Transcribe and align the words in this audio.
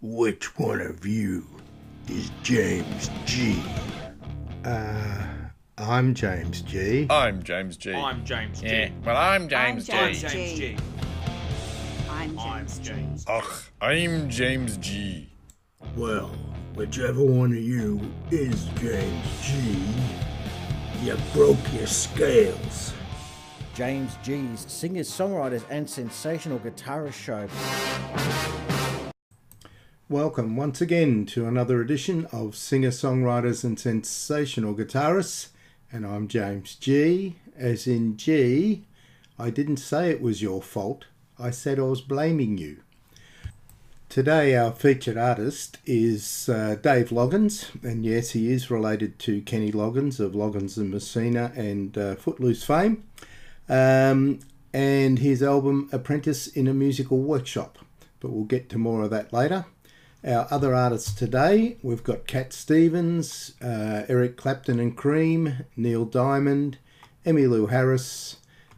Which 0.00 0.58
one 0.58 0.80
of 0.80 1.06
you 1.06 1.46
is 2.08 2.30
James 2.42 3.08
G? 3.24 3.62
Uh, 4.64 5.24
I'm 5.78 6.12
James 6.12 6.60
G. 6.62 7.06
I'm 7.08 7.42
James 7.42 7.76
G. 7.76 7.94
I'm 7.94 8.24
James 8.24 8.60
G. 8.60 8.66
yeah. 8.66 8.90
Well, 9.04 9.16
I'm 9.16 9.48
James 9.48 9.88
I'm 9.88 10.12
G. 10.12 10.18
James 10.20 10.32
James 10.32 10.58
G. 10.58 10.76
I'm 12.10 12.38
I'm 12.38 12.66
James 12.66 13.24
G. 13.24 13.32
Ugh, 13.32 13.62
I'm 13.80 14.28
James 14.28 14.76
G. 14.76 15.32
Well, 15.96 16.30
whichever 16.74 17.24
one 17.24 17.52
of 17.52 17.62
you 17.62 18.00
is 18.30 18.64
James 18.80 19.26
G, 19.42 19.82
you 21.02 21.16
broke 21.32 21.72
your 21.72 21.86
scales. 21.86 22.92
James 23.74 24.16
G's 24.22 24.66
singers, 24.68 25.10
songwriters, 25.10 25.64
and 25.70 25.88
sensational 25.88 26.58
guitarist 26.58 27.14
show. 27.14 27.48
Welcome 30.10 30.56
once 30.56 30.82
again 30.82 31.24
to 31.26 31.46
another 31.46 31.80
edition 31.80 32.26
of 32.32 32.54
Singer 32.54 32.90
Songwriters 32.90 33.64
and 33.64 33.80
Sensational 33.80 34.74
Guitarists. 34.74 35.48
And 35.90 36.06
I'm 36.06 36.28
James 36.28 36.74
G. 36.74 37.36
As 37.56 37.86
in 37.86 38.18
G, 38.18 38.84
I 39.38 39.48
didn't 39.48 39.78
say 39.78 40.10
it 40.10 40.20
was 40.20 40.42
your 40.42 40.60
fault, 40.60 41.06
I 41.38 41.50
said 41.50 41.78
I 41.78 41.82
was 41.82 42.02
blaming 42.02 42.58
you. 42.58 42.82
Today, 44.10 44.54
our 44.54 44.72
featured 44.72 45.16
artist 45.16 45.78
is 45.86 46.46
uh, 46.46 46.76
Dave 46.82 47.08
Loggins, 47.08 47.70
and 47.82 48.04
yes, 48.04 48.30
he 48.30 48.52
is 48.52 48.70
related 48.70 49.18
to 49.20 49.40
Kenny 49.40 49.72
Loggins 49.72 50.20
of 50.20 50.32
Loggins 50.32 50.76
and 50.76 50.90
Messina 50.90 51.50
and 51.56 51.96
uh, 51.96 52.16
Footloose 52.16 52.62
fame. 52.62 53.04
Um, 53.68 54.40
and 54.72 55.18
his 55.18 55.42
album 55.42 55.88
Apprentice 55.92 56.46
in 56.46 56.66
a 56.66 56.74
Musical 56.74 57.18
Workshop. 57.18 57.78
But 58.20 58.30
we'll 58.30 58.44
get 58.44 58.68
to 58.70 58.78
more 58.78 59.02
of 59.02 59.10
that 59.10 59.32
later. 59.32 59.66
Our 60.24 60.46
other 60.50 60.72
artists 60.74 61.12
today, 61.12 61.78
we've 61.82 62.04
got 62.04 62.28
Cat 62.28 62.52
Stevens, 62.52 63.54
uh, 63.60 64.04
Eric 64.08 64.36
Clapton 64.36 64.78
and 64.78 64.96
Cream, 64.96 65.64
Neil 65.76 66.04
Diamond, 66.04 66.78
Emmylou 67.26 67.70
Harris, 67.70 68.36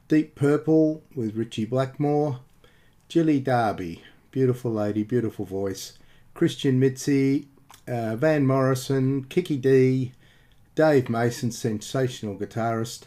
Deep 0.09 0.35
Purple 0.35 1.03
with 1.15 1.37
Ritchie 1.37 1.67
Blackmore, 1.67 2.41
Jilly 3.09 3.41
Darby, 3.41 4.03
beautiful 4.31 4.73
lady, 4.73 5.03
beautiful 5.03 5.45
voice, 5.45 5.99
Christian 6.33 6.81
Mitzi, 6.81 7.49
uh, 7.87 8.17
Van 8.17 8.47
Morrison, 8.47 9.25
Kiki 9.25 9.59
Dee, 9.59 10.13
Dave 10.75 11.11
Mason, 11.11 11.51
sensational 11.51 12.37
guitarist, 12.37 13.05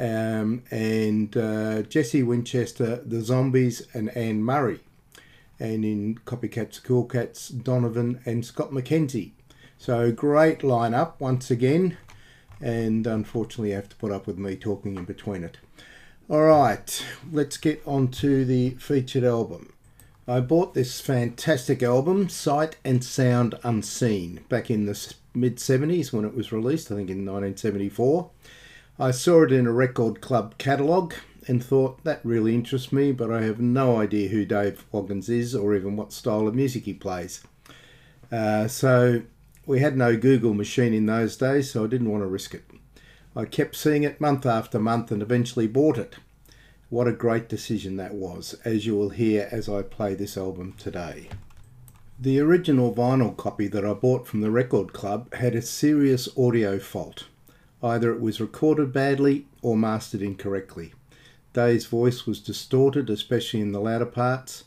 um, 0.00 0.62
and 0.70 1.36
uh, 1.36 1.82
Jesse 1.82 2.22
Winchester, 2.22 3.02
The 3.04 3.20
Zombies, 3.20 3.86
and 3.92 4.08
Anne 4.16 4.42
Murray 4.42 4.80
and 5.60 5.84
in 5.84 6.18
Copycats, 6.24 6.82
Cool 6.82 7.04
Cats, 7.04 7.50
Donovan 7.50 8.20
and 8.24 8.44
Scott 8.44 8.70
McKenzie. 8.70 9.32
So 9.76 10.10
great 10.10 10.60
lineup 10.60 11.12
once 11.18 11.50
again, 11.50 11.98
and 12.60 13.06
unfortunately, 13.06 13.70
you 13.70 13.76
have 13.76 13.90
to 13.90 13.96
put 13.96 14.10
up 14.10 14.26
with 14.26 14.38
me 14.38 14.56
talking 14.56 14.96
in 14.96 15.04
between 15.04 15.44
it. 15.44 15.58
All 16.28 16.44
right, 16.44 17.04
let's 17.30 17.58
get 17.58 17.82
on 17.86 18.08
to 18.08 18.44
the 18.44 18.70
featured 18.70 19.24
album. 19.24 19.72
I 20.26 20.40
bought 20.40 20.74
this 20.74 21.00
fantastic 21.00 21.82
album, 21.82 22.28
Sight 22.28 22.76
and 22.84 23.04
Sound 23.04 23.56
Unseen, 23.62 24.40
back 24.48 24.70
in 24.70 24.86
the 24.86 25.14
mid 25.34 25.56
70s 25.56 26.12
when 26.12 26.24
it 26.24 26.34
was 26.34 26.52
released, 26.52 26.90
I 26.90 26.94
think 26.94 27.10
in 27.10 27.26
1974. 27.26 28.30
I 29.00 29.12
saw 29.12 29.44
it 29.44 29.50
in 29.50 29.66
a 29.66 29.72
record 29.72 30.20
club 30.20 30.58
catalogue 30.58 31.14
and 31.48 31.64
thought 31.64 32.04
that 32.04 32.20
really 32.22 32.54
interests 32.54 32.92
me, 32.92 33.12
but 33.12 33.32
I 33.32 33.40
have 33.44 33.58
no 33.58 33.98
idea 33.98 34.28
who 34.28 34.44
Dave 34.44 34.84
Loggins 34.92 35.30
is 35.30 35.54
or 35.54 35.74
even 35.74 35.96
what 35.96 36.12
style 36.12 36.46
of 36.46 36.54
music 36.54 36.84
he 36.84 36.92
plays. 36.92 37.42
Uh, 38.30 38.68
so 38.68 39.22
we 39.64 39.80
had 39.80 39.96
no 39.96 40.18
Google 40.18 40.52
machine 40.52 40.92
in 40.92 41.06
those 41.06 41.38
days, 41.38 41.70
so 41.70 41.84
I 41.84 41.86
didn't 41.86 42.10
want 42.10 42.22
to 42.24 42.26
risk 42.26 42.52
it. 42.52 42.64
I 43.34 43.46
kept 43.46 43.74
seeing 43.74 44.02
it 44.02 44.20
month 44.20 44.44
after 44.44 44.78
month 44.78 45.10
and 45.10 45.22
eventually 45.22 45.66
bought 45.66 45.96
it. 45.96 46.16
What 46.90 47.08
a 47.08 47.12
great 47.12 47.48
decision 47.48 47.96
that 47.96 48.12
was, 48.12 48.54
as 48.66 48.84
you 48.84 48.96
will 48.96 49.10
hear 49.10 49.48
as 49.50 49.66
I 49.66 49.80
play 49.80 50.14
this 50.14 50.36
album 50.36 50.74
today. 50.74 51.30
The 52.18 52.38
original 52.40 52.94
vinyl 52.94 53.34
copy 53.34 53.66
that 53.68 53.86
I 53.86 53.94
bought 53.94 54.26
from 54.26 54.42
the 54.42 54.50
record 54.50 54.92
club 54.92 55.32
had 55.32 55.54
a 55.54 55.62
serious 55.62 56.28
audio 56.36 56.78
fault. 56.78 57.24
Either 57.82 58.12
it 58.12 58.20
was 58.20 58.40
recorded 58.40 58.92
badly 58.92 59.46
or 59.62 59.76
mastered 59.76 60.22
incorrectly. 60.22 60.92
Dave's 61.52 61.86
voice 61.86 62.26
was 62.26 62.40
distorted, 62.40 63.10
especially 63.10 63.60
in 63.60 63.72
the 63.72 63.80
louder 63.80 64.06
parts. 64.06 64.64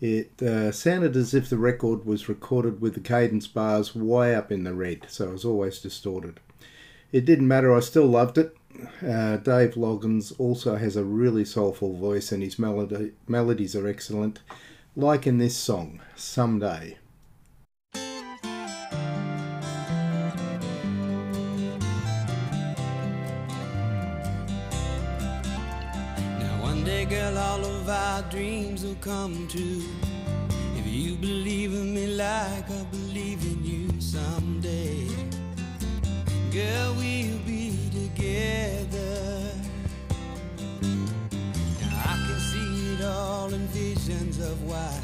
It 0.00 0.40
uh, 0.42 0.70
sounded 0.72 1.16
as 1.16 1.34
if 1.34 1.48
the 1.48 1.58
record 1.58 2.04
was 2.04 2.28
recorded 2.28 2.80
with 2.80 2.94
the 2.94 3.00
cadence 3.00 3.46
bars 3.46 3.94
way 3.94 4.34
up 4.34 4.52
in 4.52 4.64
the 4.64 4.74
red, 4.74 5.06
so 5.08 5.28
it 5.28 5.32
was 5.32 5.44
always 5.44 5.80
distorted. 5.80 6.40
It 7.10 7.24
didn't 7.24 7.48
matter, 7.48 7.74
I 7.74 7.80
still 7.80 8.06
loved 8.06 8.38
it. 8.38 8.56
Uh, 9.02 9.38
Dave 9.38 9.74
Loggins 9.74 10.32
also 10.38 10.76
has 10.76 10.94
a 10.94 11.04
really 11.04 11.44
soulful 11.44 11.96
voice, 11.96 12.30
and 12.30 12.42
his 12.42 12.58
melody, 12.58 13.12
melodies 13.26 13.74
are 13.74 13.88
excellent, 13.88 14.40
like 14.94 15.26
in 15.26 15.38
this 15.38 15.56
song, 15.56 16.00
Someday. 16.14 16.98
Girl, 27.08 27.38
all 27.38 27.64
of 27.64 27.88
our 27.88 28.22
dreams 28.30 28.84
will 28.84 28.96
come 28.96 29.48
true. 29.48 29.82
If 30.76 30.86
you 30.86 31.14
believe 31.16 31.72
in 31.72 31.94
me 31.94 32.06
like 32.08 32.70
I 32.70 32.84
believe 32.90 33.42
in 33.44 33.64
you 33.64 33.98
someday, 33.98 35.06
girl, 36.52 36.94
we'll 36.98 37.38
be 37.46 37.72
together. 37.90 39.40
Now 41.80 41.96
I 42.04 42.14
can 42.26 42.40
see 42.40 42.94
it 42.94 43.04
all 43.04 43.54
in 43.54 43.66
visions 43.68 44.38
of 44.38 44.62
white. 44.64 45.00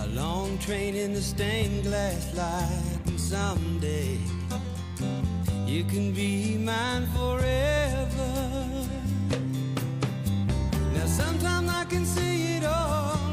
A 0.00 0.06
long 0.08 0.58
train 0.58 0.94
in 0.94 1.14
the 1.14 1.22
stained 1.22 1.84
glass 1.84 2.34
light, 2.34 3.00
and 3.06 3.18
someday 3.18 4.18
you 5.64 5.84
can 5.84 6.12
be 6.12 6.58
mine 6.58 7.06
forever. 7.16 8.82
Sometimes 11.12 11.68
I 11.68 11.84
can 11.84 12.06
see 12.06 12.56
it 12.56 12.64
all 12.64 13.31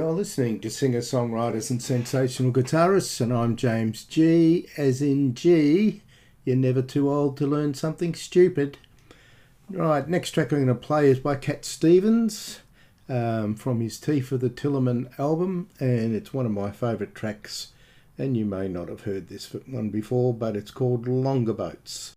You're 0.00 0.12
listening 0.12 0.60
to 0.60 0.70
singer 0.70 1.00
songwriters 1.00 1.68
and 1.68 1.82
sensational 1.82 2.52
guitarists, 2.52 3.20
and 3.20 3.34
I'm 3.34 3.54
James 3.54 4.04
G. 4.04 4.66
As 4.78 5.02
in 5.02 5.34
G, 5.34 6.00
you're 6.42 6.56
never 6.56 6.80
too 6.80 7.10
old 7.10 7.36
to 7.36 7.46
learn 7.46 7.74
something 7.74 8.14
stupid. 8.14 8.78
Right, 9.68 10.08
next 10.08 10.30
track 10.30 10.52
I'm 10.52 10.64
going 10.64 10.68
to 10.68 10.74
play 10.74 11.10
is 11.10 11.18
by 11.18 11.34
Cat 11.36 11.66
Stevens 11.66 12.60
um, 13.10 13.54
from 13.54 13.82
his 13.82 14.00
Tea 14.00 14.22
for 14.22 14.38
the 14.38 14.48
Tillerman 14.48 15.10
album, 15.18 15.68
and 15.78 16.14
it's 16.14 16.32
one 16.32 16.46
of 16.46 16.52
my 16.52 16.70
favourite 16.70 17.14
tracks. 17.14 17.74
And 18.16 18.38
you 18.38 18.46
may 18.46 18.68
not 18.68 18.88
have 18.88 19.02
heard 19.02 19.28
this 19.28 19.54
one 19.66 19.90
before, 19.90 20.32
but 20.32 20.56
it's 20.56 20.70
called 20.70 21.08
Longer 21.08 21.52
Boats. 21.52 22.16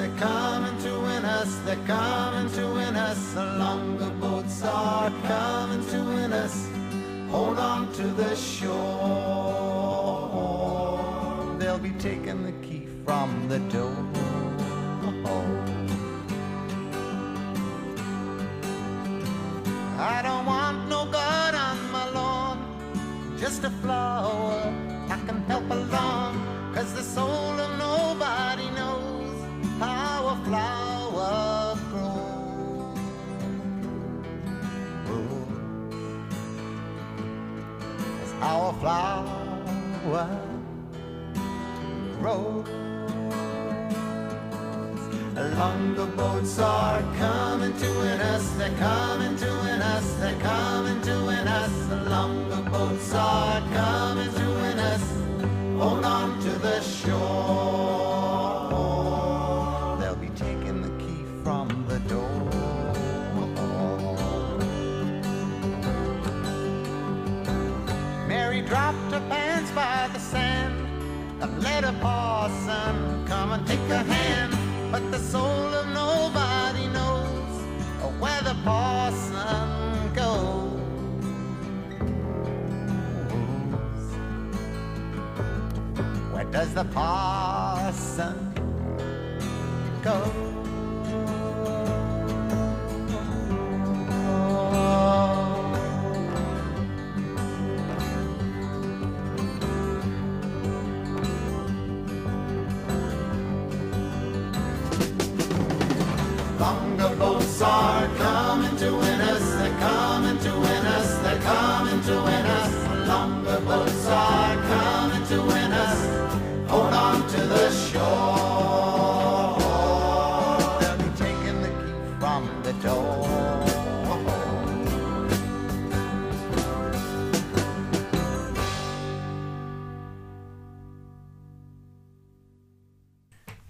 they're 0.00 0.16
coming 0.16 0.78
to 0.82 0.98
win 1.00 1.24
us, 1.24 1.56
they're 1.66 1.86
coming 1.86 2.50
to 2.52 2.66
win 2.72 2.96
us. 2.96 3.34
The 3.34 3.44
longer 3.44 4.10
boats 4.18 4.62
are 4.62 5.10
coming 5.26 5.84
to 5.90 6.02
win 6.04 6.32
us. 6.32 6.66
Hold 7.30 7.58
on 7.58 7.92
to 7.94 8.04
the 8.04 8.34
shore. 8.34 8.76
They'll 11.58 11.78
be 11.78 11.92
taking 11.98 12.42
the 12.44 12.52
key 12.66 12.86
from 13.04 13.48
the 13.48 13.58
door. 13.70 13.99
Boats 46.20 46.58
are 46.58 47.00
coming 47.16 47.74
to 47.78 47.90
us, 48.32 48.50
they're 48.58 48.76
coming 48.76 49.34
to 49.36 49.50
us, 49.94 50.06
they're 50.20 50.40
coming 50.40 51.00
to 51.00 51.16
us. 51.58 51.72
The 51.88 51.96
longer 52.14 52.62
boats 52.70 53.14
are 53.14 53.29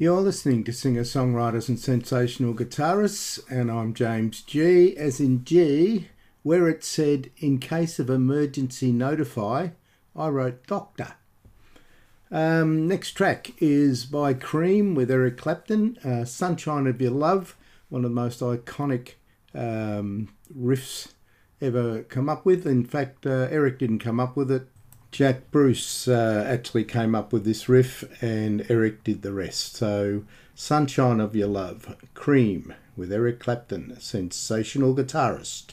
You're 0.01 0.23
listening 0.23 0.65
to 0.65 0.73
singer 0.73 1.03
songwriters 1.03 1.69
and 1.69 1.79
sensational 1.79 2.55
guitarists, 2.55 3.39
and 3.51 3.71
I'm 3.71 3.93
James 3.93 4.41
G. 4.41 4.97
As 4.97 5.21
in 5.21 5.45
G, 5.45 6.09
where 6.43 6.71
it 6.71 6.83
said, 6.83 7.31
in 7.37 7.59
case 7.59 7.99
of 7.99 8.09
emergency, 8.09 8.93
notify, 8.93 9.69
I 10.17 10.29
wrote 10.29 10.67
doctor. 10.67 11.17
Um, 12.31 12.89
next 12.89 13.11
track 13.11 13.53
is 13.59 14.07
by 14.07 14.33
Cream 14.33 14.95
with 14.95 15.11
Eric 15.11 15.37
Clapton, 15.37 15.99
uh, 16.03 16.25
Sunshine 16.25 16.87
of 16.87 16.99
Your 16.99 17.11
Love, 17.11 17.55
one 17.91 18.03
of 18.03 18.11
the 18.11 18.15
most 18.15 18.41
iconic 18.41 19.17
um, 19.55 20.31
riffs 20.59 21.09
ever 21.61 22.05
come 22.05 22.31
up 22.31 22.47
with. 22.47 22.67
In 22.67 22.87
fact, 22.87 23.27
uh, 23.27 23.49
Eric 23.51 23.79
didn't 23.79 23.99
come 23.99 24.19
up 24.19 24.35
with 24.35 24.51
it. 24.51 24.67
Jack 25.13 25.51
Bruce 25.51 26.07
uh, 26.07 26.45
actually 26.47 26.85
came 26.85 27.15
up 27.15 27.33
with 27.33 27.45
this 27.45 27.69
riff 27.69 28.05
and 28.23 28.65
Eric 28.69 29.03
did 29.03 29.23
the 29.23 29.33
rest. 29.33 29.77
So, 29.77 30.25
Sunshine 30.55 31.21
of 31.21 31.35
Your 31.35 31.49
Love, 31.49 31.97
Cream 32.15 32.75
with 32.97 33.13
Eric 33.13 33.41
Clapton, 33.41 33.97
sensational 33.99 34.95
guitarist. 34.95 35.73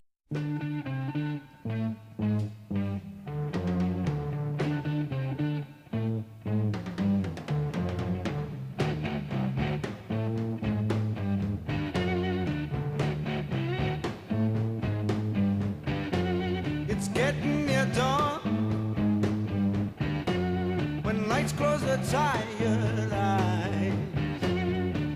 close 21.54 21.82
the 21.82 21.98
tired 22.12 23.13
eyes. 23.13 23.94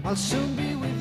I'll 0.05 0.15
soon 0.15 0.55
be 0.55 0.75
with 0.75 1.00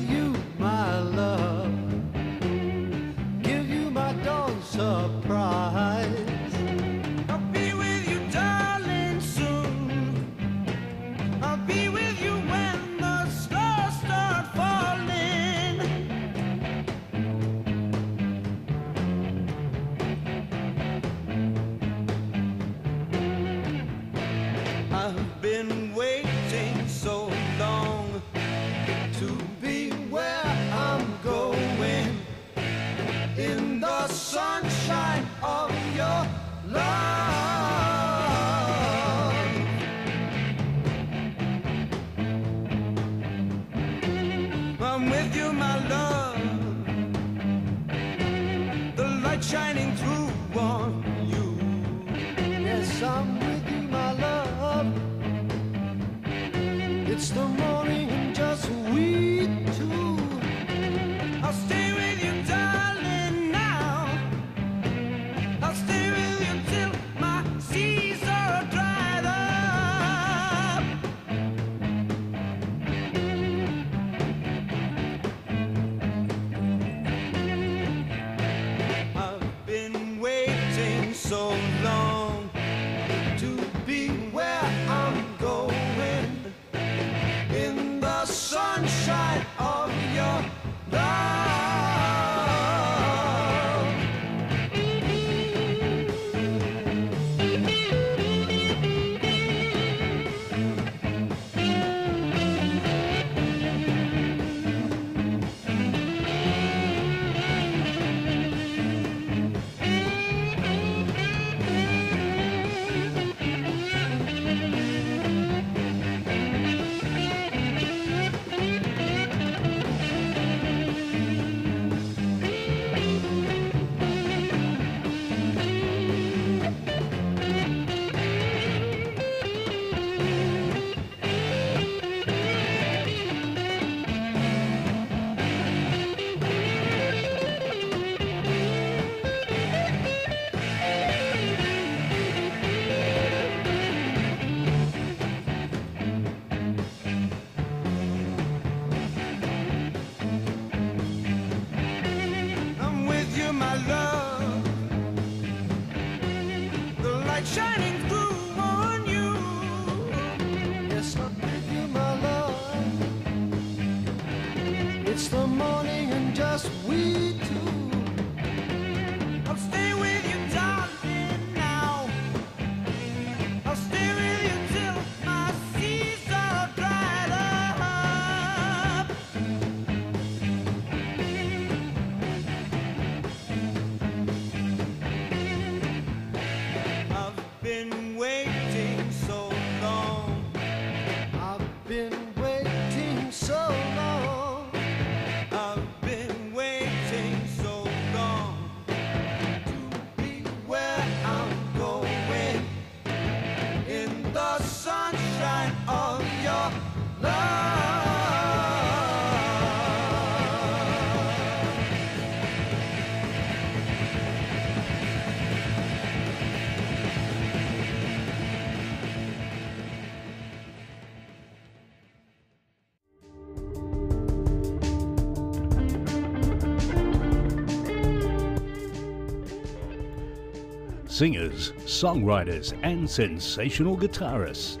singers, 231.21 231.71
songwriters, 231.85 232.75
and 232.81 233.07
sensational 233.07 233.95
guitarists. 233.95 234.79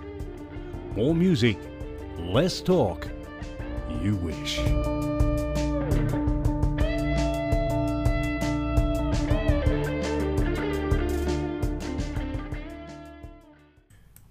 More 0.95 1.13
music, 1.13 1.55
less 2.17 2.61
talk. 2.61 3.07
You 4.01 4.15
wish. 4.15 4.57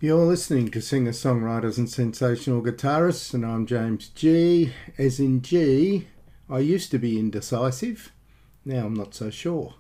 You're 0.01 0.27
listening 0.27 0.73
to 0.73 0.83
singer 0.83 1.13
songwriters 1.13 1.79
and 1.79 1.89
sensational 1.89 2.61
guitarists, 2.61 3.35
and 3.35 3.47
I'm 3.47 3.67
James 3.67 4.09
G. 4.09 4.73
As 4.99 5.21
in 5.21 5.43
G, 5.43 6.09
I 6.49 6.59
used 6.59 6.91
to 6.91 6.99
be 6.99 7.21
indecisive, 7.21 8.11
now 8.65 8.87
I'm 8.87 8.95
not 8.95 9.15
so 9.15 9.31
sure. 9.31 9.77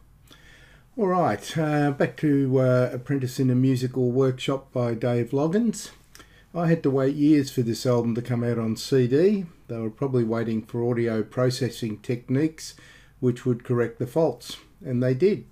All 0.96 1.06
right, 1.06 1.56
uh, 1.56 1.92
back 1.92 2.16
to 2.18 2.58
uh, 2.58 2.90
Apprentice 2.92 3.38
in 3.38 3.48
a 3.48 3.54
Musical 3.54 4.10
Workshop 4.10 4.72
by 4.72 4.92
Dave 4.94 5.30
Loggins. 5.30 5.90
I 6.52 6.66
had 6.66 6.82
to 6.82 6.90
wait 6.90 7.14
years 7.14 7.48
for 7.48 7.62
this 7.62 7.86
album 7.86 8.16
to 8.16 8.22
come 8.22 8.42
out 8.42 8.58
on 8.58 8.76
CD. 8.76 9.46
They 9.68 9.78
were 9.78 9.88
probably 9.88 10.24
waiting 10.24 10.62
for 10.62 10.90
audio 10.90 11.22
processing 11.22 12.00
techniques 12.00 12.74
which 13.20 13.46
would 13.46 13.62
correct 13.62 14.00
the 14.00 14.06
faults, 14.06 14.56
and 14.84 15.00
they 15.00 15.14
did. 15.14 15.46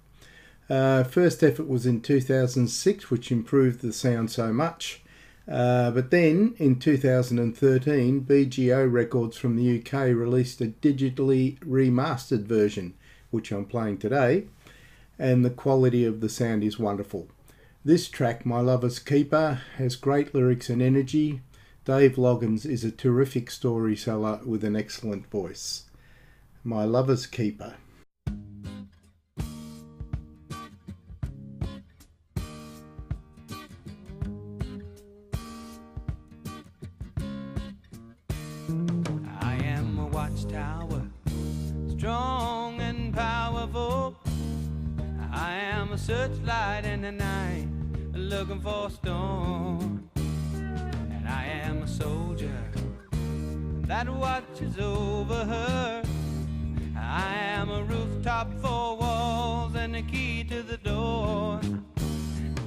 Uh, 0.69 1.05
first 1.05 1.45
effort 1.45 1.69
was 1.69 1.87
in 1.87 2.01
2006, 2.01 3.09
which 3.09 3.31
improved 3.31 3.81
the 3.81 3.93
sound 3.93 4.33
so 4.33 4.53
much. 4.53 5.03
Uh, 5.51 5.93
but 5.93 6.11
then 6.11 6.57
in 6.59 6.81
2013, 6.81 8.23
BGO 8.23 8.93
Records 8.93 9.37
from 9.37 9.55
the 9.55 9.79
UK 9.79 10.09
released 10.09 10.61
a 10.61 10.67
digitally 10.67 11.61
remastered 11.61 12.45
version, 12.45 12.95
which 13.31 13.53
I'm 13.53 13.67
playing 13.67 13.99
today 13.99 14.47
and 15.19 15.45
the 15.45 15.51
quality 15.51 16.05
of 16.05 16.21
the 16.21 16.29
sound 16.29 16.63
is 16.63 16.79
wonderful. 16.79 17.29
This 17.85 18.09
track, 18.09 18.45
My 18.45 18.61
Lover's 18.61 18.99
Keeper, 18.99 19.63
has 19.77 19.97
great 19.97 20.35
lyrics 20.35 20.69
and 20.69 20.83
energy. 20.83 21.41
Dave 21.85 22.17
Loggins 22.17 22.67
is 22.67 22.85
a 22.85 22.91
terrific 22.91 23.51
storyteller 23.51 24.41
with 24.45 24.63
an 24.63 24.77
excellent 24.77 25.31
voice. 25.31 25.85
My 26.63 26.85
Lover's 26.85 27.27
Keeper. 27.27 27.77
A 45.99 46.01
searchlight 46.01 46.85
in 46.85 47.03
the 47.03 47.13
night, 47.13 47.69
looking 48.13 48.61
for 48.61 48.87
a 48.87 48.91
storm. 48.91 50.09
And 50.15 51.29
I 51.29 51.45
am 51.47 51.83
a 51.83 51.89
soldier 51.89 52.63
that 53.87 54.09
watches 54.09 54.79
over 54.79 55.45
her. 55.45 56.03
I 56.97 57.35
am 57.35 57.71
a 57.71 57.83
rooftop, 57.83 58.49
four 58.61 58.97
walls, 58.97 59.75
and 59.75 59.95
the 59.95 60.03
key 60.03 60.45
to 60.45 60.63
the 60.63 60.77
door. 60.77 61.61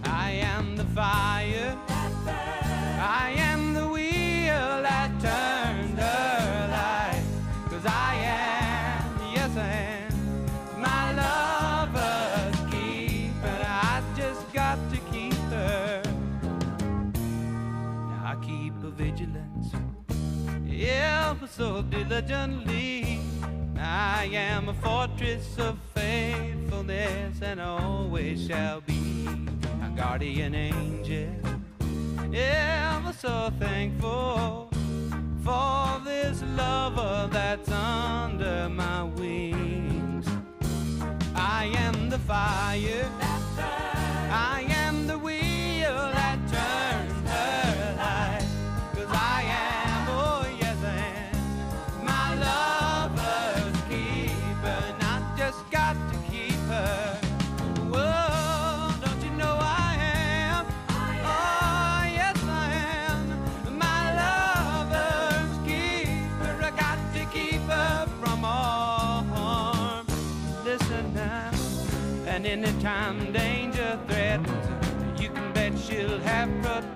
I 0.03 0.31
am 0.31 0.75
the 0.75 0.85
fire. 0.85 1.77
I 2.27 3.33
am 3.37 3.73
the 3.73 3.87
wheel 3.87 4.81
that 4.87 5.11
turned 5.21 5.60
so 21.51 21.81
diligently. 21.81 23.19
I 23.77 24.29
am 24.31 24.69
a 24.69 24.73
fortress 24.75 25.57
of 25.57 25.77
faithfulness 25.93 27.41
and 27.41 27.59
always 27.59 28.47
shall 28.47 28.79
be 28.81 29.27
a 29.83 29.89
guardian 29.97 30.55
angel 30.55 31.35
ever 32.33 33.11
so 33.11 33.51
thankful 33.59 34.69
for 35.43 35.99
this 36.05 36.41
lover 36.55 37.27
that's 37.29 37.69
under 37.69 38.69
my 38.69 39.03
wings. 39.03 40.27
I 41.35 41.65
am 41.75 42.09
the 42.09 42.19
fire. 42.19 43.09
I 44.29 44.70
anytime 72.83 73.31
danger 73.31 73.99
threatens, 74.07 75.21
you 75.21 75.29
can 75.29 75.53
bet 75.53 75.77
she'll 75.77 76.19
have 76.21 76.49
protection. 76.63 76.90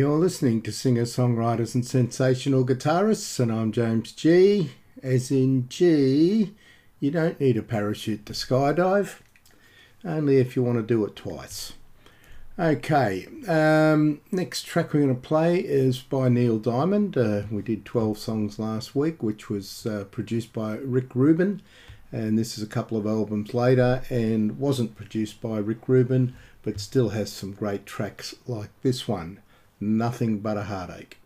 You're 0.00 0.16
listening 0.16 0.62
to 0.62 0.72
singer 0.72 1.02
songwriters 1.02 1.74
and 1.74 1.86
sensational 1.86 2.64
guitarists, 2.64 3.38
and 3.38 3.52
I'm 3.52 3.70
James 3.70 4.12
G. 4.12 4.70
As 5.02 5.30
in 5.30 5.68
G, 5.68 6.54
you 7.00 7.10
don't 7.10 7.38
need 7.38 7.58
a 7.58 7.62
parachute 7.62 8.24
to 8.24 8.32
skydive, 8.32 9.16
only 10.02 10.38
if 10.38 10.56
you 10.56 10.62
want 10.62 10.78
to 10.78 10.82
do 10.82 11.04
it 11.04 11.16
twice. 11.16 11.74
Okay, 12.58 13.26
um, 13.46 14.22
next 14.32 14.62
track 14.62 14.94
we're 14.94 15.02
going 15.02 15.14
to 15.14 15.20
play 15.20 15.58
is 15.58 15.98
by 15.98 16.30
Neil 16.30 16.58
Diamond. 16.58 17.18
Uh, 17.18 17.42
we 17.50 17.60
did 17.60 17.84
12 17.84 18.16
songs 18.16 18.58
last 18.58 18.96
week, 18.96 19.22
which 19.22 19.50
was 19.50 19.84
uh, 19.84 20.04
produced 20.04 20.54
by 20.54 20.76
Rick 20.76 21.14
Rubin, 21.14 21.60
and 22.10 22.38
this 22.38 22.56
is 22.56 22.64
a 22.64 22.66
couple 22.66 22.96
of 22.96 23.06
albums 23.06 23.52
later 23.52 24.02
and 24.08 24.58
wasn't 24.58 24.96
produced 24.96 25.42
by 25.42 25.58
Rick 25.58 25.86
Rubin, 25.90 26.34
but 26.62 26.80
still 26.80 27.10
has 27.10 27.30
some 27.30 27.52
great 27.52 27.84
tracks 27.84 28.34
like 28.46 28.70
this 28.80 29.06
one, 29.06 29.40
Nothing 29.82 30.40
But 30.40 30.58
a 30.58 30.62
Heartache. 30.62 31.16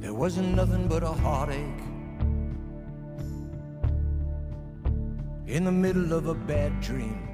There 0.00 0.12
wasn't 0.12 0.54
nothing 0.54 0.86
but 0.86 1.02
a 1.02 1.06
heartache 1.06 1.58
in 5.46 5.64
the 5.64 5.72
middle 5.72 6.12
of 6.12 6.26
a 6.26 6.34
bad 6.34 6.78
dream. 6.82 7.29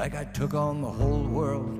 Like 0.00 0.14
I 0.14 0.24
took 0.24 0.54
on 0.54 0.80
the 0.80 0.88
whole 0.88 1.24
world 1.24 1.76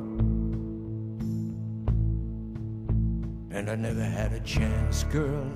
and 3.50 3.70
I 3.70 3.74
never 3.74 4.04
had 4.04 4.34
a 4.34 4.40
chance, 4.40 5.04
girl. 5.04 5.50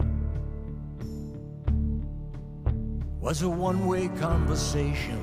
was 3.21 3.43
a 3.43 3.51
one 3.51 3.87
way 3.87 4.09
conversation. 4.19 5.21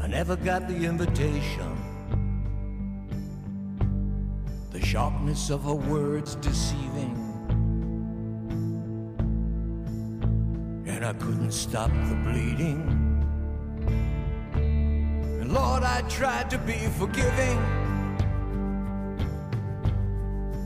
I 0.00 0.06
never 0.06 0.34
got 0.34 0.66
the 0.66 0.86
invitation. 0.86 1.76
The 4.70 4.80
sharpness 4.80 5.50
of 5.50 5.64
her 5.64 5.74
words 5.74 6.36
deceiving. 6.36 7.14
And 10.86 11.04
I 11.04 11.12
couldn't 11.12 11.52
stop 11.52 11.90
the 11.90 12.14
bleeding. 12.24 13.09
Lord, 15.50 15.82
I 15.82 16.02
tried 16.02 16.48
to 16.50 16.58
be 16.58 16.78
forgiving. 16.96 17.58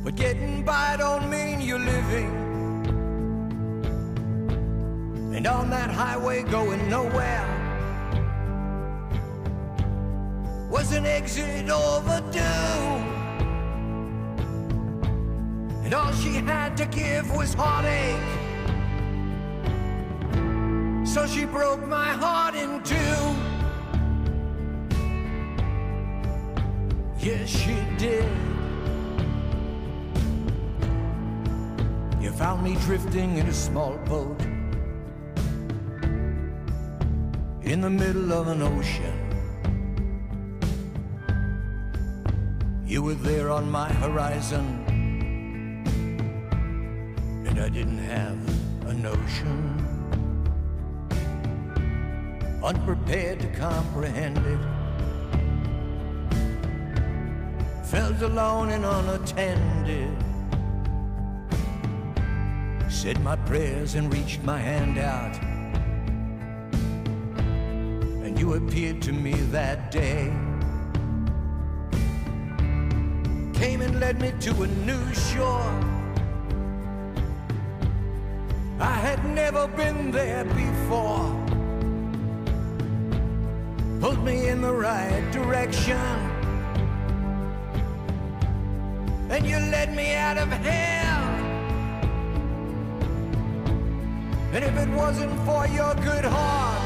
But 0.04 0.14
getting 0.14 0.62
by 0.62 0.96
don't 0.98 1.30
mean 1.30 1.62
you're 1.62 1.78
living. 1.78 2.30
And 5.34 5.46
on 5.46 5.70
that 5.70 5.90
highway 5.90 6.42
going 6.42 6.86
nowhere 6.90 7.46
was 10.70 10.92
an 10.92 11.06
exit 11.06 11.70
overdue. 11.70 12.38
And 15.82 15.94
all 15.94 16.12
she 16.12 16.34
had 16.34 16.76
to 16.76 16.84
give 16.84 17.34
was 17.34 17.54
heartache. 17.54 18.20
So 21.06 21.26
she 21.26 21.46
broke 21.46 21.86
my 21.88 22.10
heart 22.10 22.54
in 22.54 22.82
two. 22.82 23.53
Yes, 27.24 27.48
she 27.48 27.74
did. 27.96 28.28
You 32.20 32.30
found 32.30 32.62
me 32.62 32.76
drifting 32.84 33.38
in 33.38 33.46
a 33.46 33.52
small 33.52 33.96
boat 34.04 34.38
in 37.62 37.80
the 37.80 37.88
middle 37.88 38.30
of 38.30 38.48
an 38.48 38.60
ocean. 38.60 39.18
You 42.84 43.02
were 43.02 43.14
there 43.14 43.48
on 43.48 43.70
my 43.70 43.90
horizon, 43.90 44.84
and 47.46 47.58
I 47.58 47.70
didn't 47.70 48.04
have 48.04 48.38
a 48.86 48.92
notion. 48.92 49.80
Unprepared 52.62 53.40
to 53.40 53.48
comprehend 53.56 54.36
it, 54.46 54.73
felt 57.94 58.22
alone 58.22 58.70
and 58.70 58.84
unattended. 58.84 60.10
Said 62.88 63.20
my 63.20 63.36
prayers 63.36 63.94
and 63.94 64.12
reached 64.12 64.42
my 64.42 64.58
hand 64.58 64.98
out. 64.98 65.36
And 68.24 68.36
you 68.36 68.54
appeared 68.54 69.00
to 69.02 69.12
me 69.12 69.34
that 69.58 69.92
day. 69.92 70.32
Came 73.60 73.80
and 73.80 74.00
led 74.00 74.20
me 74.20 74.32
to 74.40 74.62
a 74.64 74.66
new 74.66 75.14
shore. 75.14 75.72
I 78.80 78.96
had 79.06 79.24
never 79.24 79.68
been 79.68 80.10
there 80.10 80.44
before. 80.44 81.30
Pulled 84.00 84.24
me 84.24 84.48
in 84.48 84.62
the 84.62 84.72
right 84.72 85.30
direction. 85.30 86.33
And 89.34 89.44
you 89.44 89.58
led 89.58 89.92
me 89.96 90.14
out 90.14 90.38
of 90.38 90.48
hell. 90.48 91.24
And 94.52 94.62
if 94.62 94.76
it 94.76 94.88
wasn't 94.90 95.34
for 95.44 95.66
your 95.66 95.92
good 95.96 96.24
heart, 96.24 96.80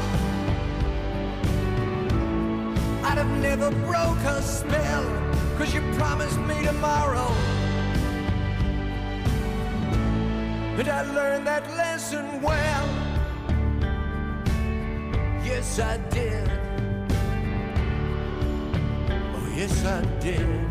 I'd 3.03 3.19
have 3.19 3.37
never 3.39 3.69
broke 3.85 4.23
a 4.25 4.41
spell, 4.41 5.03
cause 5.59 5.75
you 5.75 5.81
promised 5.93 6.39
me 6.39 6.65
tomorrow. 6.65 7.31
And 10.79 10.89
I 10.89 11.03
learned 11.03 11.45
that 11.45 11.69
lesson 11.77 12.41
well. 12.41 12.87
Yes, 15.45 15.79
I 15.79 15.97
did. 16.09 16.49
Oh, 19.35 19.53
yes, 19.55 19.85
I 19.85 20.01
did. 20.19 20.68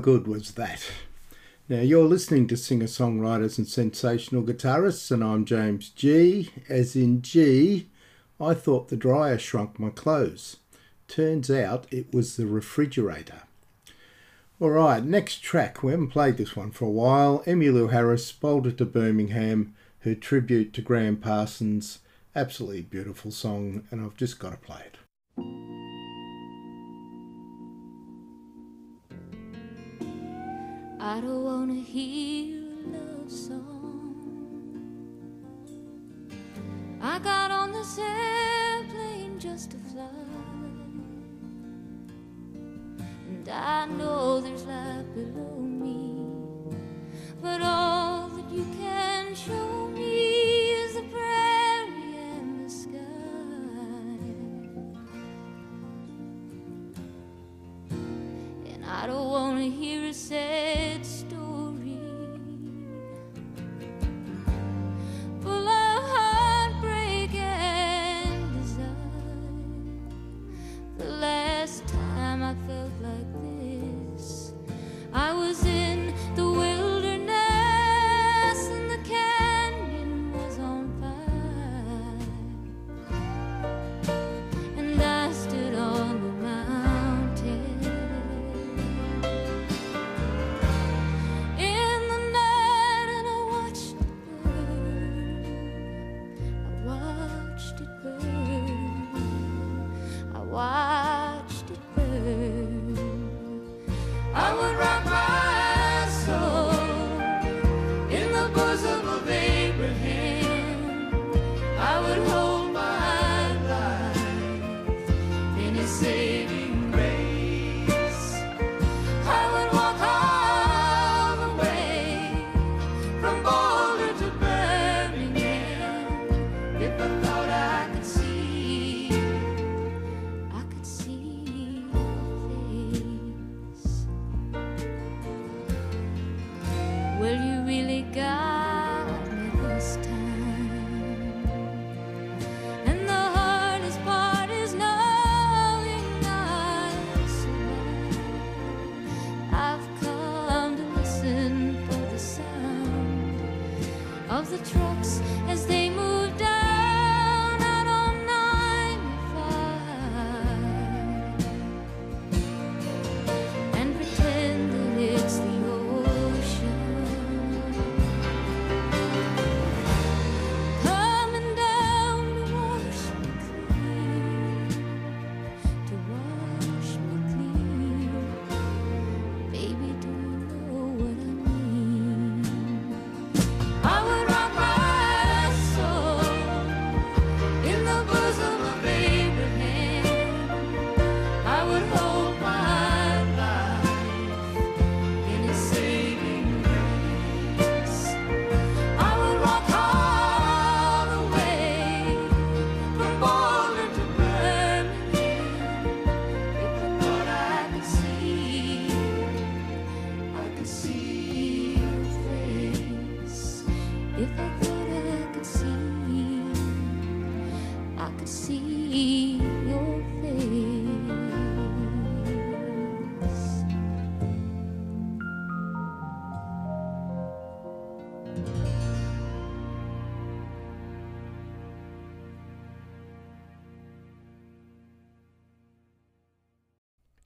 Good 0.00 0.28
was 0.28 0.52
that? 0.52 0.82
Now, 1.68 1.80
you're 1.80 2.04
listening 2.04 2.46
to 2.48 2.56
singer 2.56 2.86
songwriters 2.86 3.58
and 3.58 3.66
sensational 3.66 4.42
guitarists, 4.42 5.10
and 5.10 5.24
I'm 5.24 5.44
James 5.44 5.88
G. 5.90 6.50
As 6.68 6.94
in 6.94 7.20
G, 7.20 7.88
I 8.40 8.54
thought 8.54 8.88
the 8.88 8.96
dryer 8.96 9.38
shrunk 9.38 9.78
my 9.78 9.90
clothes. 9.90 10.58
Turns 11.08 11.50
out 11.50 11.86
it 11.90 12.14
was 12.14 12.36
the 12.36 12.46
refrigerator. 12.46 13.42
Alright, 14.60 15.04
next 15.04 15.42
track. 15.42 15.82
We 15.82 15.90
haven't 15.90 16.08
played 16.08 16.36
this 16.36 16.54
one 16.54 16.70
for 16.70 16.84
a 16.84 16.90
while. 16.90 17.42
Emmylou 17.44 17.90
Harris, 17.90 18.30
Boulder 18.30 18.72
to 18.72 18.84
Birmingham, 18.84 19.74
her 20.00 20.14
tribute 20.14 20.72
to 20.74 20.82
Gram 20.82 21.16
Parsons. 21.16 21.98
Absolutely 22.36 22.82
beautiful 22.82 23.30
song, 23.30 23.84
and 23.90 24.00
I've 24.00 24.16
just 24.16 24.38
got 24.38 24.50
to 24.50 24.56
play 24.58 24.82
it. 24.86 25.87
I 31.00 31.20
don't 31.20 31.44
wanna 31.44 31.74
hear 31.74 32.58
a 32.58 32.88
love 32.88 33.30
song. 33.30 34.16
I 37.00 37.20
got 37.20 37.52
on 37.52 37.72
this 37.72 37.98
airplane 37.98 39.38
just 39.38 39.70
to 39.70 39.76
fly. 39.76 40.08
And 43.28 43.48
I 43.48 43.86
know 43.86 44.40
there's 44.40 44.64
life 44.64 45.06
below 45.14 45.60
me. 45.60 46.16
But 47.40 47.62
all 47.62 47.87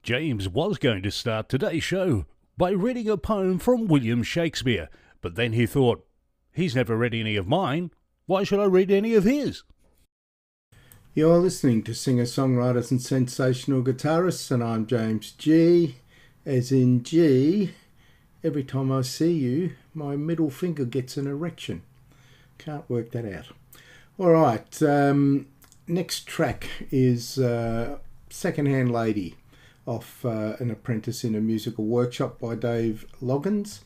James 0.03 0.49
was 0.49 0.77
going 0.77 1.01
to 1.01 1.09
start 1.09 1.47
today's 1.47 1.81
show 1.81 2.25
by 2.57 2.71
reading 2.71 3.07
a 3.07 3.15
poem 3.15 3.57
from 3.57 3.87
William 3.87 4.21
Shakespeare, 4.21 4.89
but 5.21 5.35
then 5.35 5.53
he 5.53 5.65
thought, 5.65 6.05
he's 6.51 6.75
never 6.75 6.97
read 6.97 7.13
any 7.13 7.37
of 7.37 7.47
mine. 7.47 7.89
Why 8.25 8.43
should 8.43 8.59
I 8.59 8.65
read 8.65 8.91
any 8.91 9.15
of 9.15 9.23
his? 9.23 9.63
You're 11.13 11.37
listening 11.37 11.83
to 11.83 11.93
singer 11.93 12.25
songwriters 12.25 12.91
and 12.91 13.01
sensational 13.01 13.81
guitarists, 13.81 14.51
and 14.51 14.61
I'm 14.61 14.87
James 14.87 15.31
G. 15.31 15.95
As 16.45 16.73
in 16.73 17.01
G, 17.03 17.71
every 18.43 18.65
time 18.65 18.91
I 18.91 19.03
see 19.03 19.31
you, 19.31 19.71
my 19.93 20.17
middle 20.17 20.49
finger 20.49 20.83
gets 20.83 21.15
an 21.15 21.27
erection. 21.27 21.81
Can't 22.57 22.89
work 22.89 23.11
that 23.11 23.23
out. 23.23 23.45
All 24.17 24.31
right, 24.31 24.83
um, 24.83 25.47
next 25.87 26.27
track 26.27 26.67
is 26.91 27.37
uh, 27.37 27.99
Secondhand 28.29 28.91
Lady 28.91 29.37
off 29.85 30.23
uh, 30.25 30.55
An 30.59 30.71
Apprentice 30.71 31.23
in 31.23 31.35
a 31.35 31.41
Musical 31.41 31.85
Workshop 31.85 32.39
by 32.39 32.55
Dave 32.55 33.05
Loggins. 33.21 33.81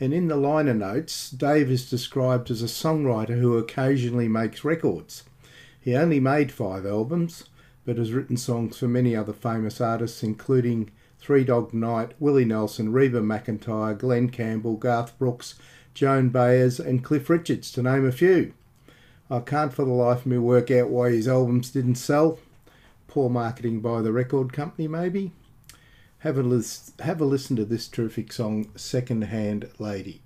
And 0.00 0.12
in 0.12 0.28
the 0.28 0.36
liner 0.36 0.74
notes, 0.74 1.30
Dave 1.30 1.70
is 1.70 1.88
described 1.88 2.50
as 2.50 2.62
a 2.62 2.66
songwriter 2.66 3.38
who 3.40 3.56
occasionally 3.56 4.28
makes 4.28 4.64
records. 4.64 5.24
He 5.80 5.94
only 5.94 6.18
made 6.18 6.50
five 6.50 6.84
albums, 6.84 7.44
but 7.84 7.98
has 7.98 8.12
written 8.12 8.36
songs 8.36 8.78
for 8.78 8.88
many 8.88 9.14
other 9.14 9.32
famous 9.32 9.80
artists, 9.80 10.22
including 10.22 10.90
Three 11.18 11.44
Dog 11.44 11.72
Night, 11.72 12.12
Willie 12.18 12.44
Nelson, 12.44 12.92
Reba 12.92 13.20
McEntire, 13.20 13.96
Glen 13.96 14.30
Campbell, 14.30 14.76
Garth 14.76 15.18
Brooks, 15.18 15.54
Joan 15.94 16.30
Baez, 16.30 16.80
and 16.80 17.04
Cliff 17.04 17.30
Richards, 17.30 17.70
to 17.72 17.82
name 17.82 18.06
a 18.06 18.12
few. 18.12 18.52
I 19.30 19.40
can't 19.40 19.72
for 19.72 19.84
the 19.84 19.92
life 19.92 20.20
of 20.20 20.26
me 20.26 20.38
work 20.38 20.70
out 20.70 20.90
why 20.90 21.10
his 21.10 21.28
albums 21.28 21.70
didn't 21.70 21.94
sell. 21.94 22.38
Poor 23.14 23.30
marketing 23.30 23.78
by 23.78 24.02
the 24.02 24.10
record 24.10 24.52
company, 24.52 24.88
maybe. 24.88 25.30
Have 26.18 26.36
a, 26.36 26.42
lis- 26.42 26.90
have 26.98 27.20
a 27.20 27.24
listen 27.24 27.54
to 27.54 27.64
this 27.64 27.86
terrific 27.86 28.32
song, 28.32 28.72
Second 28.74 29.22
Hand 29.22 29.70
Lady. 29.78 30.24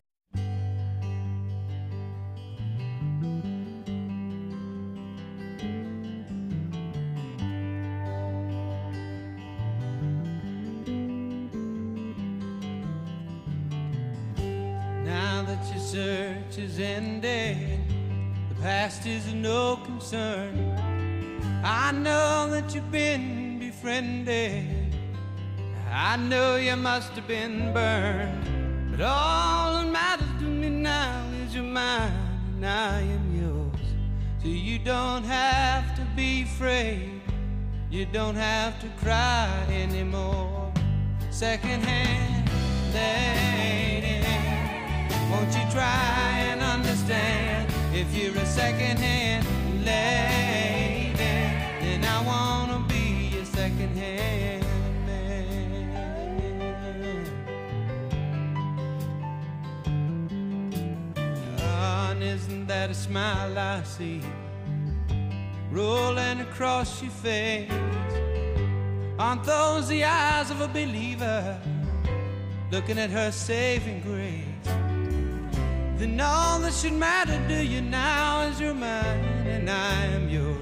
Now 15.04 15.42
that 15.42 15.62
your 15.70 15.78
search 15.78 16.56
is 16.56 16.78
ended, 16.78 17.80
the 18.48 18.62
past 18.62 19.04
is 19.04 19.34
no 19.34 19.76
concern. 19.84 20.74
I 21.62 21.92
know 21.92 22.27
that 22.60 22.74
you've 22.74 22.90
been 22.90 23.60
befriended. 23.60 24.92
I 25.92 26.16
know 26.16 26.56
you 26.56 26.74
must 26.74 27.12
have 27.12 27.28
been 27.28 27.72
burned. 27.72 28.90
But 28.90 29.00
all 29.00 29.74
that 29.74 29.92
matters 29.92 30.26
to 30.40 30.44
me 30.44 30.68
now 30.68 31.24
is 31.40 31.54
you're 31.54 31.62
mine 31.62 32.10
and 32.56 32.66
I 32.66 33.00
am 33.00 33.26
yours. 33.40 33.86
So 34.42 34.48
you 34.48 34.80
don't 34.80 35.22
have 35.22 35.94
to 35.98 36.02
be 36.16 36.42
afraid. 36.42 37.20
You 37.90 38.06
don't 38.06 38.34
have 38.34 38.80
to 38.80 38.88
cry 39.04 39.48
anymore. 39.70 40.72
Secondhand 41.30 42.50
lady, 42.92 44.26
won't 45.30 45.52
you 45.54 45.64
try 45.70 46.40
and 46.50 46.60
understand? 46.60 47.72
If 47.94 48.12
you're 48.16 48.36
a 48.36 48.46
secondhand 48.46 49.46
lady, 49.84 50.47
isn't 62.22 62.66
that 62.66 62.90
a 62.90 62.94
smile 62.94 63.58
I 63.58 63.82
see 63.82 64.20
rolling 65.70 66.40
across 66.40 67.02
your 67.02 67.10
face? 67.10 67.70
Aren't 69.18 69.44
those 69.44 69.88
the 69.88 70.04
eyes 70.04 70.50
of 70.50 70.60
a 70.60 70.68
believer 70.68 71.60
looking 72.70 72.98
at 72.98 73.10
her 73.10 73.30
saving 73.30 74.00
grace? 74.02 74.44
Then 75.98 76.20
all 76.20 76.60
that 76.60 76.72
should 76.72 76.92
matter 76.92 77.38
to 77.48 77.64
you 77.64 77.80
now 77.80 78.42
is 78.42 78.60
you're 78.60 78.74
mine 78.74 79.24
and 79.46 79.68
I 79.68 80.04
am 80.06 80.28
yours. 80.28 80.56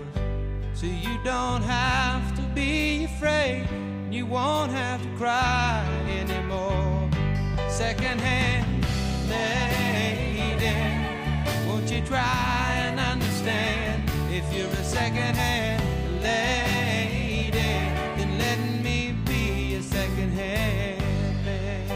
So 0.75 0.87
you 0.87 1.19
don't 1.25 1.63
have 1.63 2.35
to 2.37 2.43
be 2.55 3.05
afraid, 3.05 3.69
you 4.11 4.25
won't 4.25 4.73
have 4.73 5.03
to 5.03 5.09
cry 5.17 5.85
anymore. 6.09 7.11
Secondhand 7.69 8.87
lady, 9.29 10.96
you 11.97 12.03
try 12.05 12.75
and 12.77 13.01
understand? 13.01 14.03
If 14.31 14.45
you're 14.55 14.69
a 14.69 14.85
secondhand 14.85 15.83
lady, 16.23 17.51
then 17.57 18.39
let 18.39 18.59
me 18.85 19.15
be 19.25 19.77
a 19.77 19.83
secondhand 19.83 21.03
man. 21.45 21.87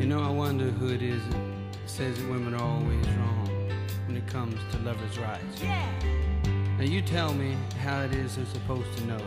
You 0.00 0.06
know, 0.06 0.20
I 0.20 0.30
wonder 0.30 0.64
who 0.64 0.88
it 0.88 1.02
is 1.02 1.22
that 1.28 1.38
says 1.86 2.18
that 2.18 2.28
women 2.28 2.54
are 2.54 2.62
always 2.62 3.06
comes 4.30 4.58
to 4.70 4.78
lovers' 4.78 5.18
rights. 5.18 5.62
Now 6.78 6.84
you 6.84 7.02
tell 7.02 7.34
me 7.34 7.56
how 7.82 8.02
it 8.02 8.14
is 8.14 8.36
they're 8.36 8.46
supposed 8.46 8.96
to 8.98 9.04
know 9.04 9.20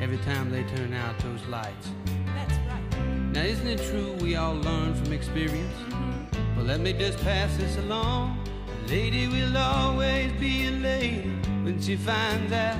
every 0.00 0.18
time 0.18 0.50
they 0.50 0.64
turn 0.64 0.92
out 0.92 1.18
those 1.20 1.42
lights. 1.46 1.90
That's 2.26 2.52
right. 2.68 3.32
Now 3.32 3.42
isn't 3.42 3.66
it 3.66 3.82
true 3.90 4.12
we 4.20 4.36
all 4.36 4.54
learn 4.54 4.94
from 4.94 5.12
experience? 5.12 5.74
Mm-hmm. 5.88 6.56
Well, 6.56 6.66
let 6.66 6.80
me 6.80 6.92
just 6.92 7.18
pass 7.24 7.56
this 7.56 7.76
along. 7.78 8.38
A 8.84 8.88
lady 8.88 9.28
will 9.28 9.56
always 9.56 10.30
be 10.32 10.66
a 10.66 10.72
lady 10.72 11.30
when 11.64 11.80
she 11.80 11.96
finds 11.96 12.52
out 12.52 12.76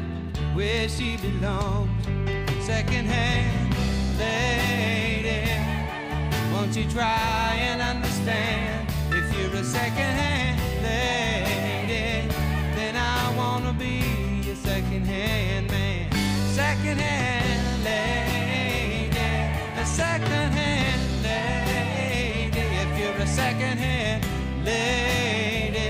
where 0.54 0.86
she 0.88 1.16
belongs. 1.16 1.90
Secondhand 2.60 3.74
lady, 4.18 5.50
won't 6.52 6.76
you 6.76 6.84
try 6.90 7.56
and 7.58 7.80
understand? 7.80 8.90
If 9.10 9.34
you're 9.38 9.60
a 9.60 9.64
secondhand 9.64 10.65
lady, 11.06 12.28
then 12.78 12.94
I 12.96 13.34
wanna 13.38 13.72
be 13.84 13.96
a 14.54 14.56
secondhand 14.68 15.70
man. 15.70 16.10
Secondhand 16.60 17.84
lady, 17.90 19.30
a 19.82 19.84
secondhand 20.00 21.02
lady. 21.26 22.64
If 22.82 22.90
you're 23.00 23.20
a 23.26 23.28
secondhand 23.42 24.20
lady, 24.64 25.88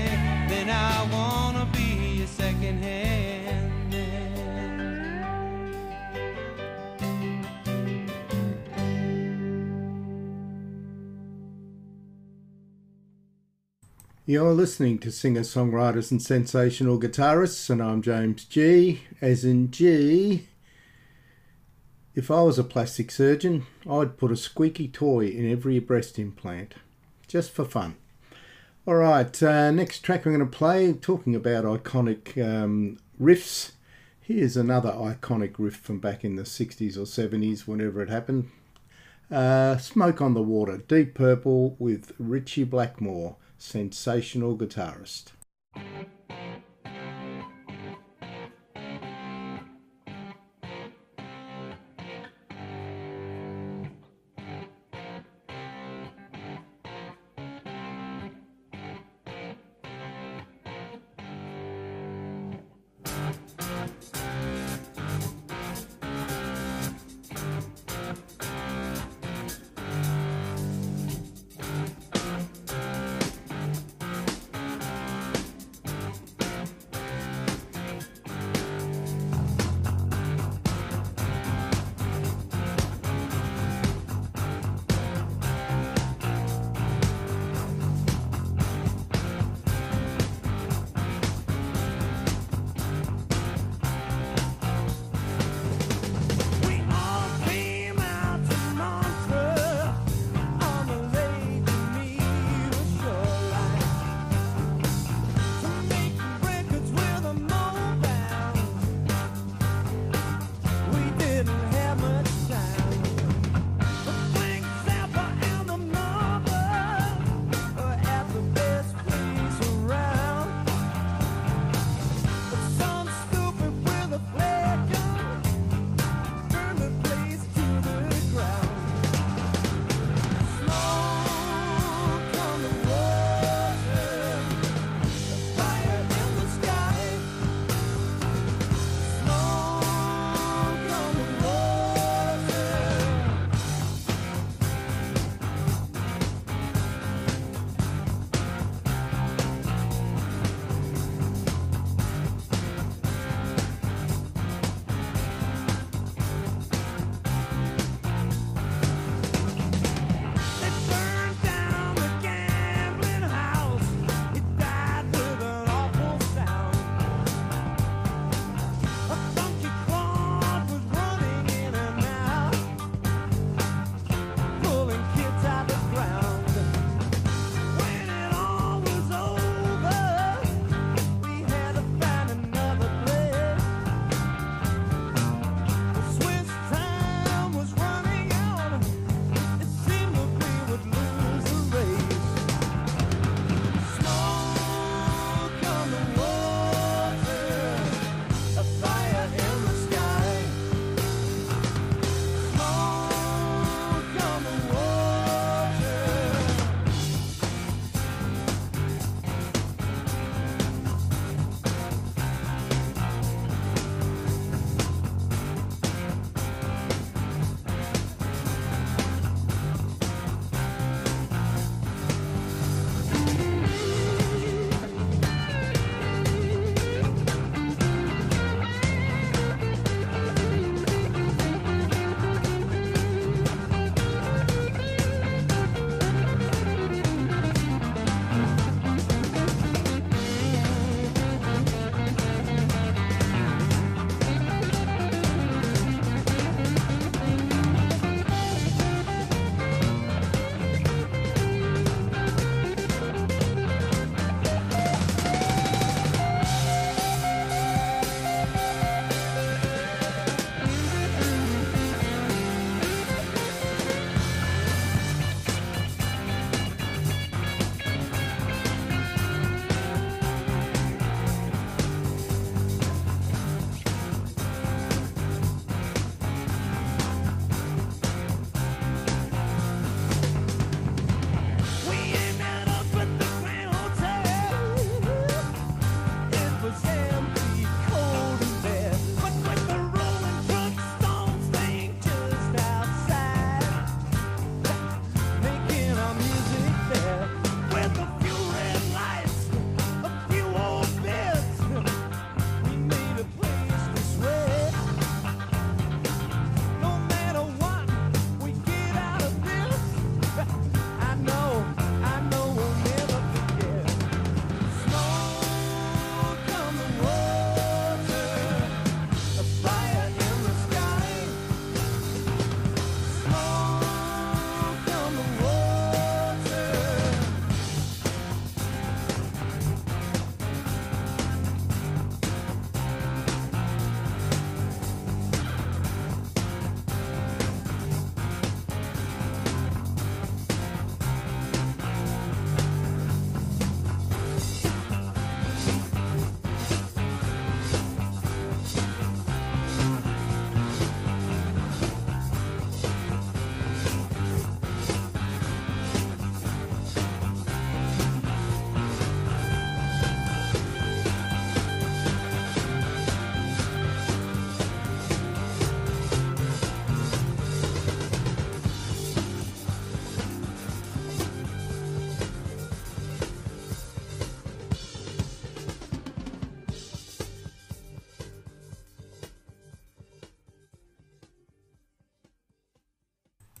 then 0.51 0.67
I 0.69 0.95
wanna 1.15 1.65
be 1.77 1.89
a 2.23 2.27
secondhand 2.27 2.96
You're 14.29 14.51
listening 14.51 14.99
to 14.99 15.11
singer 15.13 15.39
songwriters 15.39 16.11
and 16.11 16.21
sensational 16.21 16.99
guitarists, 16.99 17.69
and 17.69 17.81
I'm 17.81 18.01
James 18.01 18.43
G. 18.43 19.03
As 19.21 19.45
in 19.45 19.71
G. 19.71 20.49
If 22.13 22.29
I 22.29 22.41
was 22.41 22.59
a 22.59 22.65
plastic 22.65 23.09
surgeon, 23.09 23.65
I'd 23.89 24.17
put 24.17 24.33
a 24.33 24.35
squeaky 24.35 24.89
toy 24.89 25.27
in 25.27 25.49
every 25.49 25.79
breast 25.79 26.19
implant, 26.19 26.73
just 27.29 27.51
for 27.51 27.63
fun. 27.63 27.95
All 28.85 28.95
right, 28.95 29.41
uh, 29.41 29.71
next 29.71 30.01
track 30.01 30.25
I'm 30.25 30.33
going 30.33 30.45
to 30.45 30.57
play, 30.57 30.91
talking 30.91 31.33
about 31.33 31.63
iconic 31.63 32.37
um, 32.45 32.97
riffs. 33.17 33.71
Here's 34.19 34.57
another 34.57 34.91
iconic 34.91 35.53
riff 35.57 35.77
from 35.77 35.99
back 35.99 36.25
in 36.25 36.35
the 36.35 36.43
60s 36.43 36.97
or 36.97 37.03
70s, 37.03 37.61
whenever 37.61 38.01
it 38.01 38.09
happened. 38.09 38.51
Uh, 39.31 39.77
Smoke 39.77 40.21
on 40.21 40.33
the 40.33 40.43
Water, 40.43 40.79
Deep 40.79 41.13
Purple 41.13 41.77
with 41.79 42.11
Ritchie 42.19 42.65
Blackmore, 42.65 43.37
sensational 43.57 44.55
guitarist. 44.55 45.31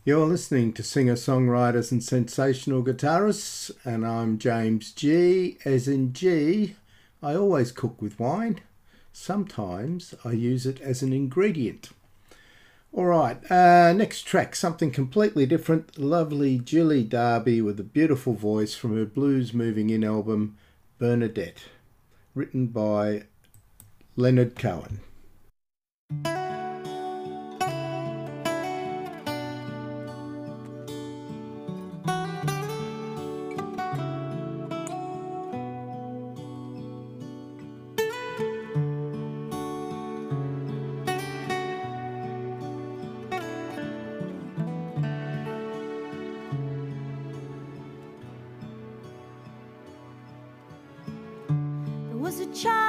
You're 0.07 0.25
listening 0.25 0.71
to 0.71 0.83
singer 0.83 1.15
songwriters 1.15 1.91
and 1.91 2.01
sensational 2.01 2.81
guitarists, 2.81 3.71
and 3.83 4.07
I'm 4.07 4.37
James 4.37 4.93
G. 4.93 5.57
As 5.65 5.89
in 5.89 6.13
G, 6.13 6.77
I 7.21 7.35
always 7.35 7.73
cook 7.73 8.01
with 8.01 8.17
wine. 8.17 8.61
Sometimes 9.11 10.15
I 10.23 10.31
use 10.31 10.65
it 10.65 10.79
as 10.79 11.01
an 11.01 11.11
ingredient. 11.11 11.89
All 12.93 13.07
right, 13.07 13.51
uh, 13.51 13.91
next 13.91 14.21
track, 14.21 14.55
something 14.55 14.91
completely 14.91 15.45
different. 15.45 15.97
Lovely 15.97 16.57
Julie 16.57 17.03
Darby 17.03 17.61
with 17.61 17.77
a 17.77 17.83
beautiful 17.83 18.31
voice 18.31 18.73
from 18.73 18.95
her 18.95 19.03
Blues 19.03 19.53
Moving 19.53 19.89
In 19.89 20.05
album, 20.05 20.55
Bernadette, 20.99 21.63
written 22.33 22.67
by 22.67 23.23
Leonard 24.15 24.55
Cohen. 24.55 25.01
Child 52.57 52.86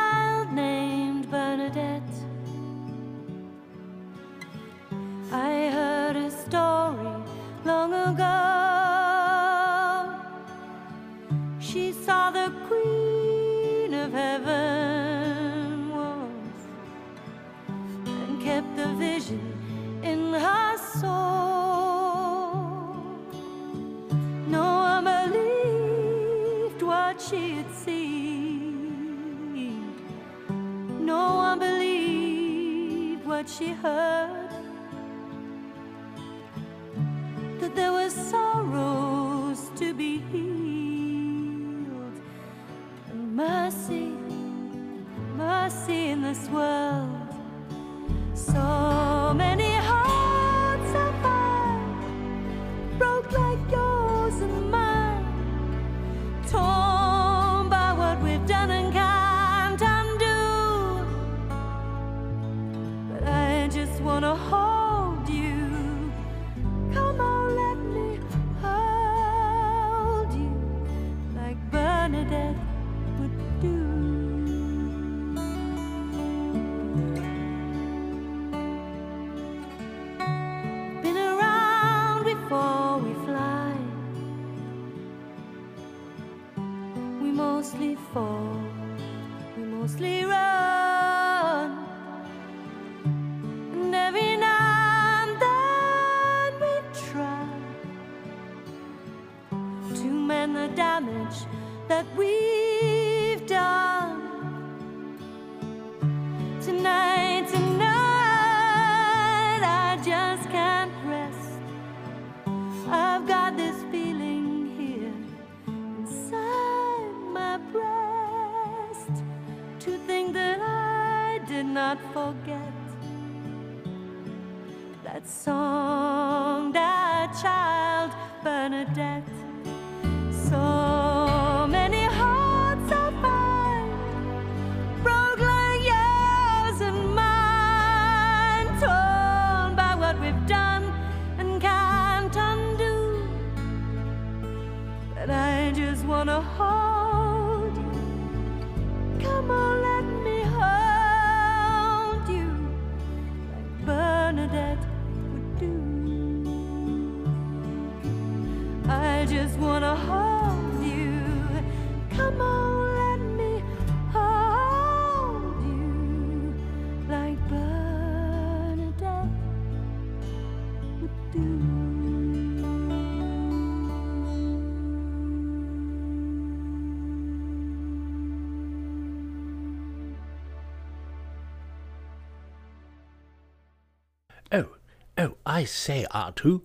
I 185.58 185.64
say, 185.64 186.06
ah, 186.12 186.30
Artu. 186.30 186.60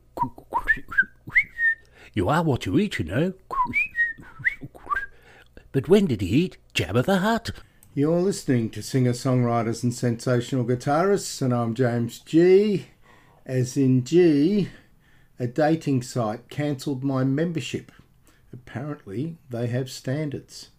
You 2.13 2.29
are 2.29 2.43
what 2.43 2.67
you 2.67 2.77
eat, 2.77 2.99
you 2.99 3.05
know. 3.05 3.33
But 5.71 5.89
when 5.89 6.05
did 6.05 6.21
he 6.21 6.27
eat 6.27 6.57
Jabba 6.75 7.03
the 7.03 7.17
Hutt? 7.17 7.49
You're 7.95 8.21
listening 8.21 8.69
to 8.69 8.83
singer 8.83 9.13
songwriters 9.13 9.81
and 9.81 9.91
sensational 9.91 10.63
guitarists, 10.63 11.41
and 11.41 11.51
I'm 11.51 11.73
James 11.73 12.19
G. 12.19 12.89
As 13.47 13.75
in 13.75 14.03
G, 14.03 14.69
a 15.39 15.47
dating 15.47 16.03
site 16.03 16.47
cancelled 16.51 17.03
my 17.03 17.23
membership. 17.23 17.91
Apparently, 18.53 19.37
they 19.49 19.65
have 19.65 19.89
standards. 19.89 20.69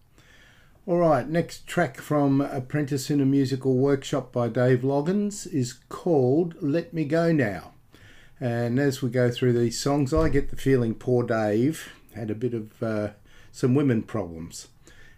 All 0.87 0.99
right, 0.99 1.29
next 1.29 1.67
track 1.67 1.97
from 1.97 2.41
Apprentice 2.41 3.11
in 3.11 3.21
a 3.21 3.27
Musical 3.27 3.75
Workshop 3.77 4.33
by 4.33 4.47
Dave 4.47 4.83
Loggins 4.83 5.53
is 5.53 5.73
called 5.89 6.55
Let 6.62 6.95
Me 6.95 7.05
Go 7.05 7.33
Now. 7.33 7.74
And 8.41 8.78
as 8.78 9.01
we 9.01 9.11
go 9.11 9.30
through 9.30 9.53
these 9.53 9.80
songs, 9.80 10.12
I 10.12 10.28
get 10.28 10.51
the 10.51 10.57
feeling 10.57 10.95
poor 10.95 11.22
Dave 11.22 11.93
had 12.14 12.30
a 12.30 12.35
bit 12.35 12.55
of 12.55 12.82
uh, 12.82 13.11
some 13.53 13.74
women 13.74 14.03
problems. 14.03 14.68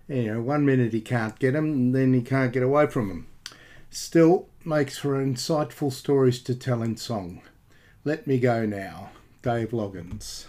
You 0.08 0.34
know, 0.34 0.40
one 0.40 0.64
minute 0.64 0.92
he 0.92 1.00
can't 1.00 1.38
get 1.38 1.52
them, 1.52 1.64
and 1.66 1.94
then 1.94 2.14
he 2.14 2.22
can't 2.22 2.52
get 2.52 2.62
away 2.62 2.86
from 2.86 3.08
them. 3.08 3.26
Still, 3.90 4.48
makes 4.64 4.98
for 4.98 5.14
insightful 5.24 5.92
stories 5.92 6.42
to 6.42 6.54
tell 6.54 6.82
in 6.82 6.96
song. 6.96 7.42
Let 8.04 8.26
Me 8.26 8.38
Go 8.38 8.66
Now, 8.66 9.10
Dave 9.42 9.70
Loggins. 9.70 10.46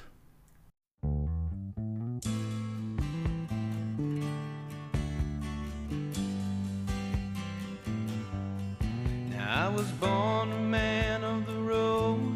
Now 9.30 9.68
I 9.68 9.70
was 9.70 9.88
born 9.94 10.52
a 10.52 10.62
man 10.62 11.24
of 11.24 11.46
the 11.48 11.60
road, 11.62 12.27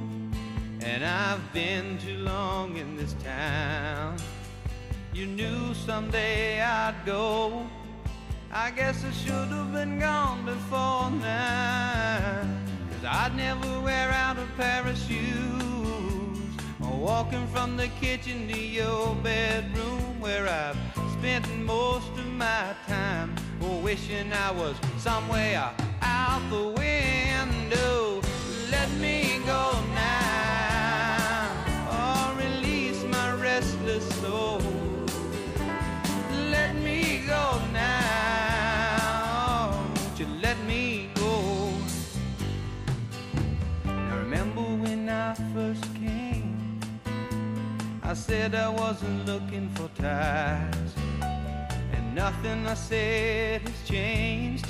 and 0.84 1.06
I've 1.06 1.54
been 1.54 1.98
too 2.00 2.18
long 2.18 2.78
in 2.78 2.96
this 2.96 3.14
town. 3.24 4.18
You 5.14 5.26
knew 5.26 5.74
someday 5.74 6.62
I'd 6.62 6.96
go. 7.06 7.66
I 8.52 8.72
guess 8.72 9.04
I 9.06 9.12
should 9.12 9.48
have 9.50 9.72
been 9.72 10.00
gone 10.00 10.46
before 10.46 11.12
now. 11.12 12.42
Cause 12.92 13.06
I'd 13.06 13.36
never 13.36 13.80
wear 13.82 14.10
out 14.10 14.38
a 14.38 14.48
pair 14.58 14.86
of 14.88 14.98
shoes. 14.98 16.40
Or 16.82 16.98
walking 16.98 17.48
from 17.48 17.78
the 17.78 17.88
kitchen 18.00 18.48
to 18.48 18.60
your 18.60 19.16
bedroom 19.16 20.20
where 20.20 20.48
I've 20.48 20.78
spent 21.14 21.48
most 21.60 22.12
of 22.18 22.28
my 22.28 22.74
time. 22.88 23.36
Or 23.62 23.80
wishing 23.82 24.34
I 24.34 24.52
was 24.52 24.76
somewhere 24.98 25.72
out 26.02 26.42
the 26.50 26.68
window. 26.68 28.22
Let 28.72 28.90
me 29.00 29.40
go 29.46 29.74
now. 29.94 30.31
I 45.22 45.36
first 45.54 45.84
came? 45.96 46.80
I 48.02 48.14
said 48.16 48.56
I 48.56 48.70
wasn't 48.70 49.28
looking 49.28 49.70
for 49.76 49.88
ties. 49.90 50.94
And 51.94 52.16
nothing 52.16 52.66
I 52.66 52.74
said 52.74 53.62
has 53.62 53.88
changed. 53.88 54.66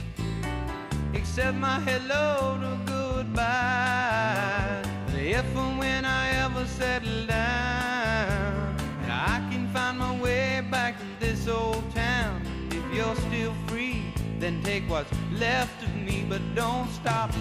Except 1.14 1.56
my 1.56 1.80
hello 1.80 2.60
to 2.64 2.92
goodbye. 2.92 4.82
But 5.06 5.16
if 5.16 5.56
and 5.56 5.80
when 5.80 6.04
I 6.04 6.24
ever 6.46 6.66
settle 6.66 7.26
down, 7.28 8.76
I 9.10 9.38
can 9.50 9.70
find 9.70 9.98
my 9.98 10.14
way 10.20 10.62
back 10.70 11.00
to 11.00 11.26
this 11.26 11.48
old 11.48 11.84
town. 11.96 12.42
If 12.72 12.84
you're 12.94 13.16
still 13.28 13.54
free, 13.68 14.04
then 14.40 14.62
take 14.64 14.84
what's 14.90 15.12
left 15.32 15.82
of 15.82 15.96
me, 15.96 16.26
but 16.28 16.42
don't 16.56 16.90
stop 16.90 17.32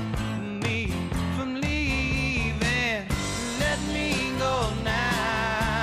me. 0.62 1.09
Let 3.70 3.78
me 3.94 4.32
go 4.36 4.72
now. 4.82 5.79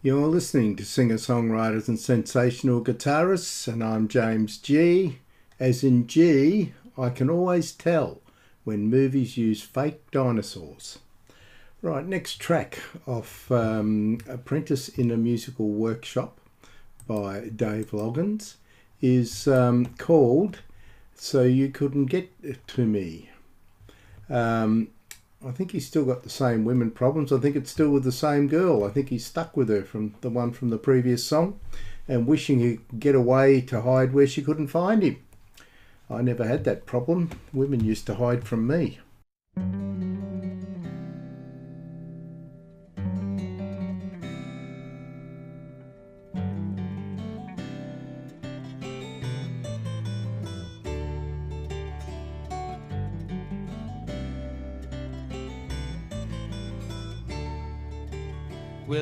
You're 0.00 0.28
listening 0.28 0.76
to 0.76 0.84
singer 0.84 1.16
songwriters 1.16 1.88
and 1.88 1.98
sensational 1.98 2.84
guitarists, 2.84 3.66
and 3.66 3.82
I'm 3.82 4.06
James 4.06 4.56
G. 4.56 5.18
As 5.58 5.82
in 5.82 6.06
G, 6.06 6.72
I 6.96 7.10
can 7.10 7.28
always 7.28 7.72
tell 7.72 8.20
when 8.62 8.88
movies 8.88 9.36
use 9.36 9.60
fake 9.60 10.08
dinosaurs. 10.12 11.00
Right, 11.82 12.06
next 12.06 12.36
track 12.36 12.78
off 13.08 13.50
um, 13.50 14.18
Apprentice 14.28 14.88
in 14.88 15.10
a 15.10 15.16
Musical 15.16 15.68
Workshop 15.68 16.40
by 17.08 17.48
Dave 17.48 17.90
Loggins 17.90 18.54
is 19.02 19.48
um, 19.48 19.86
called 19.98 20.60
So 21.16 21.42
You 21.42 21.70
Couldn't 21.70 22.06
Get 22.06 22.30
to 22.68 22.86
Me. 22.86 23.30
Um, 24.30 24.90
I 25.46 25.52
think 25.52 25.70
he's 25.70 25.86
still 25.86 26.04
got 26.04 26.24
the 26.24 26.30
same 26.30 26.64
women 26.64 26.90
problems. 26.90 27.32
I 27.32 27.38
think 27.38 27.54
it's 27.54 27.70
still 27.70 27.90
with 27.90 28.02
the 28.02 28.12
same 28.12 28.48
girl. 28.48 28.84
I 28.84 28.90
think 28.90 29.08
he's 29.08 29.24
stuck 29.24 29.56
with 29.56 29.68
her 29.68 29.82
from 29.82 30.14
the 30.20 30.30
one 30.30 30.52
from 30.52 30.70
the 30.70 30.78
previous 30.78 31.24
song 31.24 31.60
and 32.08 32.26
wishing 32.26 32.58
he 32.58 32.78
could 32.78 33.00
get 33.00 33.14
away 33.14 33.60
to 33.62 33.82
hide 33.82 34.12
where 34.12 34.26
she 34.26 34.42
couldn't 34.42 34.68
find 34.68 35.02
him. 35.02 35.18
I 36.10 36.22
never 36.22 36.46
had 36.46 36.64
that 36.64 36.86
problem. 36.86 37.30
Women 37.52 37.84
used 37.84 38.06
to 38.06 38.16
hide 38.16 38.44
from 38.44 38.66
me. 38.66 38.98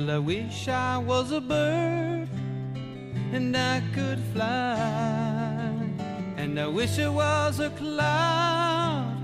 Well, 0.07 0.15
I 0.15 0.19
wish 0.21 0.69
I 0.69 0.99
was 0.99 1.33
a 1.33 1.41
bird 1.41 2.29
and 3.33 3.57
I 3.57 3.83
could 3.93 4.21
fly. 4.33 5.75
And 6.37 6.61
I 6.61 6.69
wish 6.69 7.01
I 7.01 7.09
was 7.09 7.59
a 7.59 7.71
cloud 7.71 9.19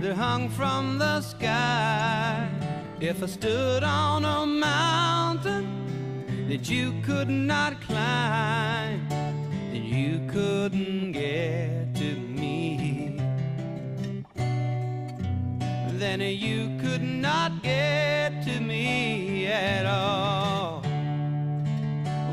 that 0.00 0.14
hung 0.14 0.48
from 0.48 0.98
the 0.98 1.20
sky. 1.20 2.48
If 3.00 3.22
I 3.22 3.26
stood 3.26 3.84
on 3.84 4.24
a 4.24 4.46
mountain 4.46 6.48
that 6.48 6.70
you 6.70 6.94
could 7.02 7.28
not 7.28 7.82
climb, 7.82 9.06
then 9.10 9.84
you 9.84 10.26
couldn't 10.26 11.12
get 11.12 11.94
to 11.96 12.16
me. 12.16 13.20
Then 15.98 16.22
you 16.22 16.78
could 16.80 17.02
not 17.02 17.62
get 17.62 18.23
at 19.54 19.86
all. 19.86 20.82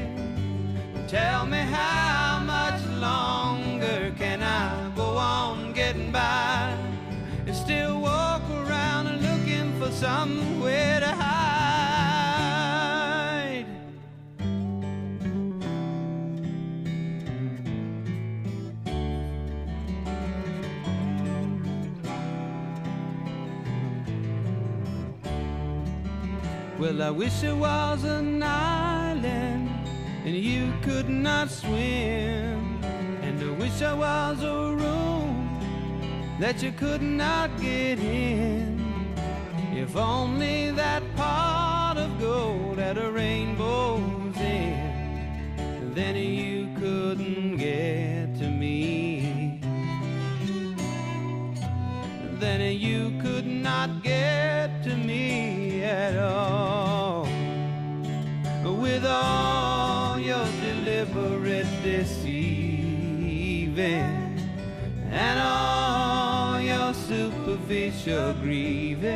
Tell 1.07 1.45
me 1.45 1.59
how 1.59 2.39
much 2.45 2.83
longer 2.99 4.11
can 4.17 4.41
I 4.41 4.91
go 4.95 5.17
on 5.17 5.73
getting 5.73 6.11
by 6.11 6.75
and 7.45 7.55
still 7.55 8.01
walk 8.01 8.41
around 8.49 9.21
looking 9.21 9.79
for 9.79 9.91
somewhere 9.91 10.40
I 27.01 27.09
wish 27.09 27.43
it 27.43 27.55
was 27.55 28.03
an 28.03 28.43
island 28.43 29.69
and 30.23 30.35
you 30.35 30.71
could 30.83 31.09
not 31.09 31.49
swim. 31.49 32.79
And 33.23 33.41
I 33.41 33.51
wish 33.59 33.81
I 33.81 33.93
was 33.93 34.43
a 34.43 34.75
room 34.75 35.57
that 36.39 36.61
you 36.61 36.71
could 36.71 37.01
not 37.01 37.49
get 37.59 37.97
in. 37.99 38.79
If 39.73 39.95
only 39.95 40.69
that 40.71 41.01
pot 41.15 41.97
of 41.97 42.19
gold 42.19 42.77
had 42.77 42.99
a 42.99 43.11
rainbow's 43.11 44.37
end, 44.37 45.95
then 45.95 46.15
you 46.15 46.67
couldn't 46.79 47.57
get 47.57 48.37
to 48.37 48.47
me. 48.47 49.59
Then 52.39 52.61
you 52.77 53.19
could 53.21 53.47
not 53.47 54.03
get 54.03 54.83
to 54.83 54.95
me 54.95 55.83
at 55.83 56.15
all. 56.17 56.90
With 58.82 59.05
all 59.05 60.17
your 60.17 60.43
deliberate 60.59 61.67
deceiving 61.84 63.29
and 65.11 65.39
all 65.39 66.59
your 66.59 66.91
superficial 66.95 68.34
grieving. 68.41 69.11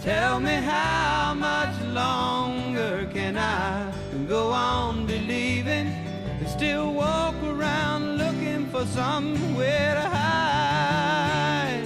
Tell 0.00 0.40
me 0.40 0.54
how 0.54 1.34
much 1.34 1.78
longer 1.82 3.10
can 3.12 3.36
I 3.36 3.92
go 4.26 4.50
on 4.50 5.04
believing 5.04 5.88
and 5.88 6.48
still 6.48 6.94
walk 6.94 7.34
around 7.44 8.16
looking 8.16 8.68
for 8.70 8.86
somewhere 8.86 9.94
to 9.96 10.08
hide? 10.08 11.84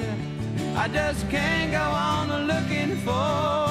I 0.76 0.86
just 0.86 1.28
can't 1.28 1.72
go 1.72 1.82
on 1.82 2.46
looking 2.46 2.96
for 2.98 3.65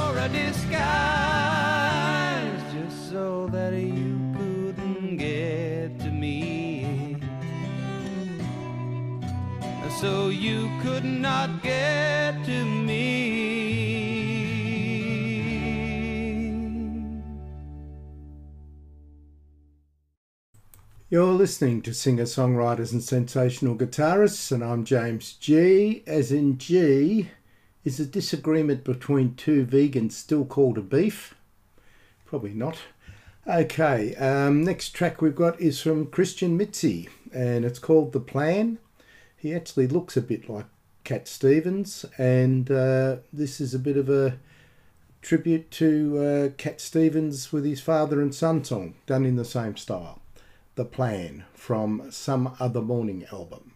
so 3.15 3.47
that 3.47 3.71
you 3.71 4.19
couldn't 4.35 5.15
get 5.15 5.97
to 6.01 6.11
me. 6.11 7.15
So 10.01 10.27
you 10.27 10.69
could 10.81 11.05
not 11.05 11.63
get 11.63 12.43
to 12.43 12.65
me. 12.65 12.91
You're 21.09 21.31
listening 21.31 21.81
to 21.83 21.93
singer 21.93 22.23
songwriters 22.23 22.91
and 22.91 23.01
sensational 23.01 23.77
guitarists, 23.77 24.51
and 24.51 24.61
I'm 24.61 24.83
James 24.83 25.31
G. 25.39 26.03
As 26.05 26.33
in 26.33 26.57
G, 26.57 27.29
is 27.85 27.97
a 28.01 28.05
disagreement 28.05 28.83
between 28.83 29.35
two 29.35 29.65
vegans 29.65 30.11
still 30.11 30.43
called 30.43 30.77
a 30.77 30.81
beef? 30.81 31.33
Probably 32.25 32.53
not. 32.53 32.77
Okay, 33.47 34.15
um, 34.15 34.63
next 34.63 34.89
track 34.95 35.21
we've 35.21 35.35
got 35.35 35.61
is 35.61 35.79
from 35.79 36.07
Christian 36.07 36.57
Mitzi, 36.57 37.09
and 37.31 37.63
it's 37.63 37.77
called 37.77 38.11
The 38.11 38.19
Plan. 38.19 38.79
He 39.37 39.53
actually 39.53 39.87
looks 39.87 40.17
a 40.17 40.21
bit 40.21 40.49
like 40.49 40.65
Cat 41.03 41.27
Stevens, 41.27 42.05
and 42.17 42.71
uh, 42.71 43.17
this 43.31 43.61
is 43.61 43.75
a 43.75 43.79
bit 43.79 43.97
of 43.97 44.09
a 44.09 44.39
tribute 45.21 45.69
to 45.71 46.17
uh, 46.17 46.49
Cat 46.57 46.81
Stevens 46.81 47.53
with 47.53 47.65
his 47.65 47.81
father 47.81 48.19
and 48.19 48.33
son 48.33 48.63
song, 48.63 48.95
done 49.05 49.25
in 49.25 49.35
the 49.35 49.45
same 49.45 49.77
style. 49.77 50.21
The 50.73 50.85
Plan 50.85 51.45
from 51.53 52.07
Some 52.09 52.55
Other 52.59 52.81
Morning 52.81 53.27
album. 53.31 53.73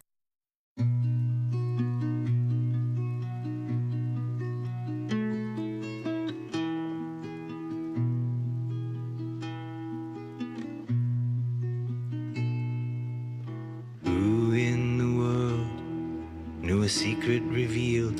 Secret 17.30 17.54
revealed 17.54 18.18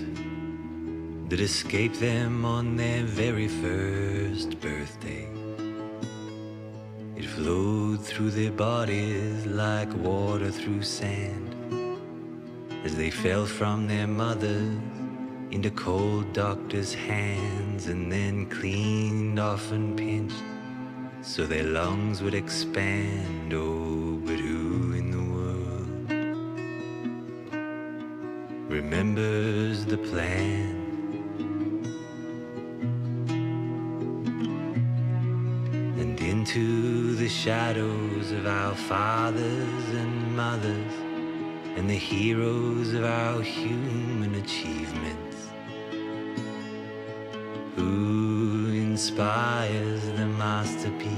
that 1.29 1.41
escaped 1.41 1.99
them 1.99 2.45
on 2.45 2.77
their 2.77 3.03
very 3.03 3.49
first 3.49 4.61
birthday? 4.61 5.27
It 7.17 7.25
flowed 7.25 8.05
through 8.05 8.31
their 8.31 8.53
bodies 8.53 9.47
like 9.47 9.93
water 9.95 10.53
through 10.53 10.83
sand 10.83 11.57
as 12.85 12.95
they 12.97 13.11
fell 13.11 13.47
from 13.47 13.89
their 13.89 14.07
mothers 14.07 14.79
into 15.51 15.73
cold 15.73 16.33
doctors' 16.33 16.95
hands 16.95 17.89
and 17.89 18.13
then 18.13 18.47
cleaned 18.47 19.41
off 19.41 19.73
and 19.73 19.99
pinched 19.99 20.45
so 21.23 21.47
their 21.47 21.65
lungs 21.65 22.23
would 22.23 22.35
expand. 22.35 23.53
Oh, 23.53 24.21
but 24.25 24.39
who 24.39 25.00
the 29.91 29.99
plan? 29.99 30.77
And 35.99 36.21
into 36.21 37.17
the 37.17 37.29
shadows 37.29 38.31
of 38.31 38.47
our 38.47 38.77
fathers 38.77 39.85
and 40.03 40.37
mothers 40.37 40.95
and 41.77 41.91
the 41.91 41.95
heroes 41.95 42.95
of 42.95 43.03
our 43.05 43.43
human 43.43 44.37
achievements. 44.37 45.49
Who 47.75 48.69
inspires 48.73 50.05
the 50.07 50.27
masterpiece? 50.27 51.11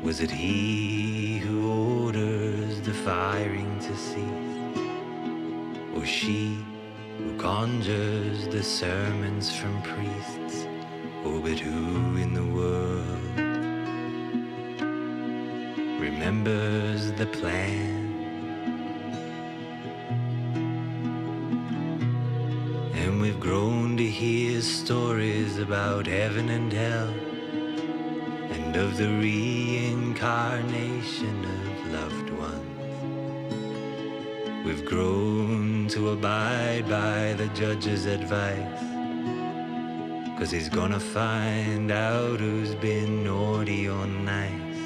Was 0.00 0.20
it 0.20 0.30
he 0.30 1.38
who 1.38 1.72
orders 1.72 2.80
the 2.82 2.94
firing 2.94 3.80
to 3.80 3.96
cease? 3.96 4.54
Or 5.96 6.06
she 6.06 6.64
who 7.24 7.36
conjures 7.38 8.46
the 8.48 8.62
sermons 8.62 9.56
from 9.56 9.80
priests? 9.82 10.66
Oh, 11.24 11.40
but 11.40 11.58
who 11.58 12.18
in 12.18 12.34
the 12.34 12.44
world 12.44 13.38
remembers 15.98 17.10
the 17.12 17.24
plan? 17.26 18.02
And 22.94 23.22
we've 23.22 23.40
grown 23.40 23.96
to 23.96 24.06
hear 24.06 24.60
stories 24.60 25.56
about 25.58 26.06
heaven 26.06 26.50
and 26.50 26.70
hell 26.70 27.14
and 28.50 28.76
of 28.76 28.98
the 28.98 29.08
reincarnation 29.08 31.44
of 31.44 31.86
loved 31.90 32.28
ones. 32.30 32.60
We've 34.66 34.84
grown 34.84 35.43
abide 36.14 36.88
by 36.88 37.32
the 37.32 37.48
judge's 37.48 38.06
advice. 38.06 38.82
Cause 40.38 40.52
he's 40.52 40.68
gonna 40.68 41.00
find 41.00 41.90
out 41.90 42.38
who's 42.38 42.74
been 42.76 43.24
naughty 43.24 43.88
or 43.88 44.06
nice. 44.06 44.78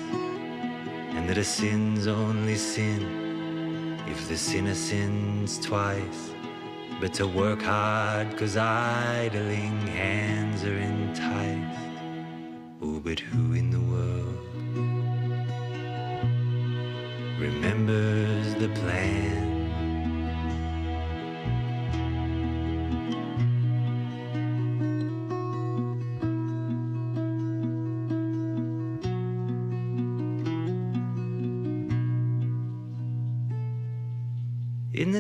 And 1.14 1.28
that 1.28 1.36
a 1.36 1.44
sin's 1.44 2.06
only 2.06 2.56
sin 2.56 3.98
if 4.06 4.26
the 4.28 4.38
sinner 4.38 4.74
sins 4.74 5.58
twice. 5.58 6.20
But 6.98 7.12
to 7.14 7.26
work 7.26 7.60
hard 7.60 8.34
cause 8.38 8.56
idling 8.56 9.86
hands 9.86 10.64
are 10.64 10.78
enticed. 10.78 11.78
Oh, 12.80 13.00
but 13.00 13.20
who 13.20 13.52
in 13.52 13.70
the 13.70 13.84
world 13.92 14.37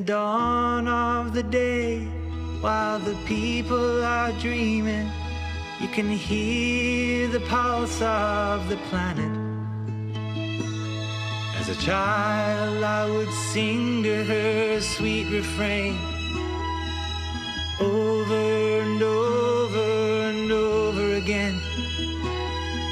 dawn 0.08 0.88
of 0.88 1.34
the 1.34 1.42
day, 1.42 1.98
while 2.62 2.98
the 2.98 3.14
people 3.26 4.02
are 4.02 4.32
dreaming, 4.40 5.06
you 5.82 5.88
can 5.88 6.08
hear 6.08 7.28
the 7.28 7.40
pulse 7.40 8.00
of 8.00 8.66
the 8.70 8.78
planet. 8.88 9.30
As 11.58 11.68
a 11.68 11.74
child, 11.82 12.82
I 12.82 13.04
would 13.10 13.30
sing 13.52 14.02
to 14.04 14.24
her 14.24 14.80
sweet 14.80 15.26
refrain 15.30 15.98
over 17.78 18.80
and 18.80 19.02
over 19.02 19.88
and 20.30 20.50
over 20.50 21.16
again. 21.16 21.60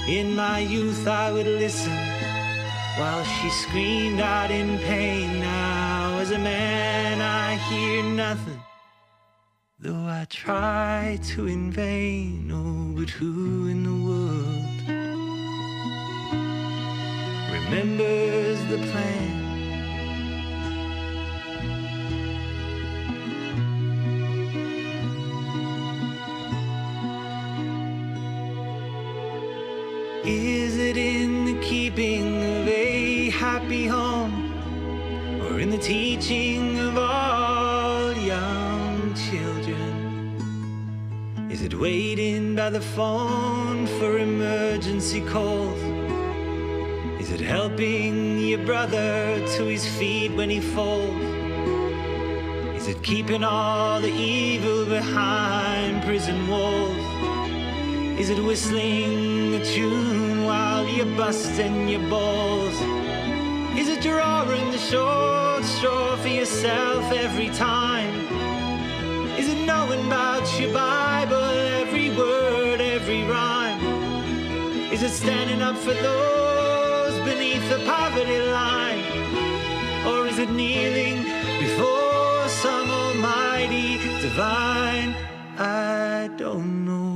In 0.07 0.37
my 0.37 0.59
youth, 0.59 1.09
I 1.09 1.33
would 1.33 1.47
listen 1.47 1.97
while 2.99 3.25
she 3.25 3.49
screamed 3.49 4.21
out 4.21 4.51
in 4.51 4.77
pain. 4.81 5.26
Try 10.29 11.19
to 11.23 11.47
in 11.47 11.71
vain. 11.71 12.51
Oh, 12.53 12.99
but 12.99 13.11
who 13.11 13.69
in 13.69 13.85
the 13.85 14.07
world 14.09 14.67
remembers 17.53 18.59
the 18.67 18.79
plan. 18.91 19.45
Is 30.25 30.77
it 30.77 30.97
in 30.97 31.45
the 31.45 31.61
keeping 31.61 32.37
of 32.43 32.69
a 32.69 33.31
happy 33.31 33.87
home 33.87 34.53
or 35.43 35.61
in 35.61 35.71
the 35.71 35.79
teaching 35.79 36.66
waiting 41.79 42.55
by 42.55 42.71
the 42.71 42.81
phone 42.81 43.87
for 43.99 44.19
emergency 44.19 45.21
calls? 45.21 45.81
Is 47.21 47.31
it 47.31 47.41
helping 47.41 48.39
your 48.39 48.65
brother 48.65 49.45
to 49.57 49.65
his 49.65 49.87
feet 49.99 50.33
when 50.33 50.49
he 50.49 50.61
falls? 50.61 51.23
Is 52.77 52.89
it 52.89 53.03
keeping 53.03 53.45
all 53.45 54.01
the 54.01 54.13
evil 54.13 54.87
behind 54.87 56.03
prison 56.05 56.49
walls? 56.49 56.97
Is 58.21 58.31
it 58.31 58.43
whistling 58.43 59.55
a 59.55 59.65
tune 59.65 60.45
while 60.45 60.87
you're 60.89 61.17
busting 61.17 61.89
your 61.89 62.09
balls? 62.09 62.75
Is 63.77 63.89
it 63.89 64.01
drawing 64.01 64.71
the 64.71 64.79
short 64.79 65.65
straw 65.65 66.17
for 66.17 66.29
yourself 66.29 67.13
every 67.13 67.51
time? 67.51 68.15
Is 69.37 69.49
it 69.49 69.67
knowing 69.67 70.07
about 70.07 70.47
your 70.59 70.73
Bible, 70.73 71.56
rhyme? 73.29 73.81
Is 74.93 75.03
it 75.03 75.11
standing 75.11 75.63
up 75.63 75.77
for 75.77 75.95
those 75.95 77.15
beneath 77.29 77.69
the 77.69 77.81
poverty 77.85 78.41
line? 78.41 79.03
Or 80.07 80.27
is 80.27 80.39
it 80.39 80.51
kneeling 80.51 81.23
before 81.59 82.49
some 82.49 82.91
almighty 82.91 83.99
divine? 84.21 85.15
I 85.59 86.31
don't 86.37 86.85
know. 86.85 87.16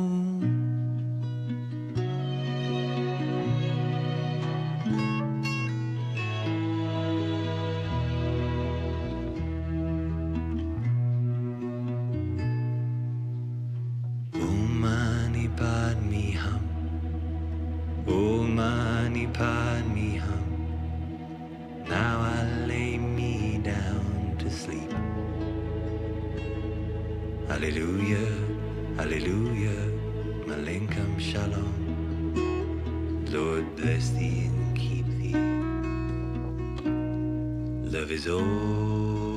Hallelujah, 27.61 28.33
hallelujah, 28.97 29.93
Malenkam 30.49 31.21
shalom. 31.21 31.77
Lord 33.29 33.77
bless 33.77 34.09
thee 34.17 34.49
and 34.49 34.75
keep 34.75 35.05
thee. 35.21 35.37
Love 37.85 38.11
is 38.13 38.27
all 38.29 39.30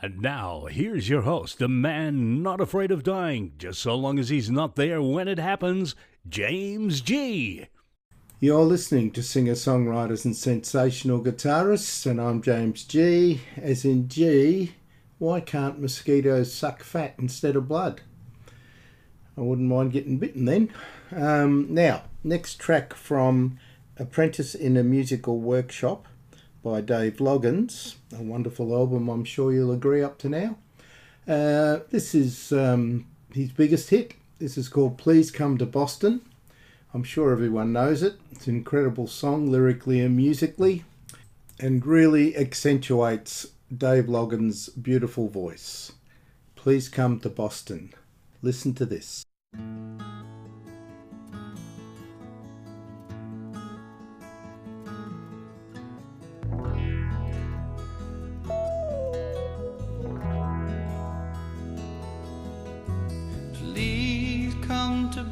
And 0.00 0.20
now, 0.20 0.66
here's 0.66 1.08
your 1.08 1.22
host, 1.22 1.58
the 1.58 1.68
man 1.68 2.42
not 2.42 2.60
afraid 2.60 2.90
of 2.90 3.02
dying, 3.02 3.52
just 3.58 3.80
so 3.80 3.94
long 3.94 4.18
as 4.18 4.28
he's 4.28 4.50
not 4.50 4.76
there 4.76 5.00
when 5.00 5.28
it 5.28 5.38
happens, 5.38 5.94
James 6.28 7.00
G. 7.00 7.66
You're 8.40 8.64
listening 8.64 9.12
to 9.12 9.22
singer 9.22 9.52
songwriters 9.52 10.24
and 10.24 10.34
sensational 10.34 11.22
guitarists, 11.22 12.04
and 12.04 12.20
I'm 12.20 12.42
James 12.42 12.82
G. 12.82 13.40
As 13.56 13.84
in 13.84 14.08
G, 14.08 14.72
why 15.18 15.40
can't 15.40 15.80
mosquitoes 15.80 16.52
suck 16.52 16.82
fat 16.82 17.14
instead 17.18 17.54
of 17.54 17.68
blood? 17.68 18.00
I 19.36 19.42
wouldn't 19.42 19.68
mind 19.68 19.92
getting 19.92 20.18
bitten 20.18 20.46
then. 20.46 20.70
Um, 21.14 21.68
now, 21.70 22.02
next 22.24 22.56
track 22.56 22.94
from 22.94 23.60
Apprentice 23.96 24.56
in 24.56 24.76
a 24.76 24.82
Musical 24.82 25.38
Workshop 25.38 26.06
by 26.62 26.80
Dave 26.80 27.16
Loggins, 27.16 27.96
a 28.16 28.22
wonderful 28.22 28.74
album, 28.74 29.08
I'm 29.08 29.24
sure 29.24 29.52
you'll 29.52 29.72
agree, 29.72 30.02
up 30.02 30.18
to 30.18 30.28
now. 30.28 30.56
Uh, 31.26 31.80
this 31.90 32.14
is 32.14 32.52
um, 32.52 33.06
his 33.32 33.50
biggest 33.50 33.90
hit. 33.90 34.14
This 34.38 34.56
is 34.56 34.68
called 34.68 34.98
Please 34.98 35.30
Come 35.30 35.58
to 35.58 35.66
Boston. 35.66 36.20
I'm 36.94 37.04
sure 37.04 37.32
everyone 37.32 37.72
knows 37.72 38.02
it. 38.02 38.14
It's 38.30 38.46
an 38.46 38.56
incredible 38.56 39.06
song, 39.06 39.50
lyrically 39.50 40.00
and 40.00 40.16
musically, 40.16 40.84
and 41.58 41.84
really 41.84 42.36
accentuates 42.36 43.48
Dave 43.76 44.04
Loggins' 44.04 44.68
beautiful 44.80 45.28
voice. 45.28 45.92
Please 46.54 46.88
come 46.88 47.18
to 47.20 47.28
Boston. 47.28 47.92
Listen 48.42 48.74
to 48.74 48.84
this. 48.84 49.24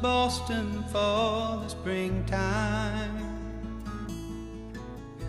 Boston 0.01 0.83
for 0.91 1.59
the 1.61 1.67
springtime. 1.67 3.17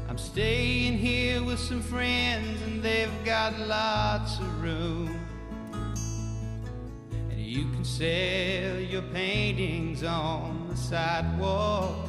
I'm 0.09 0.17
staying 0.17 0.97
here 0.97 1.43
with 1.43 1.59
some 1.59 1.83
friends, 1.83 2.63
and 2.63 2.83
they've 2.83 3.13
got 3.23 3.59
lots 3.59 4.39
of 4.39 4.63
room. 4.63 5.21
And 7.31 7.39
you 7.39 7.71
can 7.73 7.85
sell 7.85 8.79
your 8.79 9.03
paintings 9.13 10.05
on 10.05 10.69
the 10.71 10.77
sidewalk. 10.77 12.09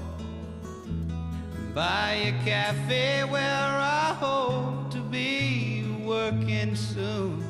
Buy 1.73 2.33
a 2.33 2.45
cafe 2.45 3.25
where 3.25 3.43
I 3.43 4.15
hope 4.19 4.89
to 4.91 5.01
be 5.01 5.83
working 6.05 6.77
soon. 6.77 7.43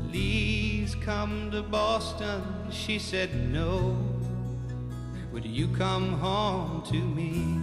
Please 0.00 0.96
come 0.96 1.52
to 1.52 1.62
Boston. 1.62 2.59
She 2.70 2.98
said, 3.00 3.34
No. 3.52 3.96
Would 5.32 5.44
you 5.44 5.68
come 5.68 6.12
home 6.14 6.82
to 6.90 6.96
me? 6.96 7.58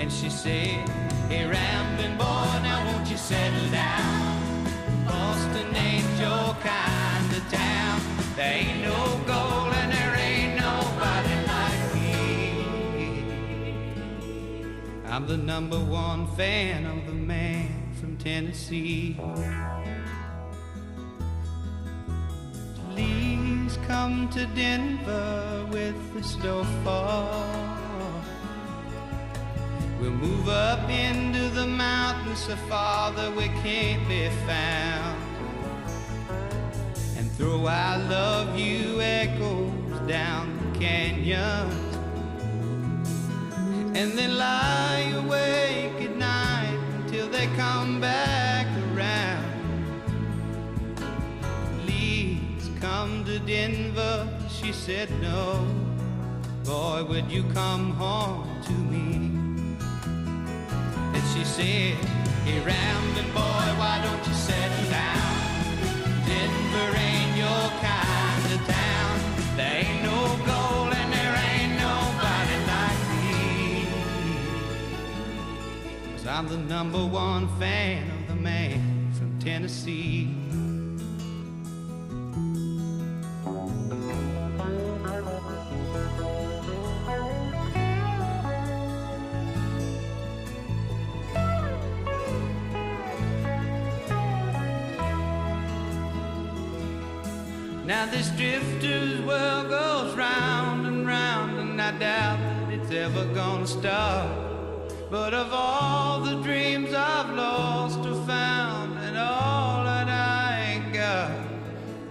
And 0.00 0.10
she 0.10 0.30
said, 0.30 0.88
Hey, 1.28 1.44
rambling 1.46 2.16
boy, 2.16 2.62
now 2.62 2.84
won't 2.86 3.08
you 3.10 3.16
settle 3.16 3.70
down? 3.70 4.64
Boston 5.06 5.74
ain't 5.74 6.20
your 6.20 6.54
kind 6.62 7.32
of 7.32 7.50
town. 7.50 8.00
There 8.36 8.54
ain't 8.54 8.82
no 8.82 9.20
gold 9.26 9.72
and 9.74 9.92
there 9.92 10.16
ain't 10.16 10.56
nobody 10.60 11.34
like 11.46 11.94
me. 11.94 13.24
I'm 15.06 15.26
the 15.26 15.36
number 15.36 15.78
one 15.78 16.26
fan 16.36 16.86
of 16.86 17.06
the 17.06 17.12
man 17.12 17.92
from 18.00 18.16
Tennessee. 18.16 19.16
Come 23.86 24.28
to 24.30 24.46
Denver 24.46 25.66
with 25.70 25.96
the 26.14 26.22
snowfall. 26.22 27.44
We'll 30.00 30.10
move 30.10 30.48
up 30.48 30.88
into 30.88 31.48
the 31.50 31.66
mountains 31.66 32.40
so 32.40 32.56
far 32.68 33.12
that 33.12 33.34
we 33.34 33.48
can't 33.62 34.06
be 34.08 34.28
found. 34.46 35.20
And 37.16 37.30
throw 37.32 37.66
I 37.66 37.96
love 37.96 38.58
you 38.58 39.00
echoes 39.00 40.00
down 40.08 40.44
the 40.72 40.78
canyons. 40.78 41.96
And 43.96 44.12
then 44.18 44.36
lie 44.36 45.12
awake 45.14 46.08
at 46.08 46.16
night 46.16 46.78
until 46.96 47.28
they 47.28 47.46
come 47.56 48.00
back 48.00 48.33
come 52.84 53.24
to 53.24 53.38
Denver? 53.38 54.28
She 54.50 54.70
said, 54.70 55.08
No. 55.22 55.66
Boy, 56.64 57.02
would 57.08 57.30
you 57.32 57.42
come 57.54 57.92
home 57.92 58.46
to 58.68 58.72
me? 58.92 59.08
And 61.14 61.24
she 61.32 61.44
said, 61.44 61.94
Hey, 62.44 62.58
Ramblin' 62.60 63.30
boy, 63.32 63.66
why 63.80 63.94
don't 64.04 64.24
you 64.28 64.34
settle 64.34 64.90
down? 64.90 65.32
Denver 66.28 66.90
ain't 67.08 67.34
your 67.44 67.64
kind 67.88 68.44
of 68.54 68.60
town. 68.78 69.14
There 69.56 69.76
ain't 69.82 70.02
no 70.10 70.18
gold 70.50 70.92
and 71.00 71.10
there 71.16 71.36
ain't 71.50 71.74
nobody 71.88 72.56
like 72.74 73.02
me. 73.12 73.32
Cause 76.12 76.26
I'm 76.26 76.46
the 76.48 76.58
number 76.58 77.02
one 77.02 77.48
fan 77.58 78.10
of 78.10 78.28
the 78.28 78.36
man 78.36 79.10
from 79.18 79.38
Tennessee. 79.38 80.43
This 98.14 98.30
drifter's 98.30 99.20
world 99.22 99.68
goes 99.68 100.14
round 100.14 100.86
and 100.86 101.04
round, 101.04 101.58
and 101.58 101.82
I 101.82 101.90
doubt 101.98 102.38
that 102.38 102.72
it's 102.72 102.92
ever 102.92 103.24
gonna 103.34 103.66
stop. 103.66 104.28
But 105.10 105.34
of 105.34 105.52
all 105.52 106.20
the 106.20 106.36
dreams 106.40 106.94
I've 106.94 107.30
lost 107.34 107.98
or 108.06 108.14
found, 108.24 108.98
and 108.98 109.18
all 109.18 109.82
that 109.82 110.08
I 110.08 110.74
ain't 110.74 110.94
got, 110.94 111.32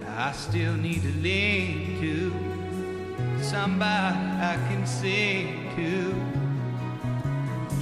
I 0.06 0.32
still 0.32 0.74
need 0.74 1.00
to 1.02 1.12
lean 1.22 1.98
to 2.02 3.42
somebody 3.42 4.18
I 4.52 4.56
can 4.68 4.86
sing 4.86 5.72
to. 5.76 6.14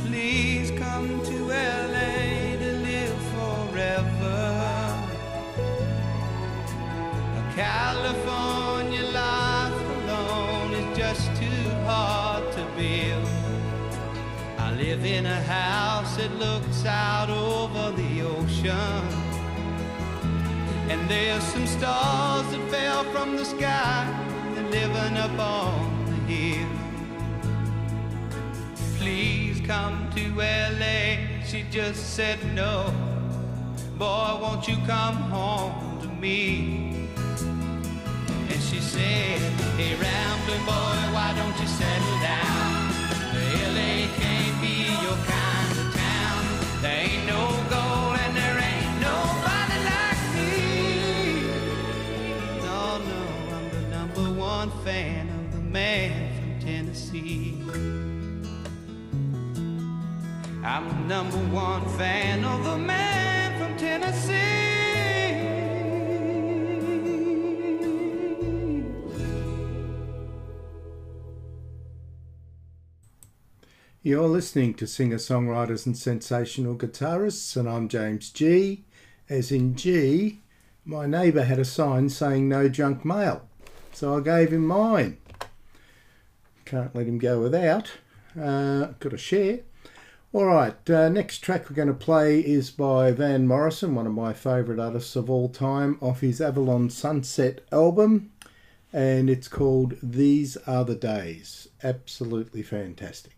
Please 0.07 0.71
come 0.79 1.09
to 1.25 1.37
LA 1.49 2.57
to 2.63 2.73
live 2.89 3.19
forever. 3.35 4.62
California 7.55 9.03
life 9.03 9.81
alone 9.97 10.73
is 10.73 10.97
just 10.97 11.27
too 11.37 11.69
hard 11.85 12.51
to 12.53 12.65
build. 12.79 13.29
I 14.57 14.73
live 14.73 15.05
in 15.05 15.27
a 15.27 15.43
house 15.43 16.17
that 16.17 16.33
looks 16.39 16.87
out 16.87 17.29
over 17.29 17.95
the 17.95 18.23
ocean. 18.23 19.05
And 20.89 21.11
there's 21.11 21.43
some 21.43 21.67
stars 21.67 22.51
that 22.53 22.71
fell 22.71 23.05
from 23.13 23.37
the 23.37 23.45
sky 23.45 24.07
and 24.57 24.71
living 24.71 25.19
up 25.19 25.39
on 25.39 26.07
the 26.07 26.33
hill. 26.33 26.69
Please 28.97 29.61
come 29.67 30.09
to 30.17 30.23
LA. 30.37 31.45
She 31.45 31.67
just 31.71 32.15
said 32.15 32.39
no. 32.55 32.95
Boy, 33.99 34.39
won't 34.41 34.67
you 34.67 34.77
come 34.87 35.17
home 35.17 36.01
to 36.01 36.09
me? 36.09 37.02
She 38.69 38.81
said, 38.81 39.39
Hey, 39.77 39.95
rambling 39.95 40.65
boy, 40.65 40.99
why 41.15 41.35
don't 41.37 41.57
you 41.61 41.67
settle 41.67 42.19
down? 42.21 42.93
LA 43.75 44.09
can't 44.21 44.57
be 44.63 44.75
your 45.05 45.19
kind 45.35 45.71
of 45.83 45.87
town. 45.95 46.43
There 46.83 47.01
ain't 47.07 47.27
no 47.27 47.43
gold 47.69 48.17
and 48.23 48.37
there 48.37 48.59
ain't 48.71 48.95
nobody 49.09 49.79
like 49.93 50.23
me. 50.37 50.53
No, 52.67 52.81
no, 53.11 53.21
I'm 53.57 53.67
the 53.71 53.83
number 53.97 54.27
one 54.41 54.71
fan 54.85 55.29
of 55.29 55.53
the 55.53 55.61
man 55.61 56.33
from 56.37 56.53
Tennessee. 56.61 57.63
I'm 60.65 60.89
the 60.89 61.01
number 61.15 61.39
one 61.55 61.85
fan 61.99 62.45
of 62.45 62.65
the 62.65 62.79
man 62.79 63.22
You're 74.05 74.27
listening 74.27 74.75
to 74.75 74.87
singer 74.89 75.19
songwriters 75.19 75.87
and 75.87 75.97
sensational 75.97 76.75
guitarists, 76.75 77.57
and 77.57 77.69
I'm 77.69 77.87
James 77.87 78.31
G. 78.31 78.83
As 79.31 79.53
in 79.53 79.77
G, 79.77 80.41
my 80.85 81.07
neighbour 81.07 81.45
had 81.45 81.61
a 81.61 81.65
sign 81.65 82.09
saying 82.09 82.49
no 82.49 82.69
junk 82.69 83.05
mail, 83.05 83.49
so 83.93 84.17
I 84.17 84.21
gave 84.21 84.53
him 84.53 84.67
mine. 84.67 85.19
Can't 86.65 86.93
let 86.97 87.07
him 87.07 87.19
go 87.19 87.39
without. 87.43 87.93
Uh, 88.37 88.87
got 88.99 89.13
a 89.13 89.17
share. 89.17 89.61
All 90.33 90.47
right, 90.47 90.91
uh, 90.91 91.09
next 91.09 91.39
track 91.39 91.71
we're 91.71 91.77
going 91.77 91.87
to 91.87 91.95
play 91.95 92.41
is 92.41 92.73
by 92.73 93.13
Van 93.13 93.47
Morrison, 93.47 93.95
one 93.95 94.09
of 94.09 94.13
my 94.13 94.33
favourite 94.33 94.81
artists 94.81 95.15
of 95.15 95.31
all 95.31 95.49
time, 95.49 95.97
off 96.01 96.23
his 96.23 96.41
Avalon 96.41 96.91
Sunset 96.91 97.61
album, 97.71 98.33
and 98.93 99.31
it's 99.31 99.47
called 99.47 99.95
These 100.03 100.57
Are 100.67 100.85
the 100.85 100.97
Days. 100.97 101.69
Absolutely 101.85 102.65
fantastic. 102.65 103.37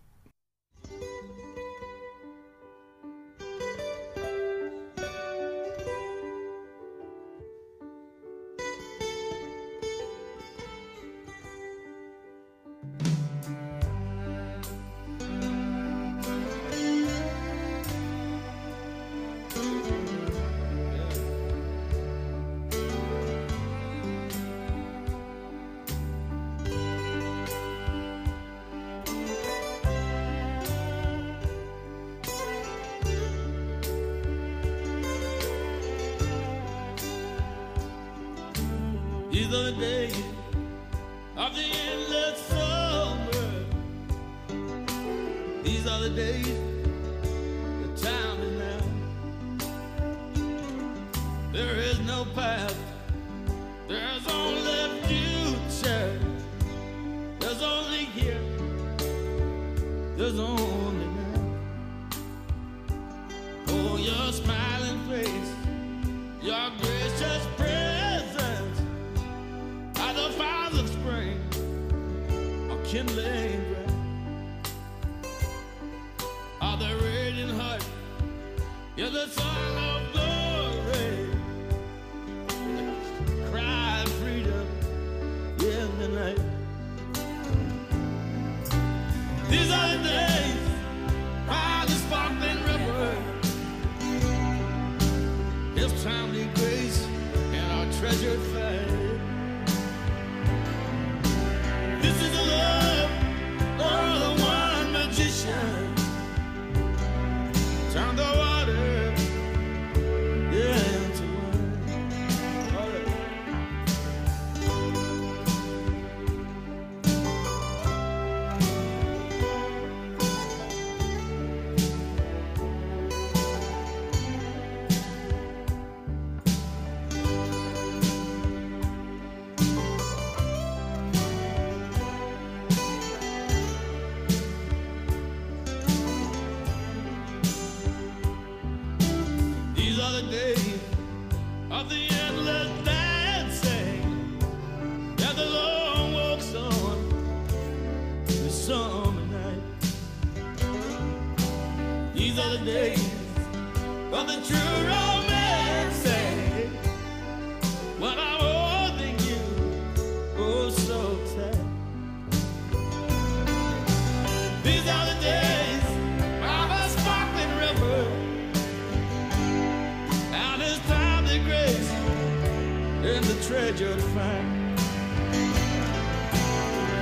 In 173.07 173.23
the 173.23 173.35
treasure 173.47 173.97
find. 174.15 174.79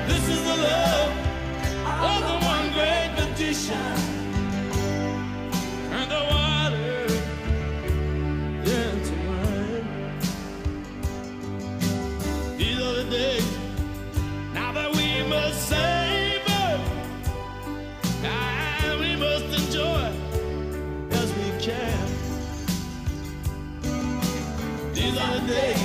This 0.09 0.29
is 0.29 0.43
the 0.43 0.57
love 0.57 1.13
of 1.87 2.21
the 2.29 2.37
one 2.45 2.73
great 2.73 3.11
magician, 3.17 3.97
and 5.93 6.11
the 6.11 6.23
water 6.29 7.07
wine. 9.29 9.87
These 12.59 12.79
are 12.81 12.95
the 12.95 13.05
days 13.09 13.51
now 14.55 14.73
that 14.73 14.91
we 14.97 15.23
must 15.29 15.69
savor, 15.69 16.81
and 18.25 19.01
we 19.01 19.15
must 19.15 19.45
enjoy 19.61 20.11
as 21.13 21.33
we 21.39 21.49
can. 21.61 22.09
These 24.93 25.17
are 25.17 25.41
the 25.41 25.47
days 25.47 25.82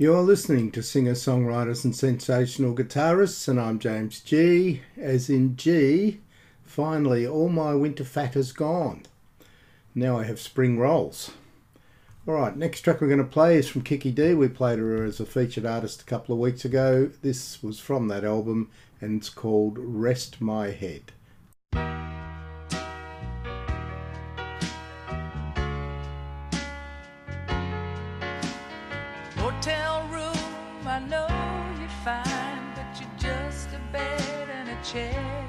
You're 0.00 0.22
listening 0.22 0.70
to 0.70 0.82
singer 0.84 1.14
songwriters 1.14 1.84
and 1.84 1.92
sensational 1.92 2.72
guitarists, 2.72 3.48
and 3.48 3.60
I'm 3.60 3.80
James 3.80 4.20
G. 4.20 4.82
As 4.96 5.28
in 5.28 5.56
G, 5.56 6.20
finally 6.62 7.26
all 7.26 7.48
my 7.48 7.74
winter 7.74 8.04
fat 8.04 8.36
is 8.36 8.52
gone. 8.52 9.02
Now 9.96 10.16
I 10.16 10.22
have 10.22 10.38
spring 10.38 10.78
rolls. 10.78 11.32
Alright, 12.28 12.56
next 12.56 12.82
track 12.82 13.00
we're 13.00 13.08
going 13.08 13.18
to 13.18 13.24
play 13.24 13.56
is 13.56 13.68
from 13.68 13.82
Kiki 13.82 14.12
Dee. 14.12 14.34
We 14.34 14.46
played 14.46 14.78
her 14.78 15.02
as 15.02 15.18
a 15.18 15.26
featured 15.26 15.66
artist 15.66 16.02
a 16.02 16.04
couple 16.04 16.32
of 16.32 16.40
weeks 16.40 16.64
ago. 16.64 17.10
This 17.22 17.60
was 17.60 17.80
from 17.80 18.06
that 18.06 18.22
album 18.22 18.70
and 19.00 19.18
it's 19.18 19.30
called 19.30 19.78
Rest 19.80 20.40
My 20.40 20.70
Head. 20.70 21.10
Chair. 34.92 35.44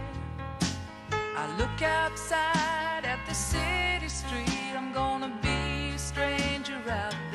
I 1.12 1.48
look 1.58 1.82
outside 1.82 3.06
at 3.06 3.20
the 3.26 3.34
city 3.34 4.10
street, 4.10 4.74
I'm 4.76 4.92
gonna 4.92 5.32
be 5.42 5.96
a 5.96 5.98
stranger 5.98 6.76
out 6.90 7.12
there. 7.12 7.29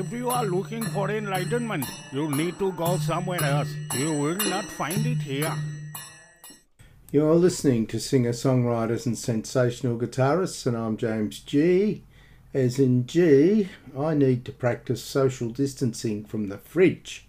If 0.00 0.14
you 0.14 0.30
are 0.30 0.46
looking 0.46 0.82
for 0.82 1.10
enlightenment, 1.10 1.84
you 2.10 2.30
need 2.34 2.58
to 2.58 2.72
go 2.72 2.96
somewhere 2.96 3.42
else. 3.42 3.68
You 3.94 4.14
will 4.14 4.36
not 4.48 4.64
find 4.64 5.04
it 5.04 5.18
here. 5.18 5.54
You're 7.12 7.34
listening 7.34 7.86
to 7.88 8.00
singer 8.00 8.32
songwriters 8.32 9.04
and 9.04 9.18
sensational 9.18 9.98
guitarists, 9.98 10.66
and 10.66 10.74
I'm 10.74 10.96
James 10.96 11.40
G. 11.40 12.02
As 12.54 12.78
in 12.78 13.06
G, 13.06 13.68
I 13.94 14.14
need 14.14 14.46
to 14.46 14.52
practice 14.52 15.04
social 15.04 15.50
distancing 15.50 16.24
from 16.24 16.48
the 16.48 16.56
fridge. 16.56 17.26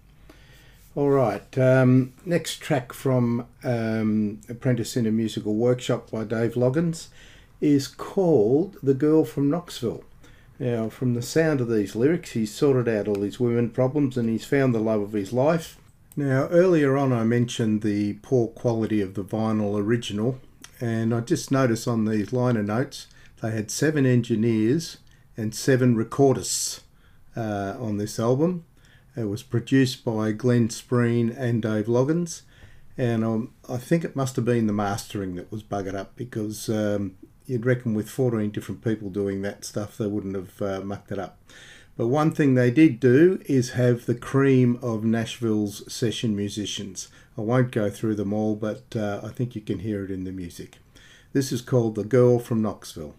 All 0.96 1.10
right, 1.10 1.58
um, 1.58 2.14
next 2.26 2.62
track 2.62 2.94
from 2.94 3.48
um, 3.66 4.40
Apprentice 4.48 4.96
in 4.96 5.06
a 5.06 5.12
Musical 5.12 5.56
Workshop 5.56 6.10
by 6.10 6.24
Dave 6.24 6.54
Loggins 6.54 7.10
is 7.60 7.90
called 7.90 8.78
The 8.82 8.94
Girl 8.94 9.26
from 9.26 9.50
Knoxville. 9.50 10.06
Now, 10.62 10.90
from 10.90 11.16
the 11.16 11.24
sound 11.24 11.60
of 11.60 11.70
these 11.70 11.96
lyrics, 11.96 12.34
he's 12.34 12.54
sorted 12.54 12.88
out 12.88 13.08
all 13.08 13.24
his 13.24 13.40
women 13.40 13.72
problems 13.72 14.16
and 14.16 14.30
he's 14.30 14.46
found 14.46 14.76
the 14.76 14.80
love 14.80 15.02
of 15.02 15.14
his 15.14 15.34
life. 15.34 15.76
Now, 16.16 16.50
earlier 16.50 16.96
on, 16.98 17.12
I 17.12 17.24
mentioned 17.24 17.82
the 17.82 18.14
poor 18.22 18.48
quality 18.50 19.02
of 19.02 19.16
the 19.16 19.24
vinyl 19.24 19.82
original, 19.82 20.40
and 20.80 21.16
I 21.16 21.22
just 21.22 21.50
noticed 21.50 21.88
on 21.88 22.06
these 22.06 22.32
liner 22.32 22.62
notes 22.62 23.08
they 23.42 23.50
had 23.50 23.72
seven 23.72 24.06
engineers 24.06 24.98
and 25.36 25.56
seven 25.56 25.96
recordists 25.96 26.82
uh, 27.36 27.74
on 27.80 27.98
this 27.98 28.20
album. 28.20 28.64
It 29.18 29.30
was 29.30 29.42
produced 29.42 30.06
by 30.06 30.32
Glenn 30.32 30.68
Spreen 30.68 31.36
and 31.36 31.64
Dave 31.64 31.88
Loggins, 31.88 32.44
and 33.00 33.24
um, 33.24 33.52
I 33.68 33.78
think 33.78 34.04
it 34.04 34.16
must 34.16 34.36
have 34.36 34.46
been 34.46 34.68
the 34.68 34.74
mastering 34.74 35.34
that 35.38 35.52
was 35.52 35.64
buggered 35.64 35.96
up 35.96 36.16
because 36.16 36.70
um, 36.70 37.16
you'd 37.52 37.66
reckon 37.66 37.94
with 37.94 38.10
14 38.10 38.50
different 38.50 38.82
people 38.82 39.10
doing 39.10 39.42
that 39.42 39.66
stuff, 39.66 39.98
they 39.98 40.08
wouldn't 40.08 40.36
have 40.36 40.62
uh, 40.62 40.82
mucked 40.82 41.12
it 41.12 41.20
up. 41.20 41.38
But 41.98 42.08
one 42.08 42.32
thing 42.32 42.56
they 42.56 42.72
did 42.72 43.02
do 43.02 43.42
is 43.46 43.72
have 43.72 44.06
the 44.06 44.16
cream 44.16 44.80
of 44.82 45.04
Nashville's 45.04 45.92
session 45.92 46.34
musicians. 46.34 47.10
I 47.38 47.42
won't 47.42 47.72
go 47.72 47.90
through 47.90 48.16
them 48.16 48.32
all, 48.32 48.56
but 48.56 48.96
uh, 48.96 49.20
I 49.22 49.30
think 49.30 49.54
you 49.54 49.62
can 49.62 49.80
hear 49.80 50.06
it 50.06 50.12
in 50.12 50.24
the 50.24 50.32
music. 50.32 50.78
This 51.34 51.52
is 51.52 51.62
called 51.62 51.96
The 51.96 52.06
Girl 52.06 52.40
from 52.40 52.62
Knoxville. 52.62 53.16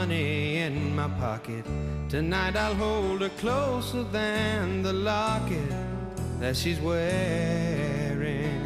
Money 0.00 0.58
in 0.58 0.94
my 0.94 1.08
pocket. 1.18 1.64
Tonight 2.08 2.54
I'll 2.54 2.78
hold 2.86 3.20
her 3.20 3.34
closer 3.44 4.04
than 4.18 4.82
the 4.82 4.92
locket 4.92 5.72
that 6.38 6.54
she's 6.56 6.80
wearing. 6.80 8.60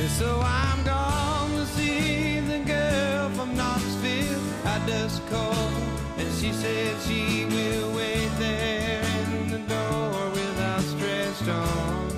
And 0.00 0.10
so 0.20 0.30
I'm 0.42 0.80
gone 0.82 1.50
to 1.58 1.66
see 1.76 2.40
the 2.52 2.60
girl 2.74 3.28
from 3.36 3.50
Knoxville. 3.60 4.40
I 4.74 4.76
just 4.86 5.18
called, 5.32 5.74
and 6.20 6.30
she 6.38 6.50
said 6.62 6.92
she 7.06 7.44
will 7.56 7.88
wait 8.00 8.30
there 8.38 9.04
in 9.26 9.42
the 9.54 9.62
door 9.74 10.14
with 10.36 10.56
outstretched 10.72 11.48
arms. 11.48 12.14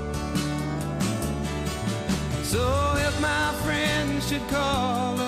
So 2.52 2.64
if 3.08 3.14
my 3.20 3.46
friends 3.64 4.28
should 4.28 4.46
call 4.48 5.25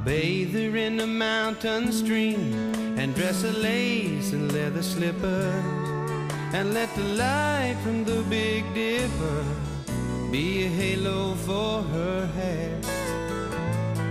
I'll 0.00 0.06
bathe 0.06 0.54
her 0.54 0.76
in 0.76 0.96
the 0.96 1.06
mountain 1.06 1.92
stream 1.92 2.54
and 2.98 3.14
dress 3.14 3.42
her 3.42 3.52
lace 3.52 4.32
and 4.32 4.50
leather 4.50 4.82
slippers 4.82 5.64
and 6.54 6.72
let 6.72 6.88
the 6.96 7.02
light 7.02 7.76
from 7.82 8.04
the 8.04 8.22
Big 8.30 8.64
Dipper 8.72 9.44
be 10.32 10.64
a 10.64 10.68
halo 10.68 11.34
for 11.34 11.82
her 11.82 12.26
hair. 12.28 12.80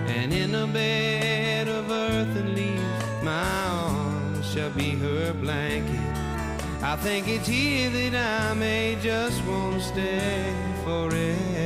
And 0.05 0.31
in 0.31 0.53
a 0.53 0.67
bed 0.67 1.67
of 1.67 1.89
earth 1.89 2.37
and 2.37 2.53
leaves, 2.53 3.23
my 3.23 3.43
arms 3.71 4.45
shall 4.45 4.69
be 4.69 4.91
her 4.91 5.33
blanket. 5.33 5.99
I 6.83 6.97
think 6.97 7.27
it's 7.27 7.47
here 7.47 7.89
that 7.89 8.51
I 8.51 8.53
may 8.53 8.95
just 9.01 9.43
won't 9.43 9.81
stay 9.81 10.53
forever. 10.83 11.58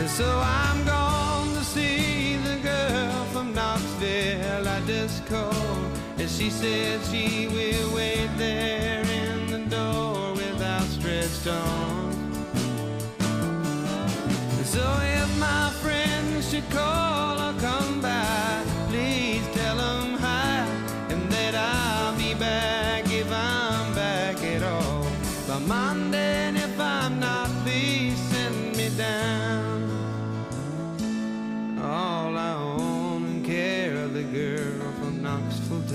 And 0.00 0.08
so 0.08 0.24
I'm 0.42 0.82
gone 0.86 1.52
to 1.52 1.62
see 1.62 2.38
the 2.38 2.56
girl 2.62 3.24
from 3.34 3.52
Knoxville 3.52 4.66
I 4.66 4.80
just 4.86 5.26
called. 5.26 5.92
And 6.16 6.30
she 6.30 6.48
said 6.48 7.04
she 7.10 7.48
will 7.48 7.94
wait 7.94 8.30
there 8.38 9.04
in 9.04 9.50
the 9.50 9.58
door 9.68 10.32
with 10.32 10.62
outstretched 10.62 11.46
arms. 11.46 12.16
And 14.56 14.66
so 14.66 14.86
if 15.02 15.38
my 15.38 15.68
friends 15.82 16.50
should 16.50 16.70
call 16.70 17.39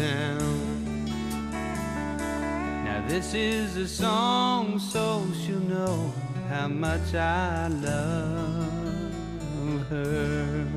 Town. 0.05 1.05
Now 2.83 3.03
this 3.07 3.33
is 3.33 3.75
a 3.75 3.87
song 3.87 4.77
so 4.77 5.25
she'll 5.41 5.59
know 5.61 6.13
how 6.47 6.67
much 6.67 7.15
I 7.15 7.69
love 7.69 8.71
her. 9.89 10.67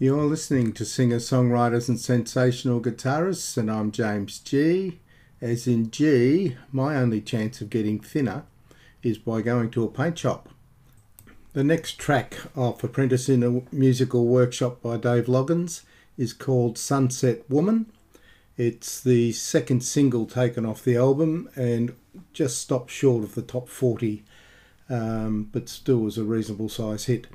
You're 0.00 0.24
listening 0.24 0.72
to 0.72 0.84
singer 0.84 1.18
songwriters 1.18 1.88
and 1.88 2.00
sensational 2.00 2.80
guitarists, 2.80 3.56
and 3.56 3.70
I'm 3.70 3.92
James 3.92 4.40
G. 4.40 4.98
As 5.40 5.68
in 5.68 5.92
G, 5.92 6.56
my 6.72 6.96
only 6.96 7.20
chance 7.20 7.60
of 7.60 7.70
getting 7.70 8.00
thinner 8.00 8.46
is 9.04 9.16
by 9.18 9.42
going 9.42 9.70
to 9.70 9.84
a 9.84 9.88
paint 9.88 10.18
shop. 10.18 10.48
The 11.56 11.64
next 11.64 11.98
track 11.98 12.36
off 12.54 12.84
Apprentice 12.84 13.30
in 13.30 13.42
a 13.42 13.62
Musical 13.74 14.26
Workshop 14.26 14.82
by 14.82 14.98
Dave 14.98 15.24
Loggins 15.24 15.84
is 16.18 16.34
called 16.34 16.76
Sunset 16.76 17.48
Woman. 17.48 17.86
It's 18.58 19.00
the 19.00 19.32
second 19.32 19.82
single 19.82 20.26
taken 20.26 20.66
off 20.66 20.84
the 20.84 20.98
album 20.98 21.48
and 21.56 21.94
just 22.34 22.58
stopped 22.58 22.90
short 22.90 23.24
of 23.24 23.34
the 23.34 23.40
top 23.40 23.70
40, 23.70 24.22
um, 24.90 25.48
but 25.50 25.70
still 25.70 26.00
was 26.00 26.18
a 26.18 26.24
reasonable 26.24 26.68
size 26.68 27.06
hit. 27.06 27.26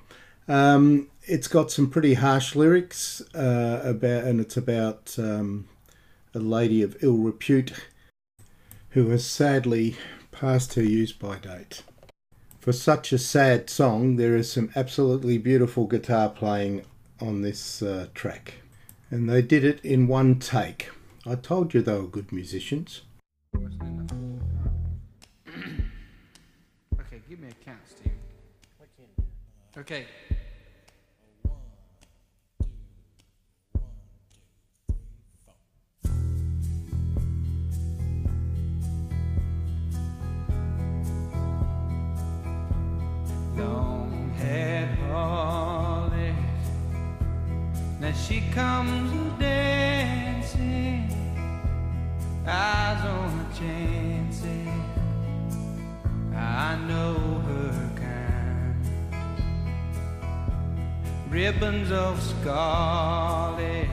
Um, 0.47 1.09
it's 1.23 1.47
got 1.47 1.71
some 1.71 1.89
pretty 1.89 2.13
harsh 2.13 2.55
lyrics 2.55 3.23
uh, 3.33 3.81
about, 3.83 4.25
and 4.25 4.39
it's 4.39 4.55
about 4.55 5.15
um, 5.17 5.67
a 6.35 6.39
lady 6.39 6.83
of 6.83 6.95
ill 7.01 7.17
repute 7.17 7.73
who 8.89 9.09
has 9.09 9.25
sadly 9.25 9.95
passed 10.31 10.75
her 10.75 10.83
use 10.83 11.11
by 11.11 11.39
date. 11.39 11.81
For 12.61 12.71
such 12.71 13.11
a 13.11 13.17
sad 13.17 13.71
song, 13.71 14.17
there 14.17 14.35
is 14.35 14.51
some 14.51 14.69
absolutely 14.75 15.39
beautiful 15.39 15.87
guitar 15.87 16.29
playing 16.29 16.85
on 17.19 17.41
this 17.41 17.81
uh, 17.81 18.09
track, 18.13 18.53
and 19.09 19.27
they 19.27 19.41
did 19.41 19.65
it 19.65 19.83
in 19.83 20.07
one 20.07 20.37
take. 20.37 20.91
I 21.25 21.33
told 21.33 21.73
you 21.73 21.81
they 21.81 21.97
were 21.97 22.05
good 22.05 22.31
musicians. 22.31 23.01
Okay, 23.57 23.63
give 27.27 27.39
me 27.39 27.47
a 27.47 27.65
Count, 27.65 27.79
Steve. 27.89 28.11
Okay. 29.75 30.05
Long 43.55 44.33
haired 44.37 44.97
Holly. 45.09 46.33
Now 47.99 48.13
she 48.13 48.41
comes 48.51 49.11
dancing, 49.39 51.09
eyes 52.47 53.05
on 53.05 53.39
a 53.39 53.47
chancing. 53.57 54.83
I 56.35 56.77
know 56.87 57.13
her 57.47 57.89
kind. 57.95 58.83
Ribbons 61.29 61.91
of 61.91 62.21
scarlet. 62.21 63.89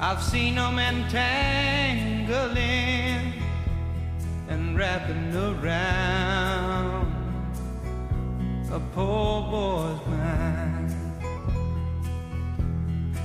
I've 0.00 0.22
seen 0.22 0.56
them 0.56 0.78
entangling 0.78 2.36
and 4.48 4.76
wrapping 4.76 5.34
around 5.34 7.05
a 8.76 8.80
poor 8.94 9.40
boy's 9.50 10.06
mind. 10.06 10.94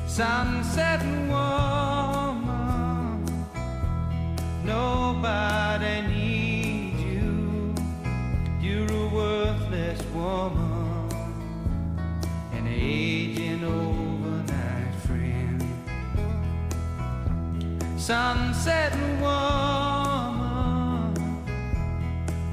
Sunset 0.07 1.01
woman, 1.27 3.25
nobody 4.63 5.95
needs 6.07 7.01
you. 7.01 7.75
You're 8.61 8.93
a 8.93 9.07
worthless 9.13 10.01
woman, 10.13 11.09
an 12.53 12.65
aging 12.67 13.63
overnight 13.65 14.95
friend. 15.05 15.61
Sunset 17.99 18.93
woman, 19.19 20.33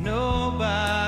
nobody 0.01 1.08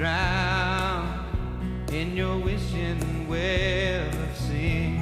be 0.00 0.06
drowned 0.06 1.90
in 1.92 2.16
your 2.16 2.38
wishing 2.38 3.28
well 3.28 4.08
of 4.08 4.36
sin. 4.36 4.96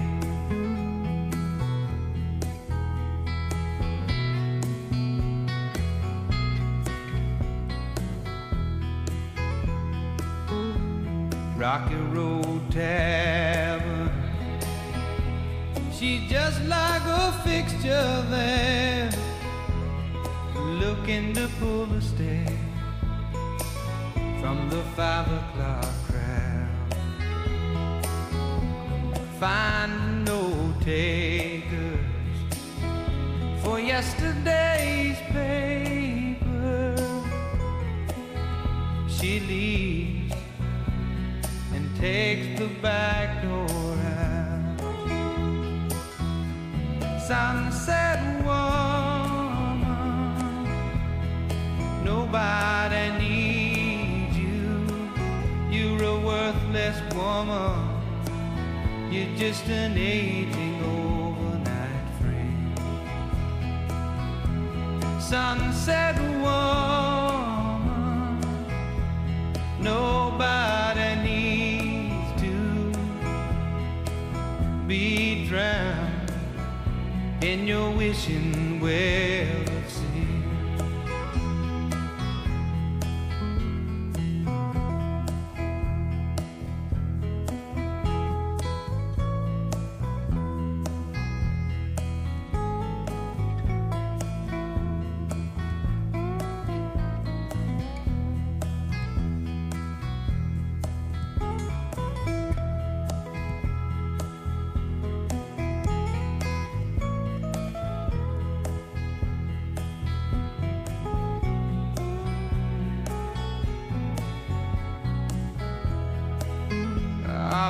Rocky 11.57 11.95
Road 11.95 12.71
Tavern. 12.71 14.11
She's 15.93 16.29
just 16.31 16.61
like 16.65 17.03
a 17.05 17.33
fixture 17.45 18.25
there, 18.31 19.11
looking 20.57 21.35
to 21.35 21.49
pull 21.59 21.87
the 21.87 22.01
stare 22.01 22.48
from 24.49 24.71
the 24.71 24.83
five 24.97 25.27
o'clock 25.41 25.93
crowd. 26.07 26.95
Find 29.39 30.25
no 30.25 30.43
takers 30.81 32.39
for 33.63 33.79
yesterday's 33.79 35.19
paper. 35.37 36.97
She 39.17 39.41
leaves 39.41 40.35
and 41.75 41.85
takes 42.01 42.59
the 42.59 42.69
back 42.81 43.43
door 43.43 43.97
out. 44.17 44.81
Sunset 47.29 48.21
woman, 48.47 49.85
nobody 52.03 53.05
needs. 53.19 53.38
You're 55.99 56.11
a 56.11 56.21
worthless 56.21 57.01
woman. 57.13 57.75
You're 59.11 59.35
just 59.37 59.67
an 59.67 59.99
aging 59.99 60.81
overnight 60.85 62.09
friend. 62.21 62.79
Sunset 65.21 66.17
woman, 66.41 67.19
nobody 69.81 71.17
needs 71.25 72.43
to 72.43 72.93
be 74.87 75.49
drowned 75.49 76.31
in 77.43 77.67
your 77.67 77.91
wishing 77.91 78.79
well 78.81 79.68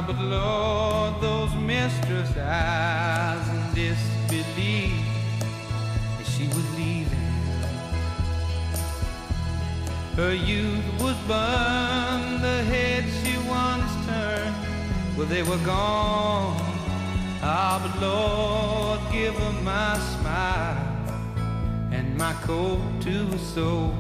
but 0.09 0.19
Lord, 0.23 1.21
those 1.21 1.55
mistress 1.55 2.35
eyes 2.39 3.47
in 3.51 3.75
disbelief 3.75 5.05
as 6.19 6.27
she 6.35 6.47
was 6.47 6.65
leaving. 6.79 7.29
Her 10.17 10.33
youth 10.33 10.87
was 10.99 11.15
burned, 11.29 12.43
the 12.43 12.63
head 12.73 13.05
she 13.21 13.37
once 13.47 14.07
turned, 14.07 14.57
well, 15.15 15.27
they 15.27 15.43
were 15.43 15.59
gone. 15.59 16.57
Ah, 17.43 17.79
but 17.83 18.01
Lord, 18.01 19.01
give 19.13 19.35
her 19.35 19.63
my 19.63 19.99
smile 20.17 20.89
and 21.93 22.17
my 22.17 22.33
coat 22.45 22.81
to 23.03 23.27
a 23.35 23.39
soul 23.39 23.93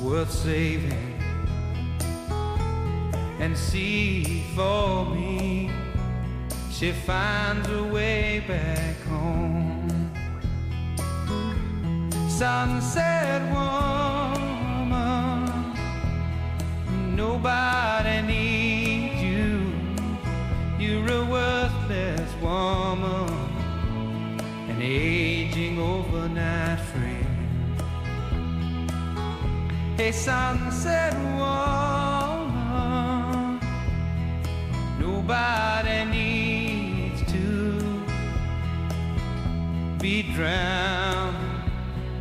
worth 0.00 0.30
saving 0.30 1.13
and 3.44 3.54
see 3.58 4.42
for 4.56 5.04
me. 5.10 5.70
She 6.70 6.92
finds 6.92 7.68
a 7.68 7.84
way 7.84 8.42
back 8.48 8.96
home. 9.02 10.10
Sunset 12.26 13.42
woman, 13.52 14.94
nobody 17.14 18.22
needs 18.22 19.22
you. 19.22 19.72
You're 20.78 21.12
a 21.20 21.24
worthless 21.26 22.30
woman, 22.40 23.28
an 24.70 24.80
aging 24.80 25.78
overnight 25.78 26.80
friend. 26.90 27.82
Hey, 29.98 30.12
sunset 30.12 31.14
woman, 31.36 31.93
nobody 35.26 36.04
needs 36.04 37.32
to 37.32 37.80
be 39.98 40.22
drowned 40.34 41.36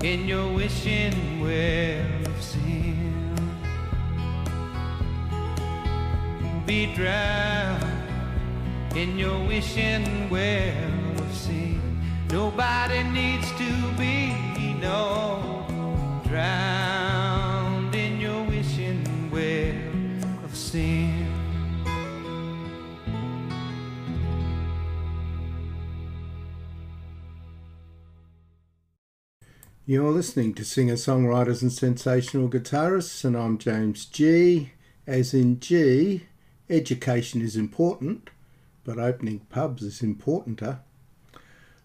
in 0.02 0.26
your 0.26 0.54
wishing 0.54 1.42
well 1.42 2.26
of 2.26 2.42
sin. 2.42 3.36
Be 6.66 6.96
drowned 6.96 7.84
in 8.96 9.20
your 9.20 9.48
wishing 9.48 10.30
well 10.30 11.20
of 11.20 11.36
sin. 11.36 11.82
Nobody 12.30 13.04
needs 13.04 13.52
to 13.58 13.72
be, 13.98 14.34
no, 14.80 15.66
drowned 16.26 17.94
in 17.94 18.22
your 18.22 18.46
wishing 18.46 19.30
well 19.30 20.46
of 20.46 20.56
sin. 20.56 21.03
You're 29.86 30.12
listening 30.12 30.54
to 30.54 30.64
singer 30.64 30.94
songwriters 30.94 31.62
and 31.62 31.70
sensational 31.70 32.48
guitarists, 32.48 33.26
and 33.26 33.36
I'm 33.36 33.58
James 33.58 34.06
G. 34.06 34.72
As 35.06 35.34
in 35.34 35.60
G, 35.60 36.24
education 36.70 37.42
is 37.42 37.58
important, 37.58 38.30
but 38.86 38.98
opening 38.98 39.40
pubs 39.50 39.84
is 39.84 40.02
importanter. 40.02 40.80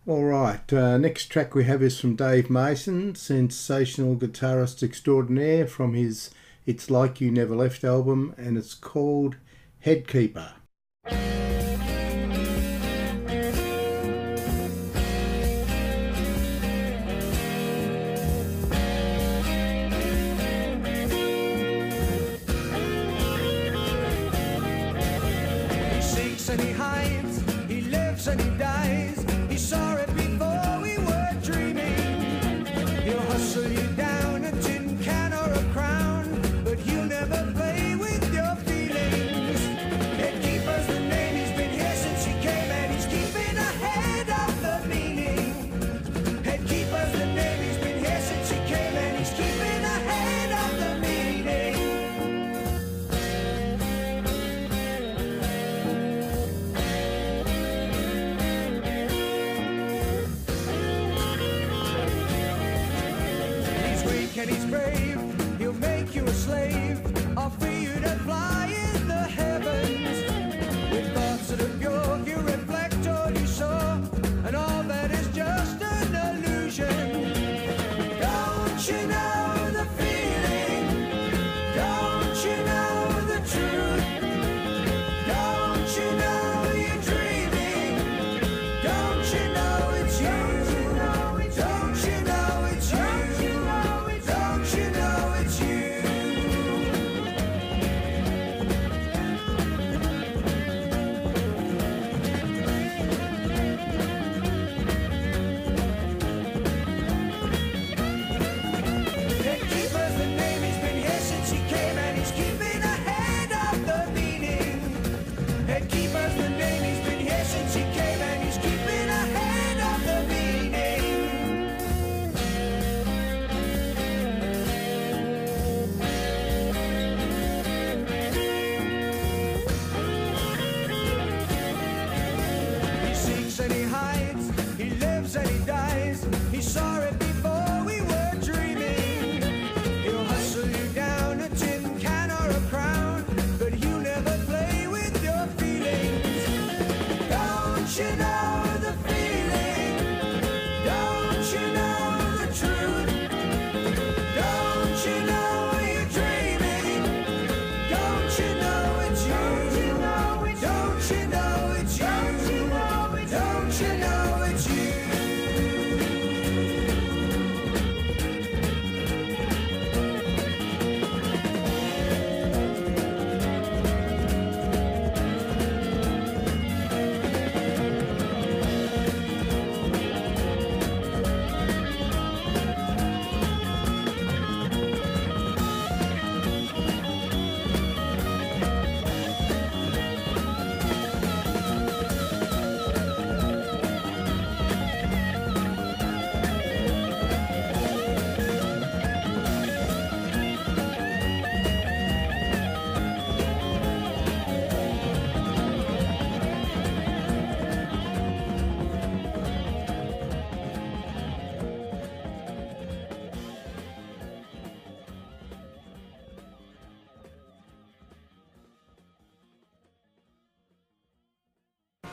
All 0.06 0.22
right, 0.22 0.72
uh, 0.72 0.96
next 0.96 1.26
track 1.26 1.56
we 1.56 1.64
have 1.64 1.82
is 1.82 1.98
from 1.98 2.14
Dave 2.14 2.48
Mason, 2.48 3.16
sensational 3.16 4.14
guitarist 4.14 4.80
extraordinaire, 4.80 5.66
from 5.66 5.94
his 5.94 6.30
It's 6.66 6.90
Like 6.90 7.20
You 7.20 7.32
Never 7.32 7.56
Left 7.56 7.82
album, 7.82 8.32
and 8.38 8.56
it's 8.56 8.74
called 8.74 9.38
Headkeeper. 9.80 10.52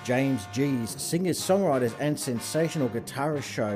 James 0.05 0.47
G's 0.53 1.01
singers, 1.01 1.39
songwriters, 1.39 1.95
and 1.99 2.19
sensational 2.19 2.87
guitarist 2.87 3.41
show. 3.41 3.75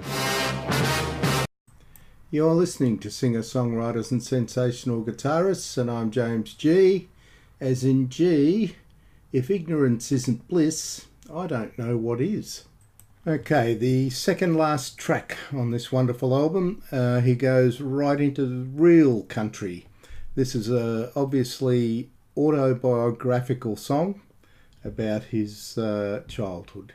You're 2.29 2.53
listening 2.53 2.99
to 2.99 3.09
singer 3.09 3.39
songwriters 3.39 4.11
and 4.11 4.21
sensational 4.21 5.03
guitarists, 5.03 5.75
and 5.75 5.89
I'm 5.89 6.11
James 6.11 6.53
G. 6.53 7.09
As 7.59 7.83
in 7.83 8.09
G, 8.09 8.75
if 9.33 9.49
ignorance 9.49 10.11
isn't 10.11 10.47
bliss, 10.47 11.07
I 11.33 11.47
don't 11.47 11.75
know 11.79 11.97
what 11.97 12.21
is. 12.21 12.65
Okay, 13.25 13.73
the 13.73 14.11
second 14.11 14.55
last 14.55 14.99
track 14.99 15.35
on 15.51 15.71
this 15.71 15.91
wonderful 15.91 16.35
album, 16.35 16.83
uh, 16.91 17.21
he 17.21 17.33
goes 17.33 17.81
right 17.81 18.21
into 18.21 18.45
the 18.45 18.65
real 18.79 19.23
country. 19.23 19.87
This 20.35 20.53
is 20.53 20.69
a 20.69 21.11
obviously 21.15 22.11
autobiographical 22.37 23.75
song 23.75 24.21
about 24.83 25.23
his 25.25 25.77
uh, 25.77 26.23
childhood. 26.27 26.93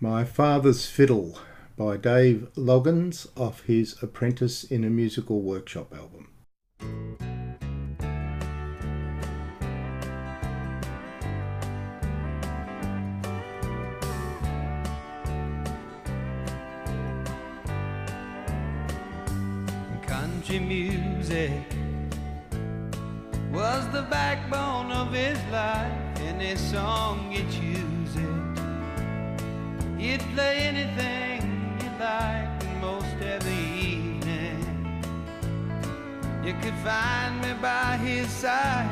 My 0.00 0.24
Father's 0.24 0.86
Fiddle 0.86 1.38
by 1.76 1.96
Dave 1.96 2.48
Loggins 2.56 3.26
off 3.36 3.62
his 3.62 4.00
Apprentice 4.02 4.64
in 4.64 4.84
a 4.84 4.90
Musical 4.90 5.40
Workshop 5.40 5.92
album. 5.92 6.28
Country 20.06 20.60
music 20.60 21.50
was 23.50 23.88
the 23.92 24.02
backbone 24.10 24.92
of 24.92 25.12
his 25.12 25.38
life. 25.50 26.13
Any 26.26 26.56
song 26.56 27.30
you 27.30 27.44
choose 27.50 28.16
it, 28.16 28.54
You'd 29.98 30.22
play 30.34 30.56
anything 30.72 31.42
you 31.82 31.90
like 32.00 32.80
most 32.80 33.14
every 33.22 33.62
evening. 33.88 34.58
You 36.42 36.54
could 36.62 36.74
find 36.82 37.42
me 37.42 37.52
by 37.60 37.98
his 37.98 38.28
side, 38.30 38.88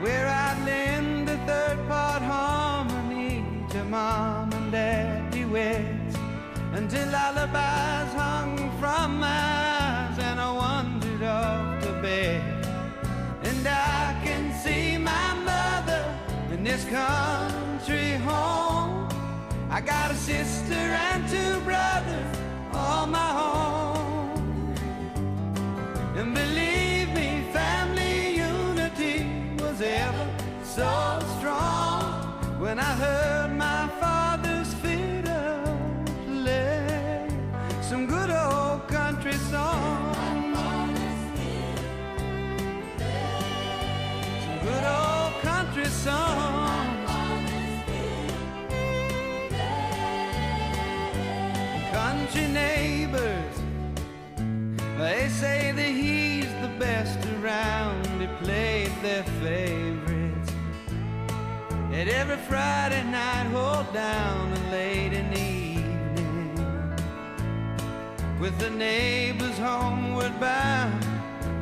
where 0.00 0.28
I'd 0.28 0.64
lend 0.64 1.28
a 1.28 1.38
third 1.46 1.78
part 1.88 2.22
harmony 2.22 3.44
to 3.70 3.84
mom 3.84 4.52
and 4.52 4.70
dad 4.70 5.32
duets 5.32 6.16
until 6.72 7.08
lullabies 7.08 8.12
hung 8.14 8.56
from 8.78 9.18
my 9.18 9.26
eyes 9.26 10.18
and 10.20 10.38
I 10.40 10.52
wandered 10.52 11.22
off 11.24 11.82
to 11.82 11.92
bed. 12.00 12.55
This 16.76 16.84
country 16.90 18.12
home. 18.28 19.08
I 19.70 19.80
got 19.80 20.10
a 20.10 20.14
sister 20.14 20.74
and 20.74 21.26
two 21.26 21.60
brothers, 21.60 22.38
all 22.74 23.06
my 23.06 23.30
own. 23.50 24.74
And 26.16 26.34
believe 26.34 27.08
me, 27.14 27.28
family 27.52 28.36
unity 28.36 29.26
was 29.58 29.80
ever 29.80 30.28
so 30.64 31.18
strong 31.38 32.60
when 32.60 32.78
I 32.78 32.92
heard 33.04 33.45
around. 57.66 58.20
He 58.20 58.26
played 58.44 58.92
their 59.02 59.24
favorites 59.42 60.52
at 61.92 62.08
every 62.08 62.36
Friday 62.48 63.04
night, 63.04 63.46
hold 63.52 63.92
down 63.92 64.52
and 64.52 64.70
late 64.70 65.12
in 65.12 65.30
the 65.30 65.40
evening. 65.40 66.52
With 68.40 68.58
the 68.58 68.70
neighbors 68.70 69.58
homeward 69.58 70.38
bound, 70.38 71.04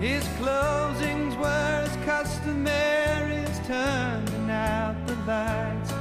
his 0.01 0.25
closings 0.41 1.37
were 1.39 1.85
as 1.87 1.97
customary 2.05 3.37
as 3.49 3.59
turning 3.67 4.51
out 4.51 4.97
the 5.07 5.15
lights. 5.27 5.93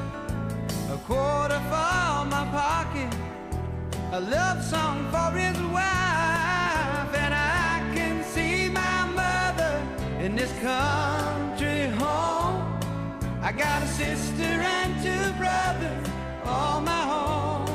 A 0.92 0.98
quarter 1.08 1.62
for 1.72 2.26
my 2.34 2.46
pocket, 2.52 3.14
a 4.12 4.20
love 4.20 4.64
song 4.64 4.98
for 5.12 5.38
his 5.38 5.60
wife, 5.78 7.12
and 7.24 7.34
I 7.34 7.53
this 10.44 10.60
country 10.60 11.88
home. 12.04 12.78
I 13.42 13.54
got 13.54 13.82
a 13.82 13.88
sister 13.88 14.44
and 14.44 14.92
two 15.02 15.26
brothers, 15.42 16.08
all 16.46 16.82
my 16.82 17.04
own. 17.22 17.70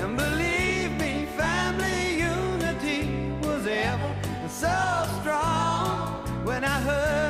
And 0.00 0.14
believe 0.14 0.92
me, 1.00 1.26
family 1.38 2.00
unity 2.34 3.02
was 3.46 3.66
ever 3.66 4.14
so 4.46 4.76
strong 5.20 6.22
when 6.44 6.64
I 6.64 6.80
heard 6.88 7.21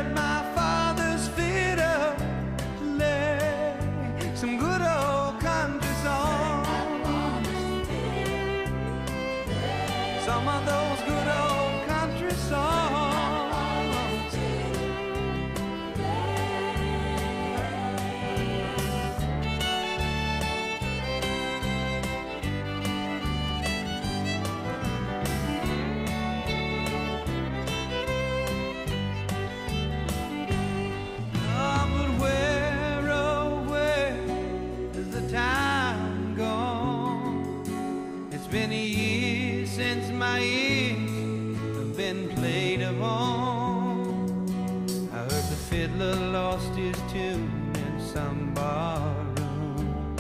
lost 46.33 46.75
his 46.75 46.97
tune 47.13 47.73
in 47.75 48.01
some 48.01 48.53
bar 48.55 49.15
room. 49.37 50.17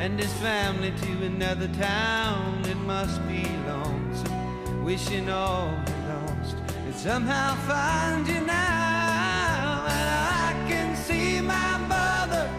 And 0.00 0.18
his 0.18 0.32
family 0.34 0.92
to 1.02 1.26
another 1.26 1.68
town, 1.68 2.62
it 2.64 2.76
must 2.78 3.20
be 3.28 3.46
lonesome, 3.66 4.84
wishing 4.84 5.28
all 5.28 5.70
he 5.86 5.94
lost. 6.08 6.56
And 6.86 6.94
somehow 6.94 7.54
find 7.66 8.26
you 8.26 8.40
now, 8.40 9.86
and 9.88 10.08
I 10.46 10.50
can 10.68 10.96
see 10.96 11.40
my 11.40 11.76
mother, 11.96 12.50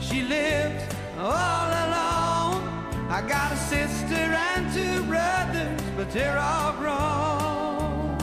she 0.00 0.22
lives 0.22 0.82
all 1.18 1.70
alone. 1.84 2.62
I 3.08 3.22
got 3.26 3.52
a 3.52 3.56
sister 3.56 4.14
and 4.14 4.72
two 4.72 5.04
brothers, 5.04 5.80
but 5.96 6.10
they're 6.10 6.38
all 6.38 6.72
grown. 6.72 8.18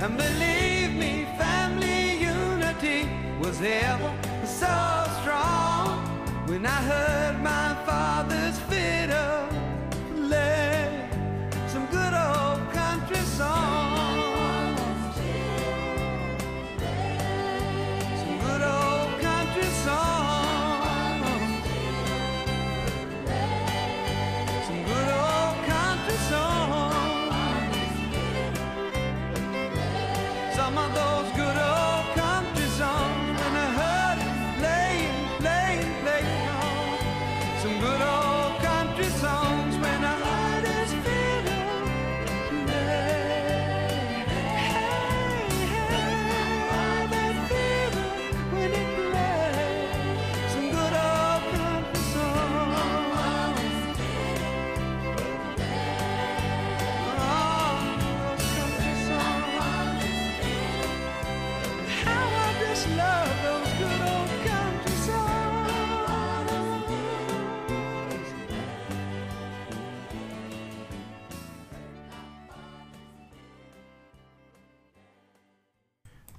And 0.00 0.16
believe 0.16 0.75
was 3.46 3.60
ever 3.62 4.12
so 4.44 4.76
strong 5.20 6.00
when 6.48 6.66
I 6.66 6.82
heard 6.90 7.40
my 7.44 7.76
father's 7.86 8.58
fiddle 8.68 9.46
play 10.26 11.08
some 11.68 11.86
good 11.86 12.12
old 12.12 12.72
country 12.72 13.24
songs. 13.38 13.85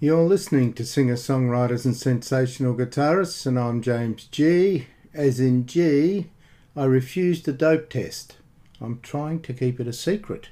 You're 0.07 0.23
listening 0.23 0.71
to 0.75 0.85
singer 0.85 1.15
songwriters 1.15 1.84
and 1.84 1.93
sensational 1.93 2.73
guitarists, 2.73 3.45
and 3.45 3.59
I'm 3.59 3.81
James 3.81 4.23
G. 4.23 4.88
As 5.13 5.41
in 5.41 5.65
G, 5.65 6.29
I 6.77 6.85
refused 6.85 7.43
the 7.43 7.51
dope 7.51 7.89
test. 7.89 8.38
I'm 8.79 9.01
trying 9.01 9.41
to 9.41 9.53
keep 9.53 9.81
it 9.81 9.88
a 9.88 9.91
secret. 9.91 10.47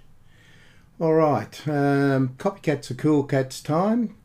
All 1.00 1.14
right, 1.14 1.66
um, 1.70 2.36
copycats 2.38 2.92
are 2.92 2.96
cool 2.96 3.24
cats 3.24 3.62
time. 3.62 4.18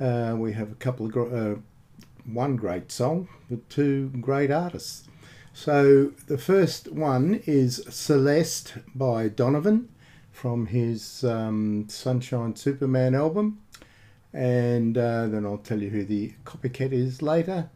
Uh, 0.00 0.36
we 0.38 0.54
have 0.54 0.72
a 0.72 0.76
couple 0.76 1.04
of 1.04 1.12
gr- 1.12 1.36
uh, 1.36 1.56
one 2.24 2.56
great 2.56 2.90
song 2.90 3.28
with 3.50 3.68
two 3.68 4.08
great 4.22 4.50
artists. 4.50 5.06
So 5.52 6.12
the 6.28 6.38
first 6.38 6.90
one 6.90 7.42
is 7.44 7.84
Celeste 7.90 8.76
by 8.94 9.28
Donovan 9.28 9.90
from 10.30 10.68
his 10.68 11.24
um, 11.24 11.90
Sunshine 11.90 12.56
Superman 12.56 13.14
album 13.14 13.61
and 14.32 14.96
uh, 14.96 15.26
then 15.26 15.44
I'll 15.44 15.58
tell 15.58 15.82
you 15.82 15.90
who 15.90 16.04
the 16.04 16.34
copycat 16.44 16.92
is 16.92 17.22
later. 17.22 17.70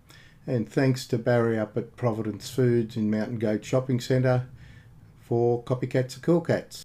And 0.47 0.69
thanks 0.69 1.07
to 1.09 1.19
Barry 1.19 1.59
up 1.59 1.77
at 1.77 1.97
Providence 1.97 2.51
Foods 2.51 2.97
in 2.97 3.11
Mountain 3.11 3.39
Goat 3.39 3.65
Shopping 3.65 4.01
Centre 4.01 4.49
for 5.19 5.63
Copycats 5.65 6.17
or 6.17 6.21
Cool 6.21 6.41
Cats. 6.41 6.85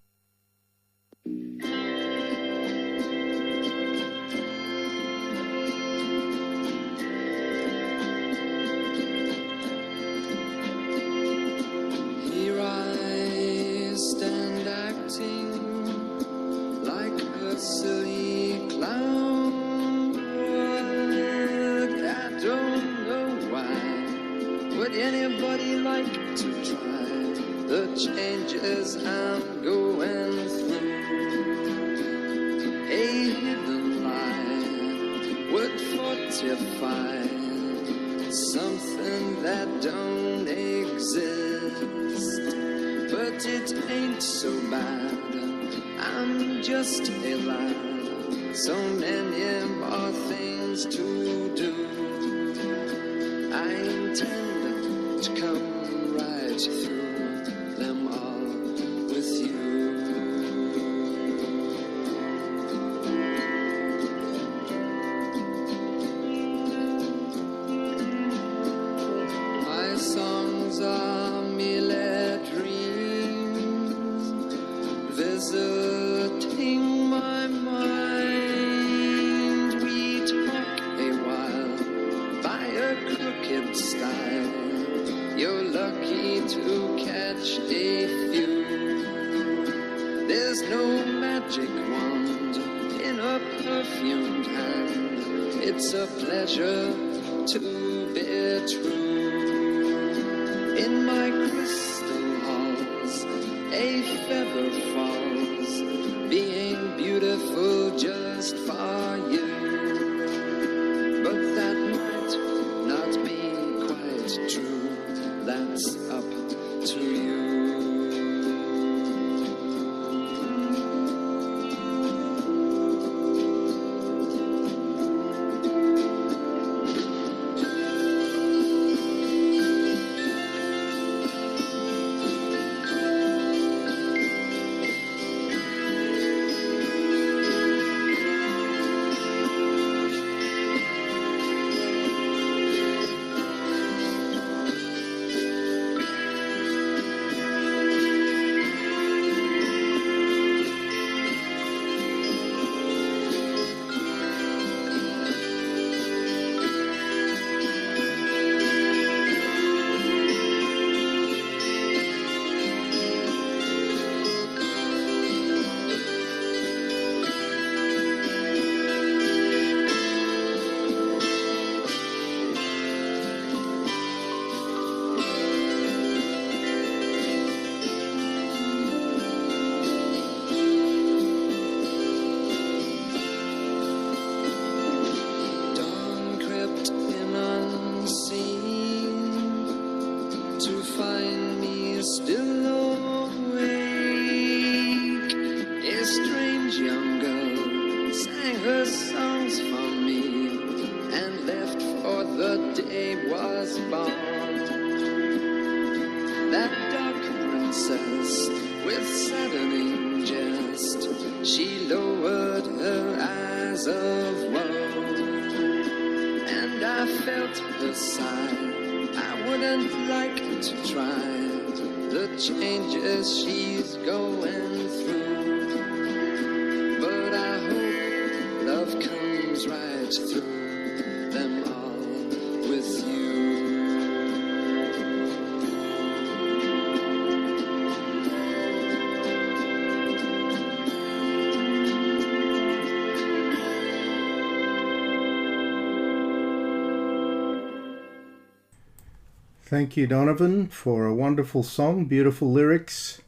Thank 249.71 249.95
you, 249.95 250.05
Donovan, 250.05 250.67
for 250.67 251.05
a 251.05 251.15
wonderful 251.15 251.63
song, 251.63 252.03
beautiful 252.03 252.51
lyrics. 252.51 253.21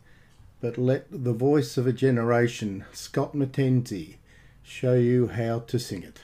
But 0.60 0.78
let 0.78 1.06
the 1.10 1.32
voice 1.32 1.78
of 1.78 1.88
a 1.88 1.94
generation, 1.94 2.84
Scott 2.91 3.34
McKenzie, 3.34 4.15
show 4.61 4.95
you 4.95 5.28
how 5.28 5.60
to 5.60 5.80
sing 5.80 6.03
it. 6.03 6.20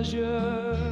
Pleasure 0.00 0.91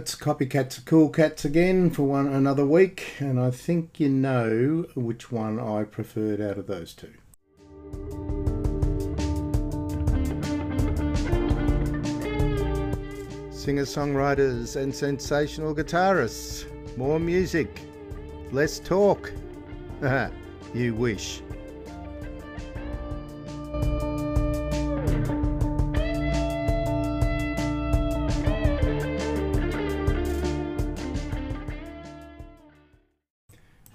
That's 0.00 0.14
Copycats 0.14 0.82
Cool 0.86 1.10
Cats 1.10 1.44
again 1.44 1.90
for 1.90 2.04
one 2.04 2.26
another 2.26 2.64
week, 2.64 3.16
and 3.18 3.38
I 3.38 3.50
think 3.50 4.00
you 4.00 4.08
know 4.08 4.86
which 4.94 5.30
one 5.30 5.60
I 5.60 5.84
preferred 5.84 6.40
out 6.40 6.56
of 6.56 6.66
those 6.66 6.94
two. 6.94 7.12
Singer 13.50 13.82
songwriters 13.82 14.76
and 14.76 14.94
sensational 14.94 15.74
guitarists. 15.74 16.64
More 16.96 17.20
music, 17.20 17.82
less 18.52 18.78
talk. 18.78 19.30
you 20.74 20.94
wish. 20.94 21.42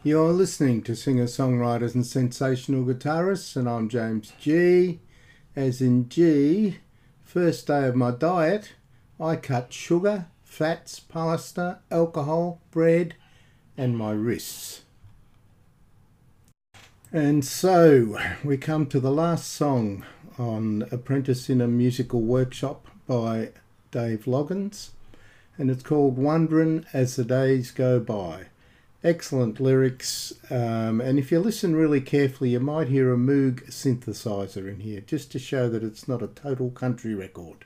You're 0.06 0.34
listening 0.34 0.84
to 0.84 0.96
singer 0.96 1.24
songwriters 1.24 1.96
and 1.96 2.06
sensational 2.06 2.86
guitarists, 2.86 3.56
and 3.56 3.68
I'm 3.68 3.90
James 3.90 4.34
G. 4.40 5.00
As 5.56 5.82
in 5.82 6.10
G, 6.10 6.78
first 7.24 7.66
day 7.66 7.88
of 7.88 7.96
my 7.96 8.12
diet, 8.12 8.74
I 9.20 9.36
cut 9.36 9.74
sugar, 9.74 10.28
fats, 10.44 11.00
pasta, 11.00 11.80
alcohol, 11.90 12.62
bread, 12.70 13.16
and 13.76 13.98
my 13.98 14.12
wrists. 14.12 14.84
And 17.12 17.44
so 17.44 18.16
we 18.44 18.58
come 18.58 18.86
to 18.86 19.00
the 19.00 19.10
last 19.10 19.52
song 19.52 20.06
on 20.38 20.88
Apprentice 20.92 21.50
in 21.50 21.62
a 21.62 21.68
Musical 21.68 22.22
Workshop 22.22 22.86
by 23.08 23.54
Dave 23.90 24.26
Loggins, 24.26 24.92
and 25.58 25.72
it's 25.72 25.82
called 25.82 26.20
Wonderin' 26.20 26.86
as 26.94 27.16
the 27.16 27.26
Days 27.26 27.72
Go 27.72 28.00
By. 28.00 28.50
Excellent 29.06 29.60
lyrics, 29.60 30.34
um, 30.50 31.00
and 31.00 31.20
if 31.20 31.32
you 31.32 31.40
listen 31.40 31.76
really 31.76 32.02
carefully, 32.02 32.50
you 32.50 32.60
might 32.60 32.88
hear 32.88 33.14
a 33.14 33.18
Moog 33.18 33.70
synthesizer 33.70 34.68
in 34.68 34.80
here, 34.80 35.00
just 35.00 35.32
to 35.32 35.38
show 35.38 35.70
that 35.70 35.84
it's 35.84 36.08
not 36.08 36.24
a 36.24 36.28
total 36.28 36.72
country 36.72 37.14
record. 37.14 37.66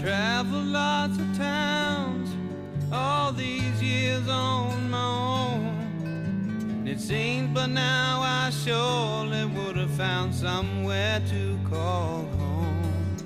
Traveled 0.00 0.66
lots 0.66 1.16
of 1.16 1.36
towns 1.36 2.28
all 2.92 3.30
these 3.30 3.80
years 3.80 4.26
on 4.26 4.90
my 4.90 4.98
own. 4.98 5.61
It 6.92 7.00
seems, 7.00 7.48
but 7.54 7.68
now 7.68 8.20
I 8.20 8.50
surely 8.50 9.46
would 9.46 9.76
have 9.76 9.92
found 9.92 10.34
somewhere 10.34 11.22
to 11.30 11.58
call 11.66 12.26
home. 12.36 13.16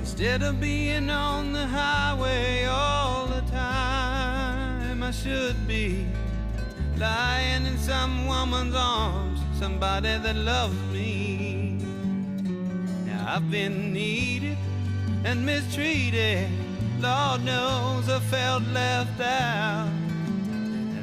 Instead 0.00 0.42
of 0.42 0.60
being 0.60 1.08
on 1.08 1.52
the 1.52 1.64
highway 1.64 2.64
all 2.64 3.26
the 3.26 3.42
time, 3.52 5.00
I 5.04 5.12
should 5.12 5.68
be 5.68 6.08
lying 6.96 7.66
in 7.66 7.78
some 7.78 8.26
woman's 8.26 8.74
arms, 8.74 9.38
somebody 9.60 10.18
that 10.18 10.34
loves 10.34 10.74
me. 10.92 11.78
Now 13.06 13.36
I've 13.36 13.48
been 13.48 13.92
needed 13.92 14.58
and 15.22 15.46
mistreated. 15.46 16.50
Lord 16.98 17.44
knows 17.44 18.08
I 18.08 18.18
felt 18.18 18.64
left 18.64 19.20
out. 19.20 19.97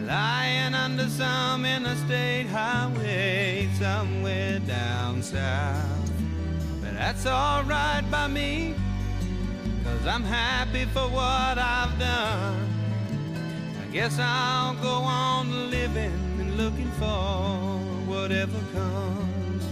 Lying 0.05 0.75
under 0.75 1.07
some 1.07 1.65
interstate 1.65 2.45
highway 2.45 3.67
somewhere 3.79 4.59
down 4.59 5.23
south. 5.23 6.11
But 6.79 6.93
that's 6.93 7.25
alright 7.25 8.03
by 8.11 8.27
me, 8.27 8.75
cause 9.83 10.05
I'm 10.05 10.23
happy 10.23 10.85
for 10.85 11.09
what 11.09 11.57
I've 11.57 11.97
done. 11.97 12.69
I 13.81 13.91
guess 13.91 14.19
I'll 14.19 14.75
go 14.75 14.93
on 14.93 15.71
living 15.71 16.13
and 16.39 16.55
looking 16.55 16.91
for 16.99 17.79
whatever 18.05 18.59
comes. 18.73 19.65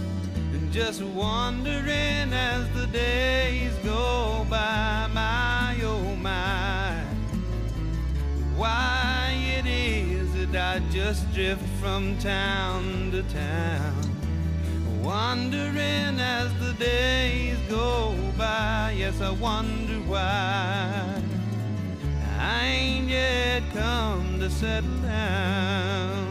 And 0.52 0.72
just 0.72 1.00
wondering 1.00 2.32
as 2.32 2.68
the 2.74 2.88
days 2.88 3.72
go 3.84 4.44
by, 4.50 5.08
my 5.14 5.76
oh 5.84 6.16
my. 6.16 7.04
Why 8.56 9.23
that 10.54 10.76
I 10.76 10.78
just 10.90 11.32
drift 11.34 11.66
from 11.80 12.16
town 12.18 13.10
to 13.10 13.24
town? 13.24 15.02
Wondering 15.02 16.20
as 16.20 16.48
the 16.60 16.72
days 16.74 17.58
go 17.68 18.14
by, 18.38 18.94
yes, 18.96 19.20
I 19.20 19.30
wonder 19.30 19.94
why 20.06 21.20
I 22.38 22.66
ain't 22.66 23.08
yet 23.08 23.64
come 23.72 24.38
to 24.38 24.48
settle 24.48 24.96
down. 24.98 26.23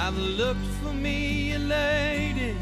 I've 0.00 0.16
looked 0.16 0.64
for 0.80 0.92
me 0.92 1.54
a 1.54 1.58
lady, 1.58 2.56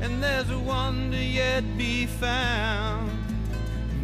and 0.00 0.22
there's 0.22 0.48
a 0.48 0.58
one 0.58 1.10
to 1.10 1.18
yet 1.18 1.64
be 1.76 2.06
found. 2.06 3.10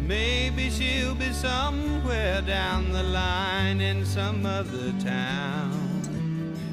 Maybe 0.05 0.69
she'll 0.69 1.15
be 1.15 1.31
somewhere 1.31 2.41
down 2.41 2.91
the 2.91 3.01
line 3.01 3.79
in 3.79 4.05
some 4.05 4.45
other 4.45 4.91
town. 4.99 5.71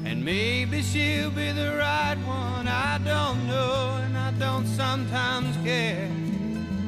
And 0.03 0.23
maybe 0.25 0.81
she'll 0.81 1.31
be 1.31 1.51
the 1.53 1.77
right 1.77 2.17
one, 2.27 2.67
I 2.67 2.99
don't 3.03 3.47
know, 3.47 3.97
and 4.03 4.17
I 4.17 4.31
don't 4.31 4.67
sometimes 4.67 5.55
care. 5.63 6.09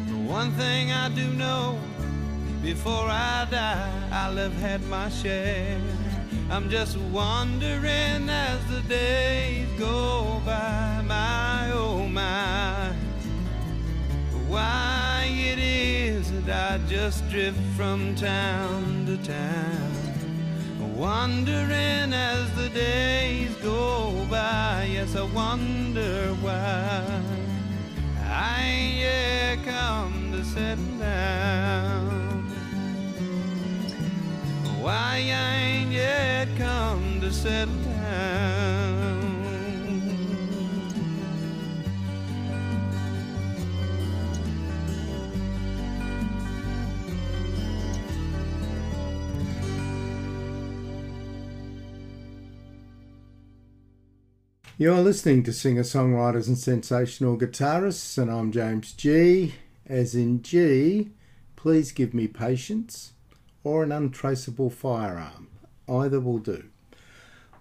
But 0.09 0.17
one 0.17 0.51
thing 0.51 0.91
I 0.91 1.07
do 1.09 1.27
know, 1.33 1.79
before 2.61 3.07
I 3.07 3.47
die, 3.49 4.09
I'll 4.11 4.35
have 4.35 4.57
had 4.59 4.83
my 4.87 5.07
share. 5.09 5.79
I'm 6.47 6.69
just 6.69 6.95
wondering 6.97 8.29
as 8.29 8.63
the 8.69 8.81
days 8.87 9.67
go 9.79 10.39
by, 10.45 11.01
my 11.05 11.71
oh 11.73 12.07
my, 12.07 12.93
why 14.47 15.27
it 15.27 15.57
is 15.57 16.31
that 16.43 16.79
I 16.81 16.85
just 16.85 17.27
drift 17.29 17.59
from 17.75 18.13
town 18.15 19.05
to 19.07 19.17
town. 19.17 19.91
Wondering 20.95 22.13
as 22.13 22.55
the 22.55 22.69
days 22.69 23.53
go 23.55 24.25
by, 24.29 24.87
yes, 24.89 25.15
I 25.15 25.23
wonder 25.23 26.27
why 26.41 27.21
I 28.23 28.95
yet 28.99 29.65
come 29.65 30.31
to 30.31 30.43
settle 30.45 30.85
down. 30.99 32.24
Why 34.85 35.15
I 35.33 35.55
ain't 35.55 35.91
yet 35.91 36.47
come 36.59 37.19
to 37.19 37.33
settle 37.33 37.73
down. 37.73 39.25
You're 54.77 55.01
listening 55.01 55.41
to 55.45 55.51
singer 55.51 55.81
songwriters 55.81 56.47
and 56.47 56.59
sensational 56.59 57.39
guitarists, 57.39 58.19
and 58.19 58.29
I'm 58.29 58.51
James 58.51 58.93
G. 58.93 59.55
As 59.87 60.13
in 60.13 60.43
G, 60.43 61.09
please 61.55 61.91
give 61.91 62.13
me 62.13 62.27
patience 62.27 63.13
or 63.65 63.83
an 63.83 63.91
untraceable 63.91 64.69
firearm. 64.69 65.49
Either 65.89 66.21
will 66.21 66.37
do. 66.37 66.63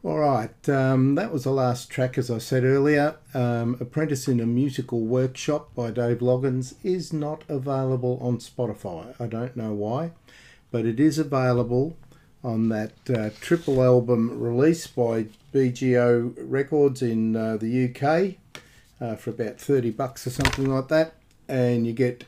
All 0.05 0.18
right, 0.18 0.68
um, 0.68 1.14
that 1.14 1.32
was 1.32 1.44
the 1.44 1.51
last 1.51 1.89
track, 1.90 2.18
as 2.18 2.31
I 2.31 2.36
said 2.36 2.62
earlier. 2.62 3.16
Um, 3.32 3.78
Apprentice 3.81 4.28
in 4.28 4.39
a 4.39 4.44
Musical 4.44 5.01
Workshop 5.01 5.74
by 5.74 5.90
Dave 5.90 6.18
Loggins 6.18 6.74
is 6.85 7.10
not 7.10 7.43
available 7.48 8.18
on 8.20 8.36
Spotify. 8.36 9.18
I 9.18 9.26
don't 9.26 9.56
know 9.56 9.72
why, 9.72 10.12
but 10.70 10.85
it 10.85 11.01
is 11.01 11.18
available 11.18 11.97
on 12.43 12.68
that 12.68 12.93
uh, 13.09 13.31
triple 13.40 13.82
album 13.82 14.39
release 14.39 14.86
by 14.86 15.28
BGO 15.55 16.35
Records 16.36 17.01
in 17.01 17.35
uh, 17.35 17.56
the 17.56 17.89
UK 17.89 18.35
uh, 19.01 19.16
for 19.16 19.31
about 19.31 19.59
30 19.59 19.90
bucks 19.93 20.26
or 20.26 20.31
something 20.31 20.70
like 20.70 20.89
that. 20.89 21.14
And 21.48 21.86
you 21.86 21.94
get 21.94 22.24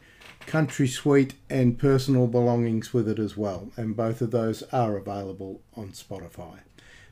Country 0.46 0.86
Suite 0.86 1.34
and 1.50 1.78
Personal 1.78 2.26
Belongings 2.26 2.92
with 2.92 3.08
it 3.08 3.18
as 3.18 3.36
well. 3.36 3.70
And 3.76 3.96
both 3.96 4.20
of 4.20 4.30
those 4.30 4.62
are 4.72 4.96
available 4.96 5.60
on 5.76 5.88
Spotify. 5.88 6.60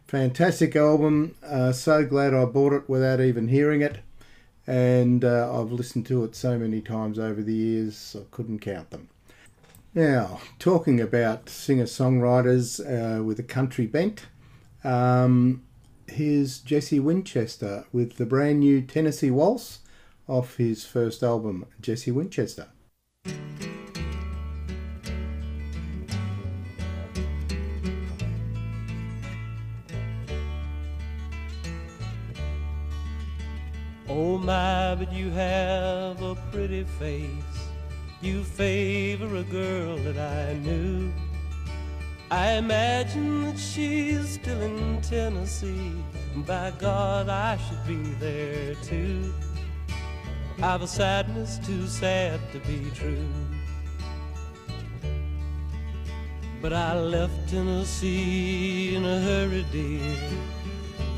Fantastic 0.06 0.76
album. 0.76 1.34
Uh, 1.42 1.72
so 1.72 2.04
glad 2.04 2.34
I 2.34 2.44
bought 2.44 2.72
it 2.72 2.88
without 2.88 3.20
even 3.20 3.48
hearing 3.48 3.82
it. 3.82 3.98
And 4.66 5.24
uh, 5.24 5.60
I've 5.60 5.72
listened 5.72 6.06
to 6.06 6.24
it 6.24 6.34
so 6.34 6.58
many 6.58 6.80
times 6.80 7.18
over 7.18 7.42
the 7.42 7.54
years, 7.54 8.16
I 8.18 8.24
couldn't 8.30 8.60
count 8.60 8.90
them. 8.90 9.08
Now, 9.94 10.40
talking 10.58 11.00
about 11.00 11.48
singer 11.48 11.84
songwriters 11.84 12.80
uh, 12.80 13.22
with 13.22 13.38
a 13.38 13.44
country 13.44 13.86
bent, 13.86 14.26
um, 14.82 15.62
here's 16.08 16.58
Jesse 16.58 17.00
Winchester 17.00 17.84
with 17.92 18.16
the 18.16 18.26
brand 18.26 18.60
new 18.60 18.82
Tennessee 18.82 19.30
Waltz 19.30 19.80
off 20.26 20.56
his 20.56 20.84
first 20.84 21.22
album, 21.22 21.66
Jesse 21.80 22.10
Winchester. 22.10 22.68
My, 34.44 34.94
but 34.94 35.12
you 35.12 35.30
have 35.30 36.20
a 36.22 36.34
pretty 36.52 36.84
face. 36.84 37.28
You 38.20 38.44
favor 38.44 39.36
a 39.36 39.42
girl 39.42 39.96
that 39.98 40.18
I 40.18 40.54
knew. 40.58 41.12
I 42.30 42.52
imagine 42.52 43.44
that 43.44 43.58
she's 43.58 44.30
still 44.30 44.60
in 44.60 45.00
Tennessee. 45.02 45.92
By 46.46 46.72
God, 46.78 47.28
I 47.28 47.56
should 47.56 47.86
be 47.86 48.10
there 48.14 48.74
too. 48.76 49.32
I've 50.62 50.82
a 50.82 50.86
sadness 50.86 51.58
too 51.58 51.86
sad 51.86 52.40
to 52.52 52.58
be 52.60 52.90
true. 52.94 53.28
But 56.62 56.72
I 56.72 56.98
left 56.98 57.50
Tennessee 57.50 58.94
in 58.94 59.04
a 59.04 59.20
hurry, 59.20 59.66
dear, 59.70 60.16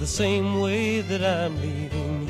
the 0.00 0.06
same 0.06 0.60
way 0.60 1.02
that 1.02 1.22
I'm 1.22 1.54
leaving 1.60 2.22
you. 2.22 2.25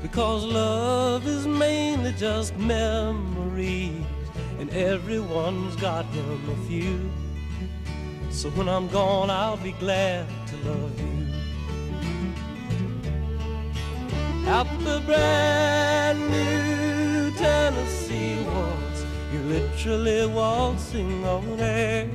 Because 0.00 0.44
love 0.44 1.26
is 1.26 1.46
mainly 1.46 2.12
just 2.12 2.56
memories, 2.56 4.04
and 4.60 4.70
everyone's 4.70 5.74
got 5.76 6.04
him 6.06 6.50
a 6.50 6.56
few. 6.68 7.10
So 8.30 8.50
when 8.50 8.68
I'm 8.68 8.86
gone, 8.88 9.30
I'll 9.30 9.56
be 9.56 9.72
glad 9.72 10.26
to 10.48 10.56
love 10.68 11.00
you. 11.00 11.26
Out 14.48 14.68
the 14.84 15.02
brand 15.04 16.20
new 16.30 17.32
Tennessee 17.32 18.36
waltz, 18.46 19.04
you're 19.32 19.42
literally 19.42 20.26
waltzing 20.26 21.24
on 21.24 21.58
air. 21.58 22.08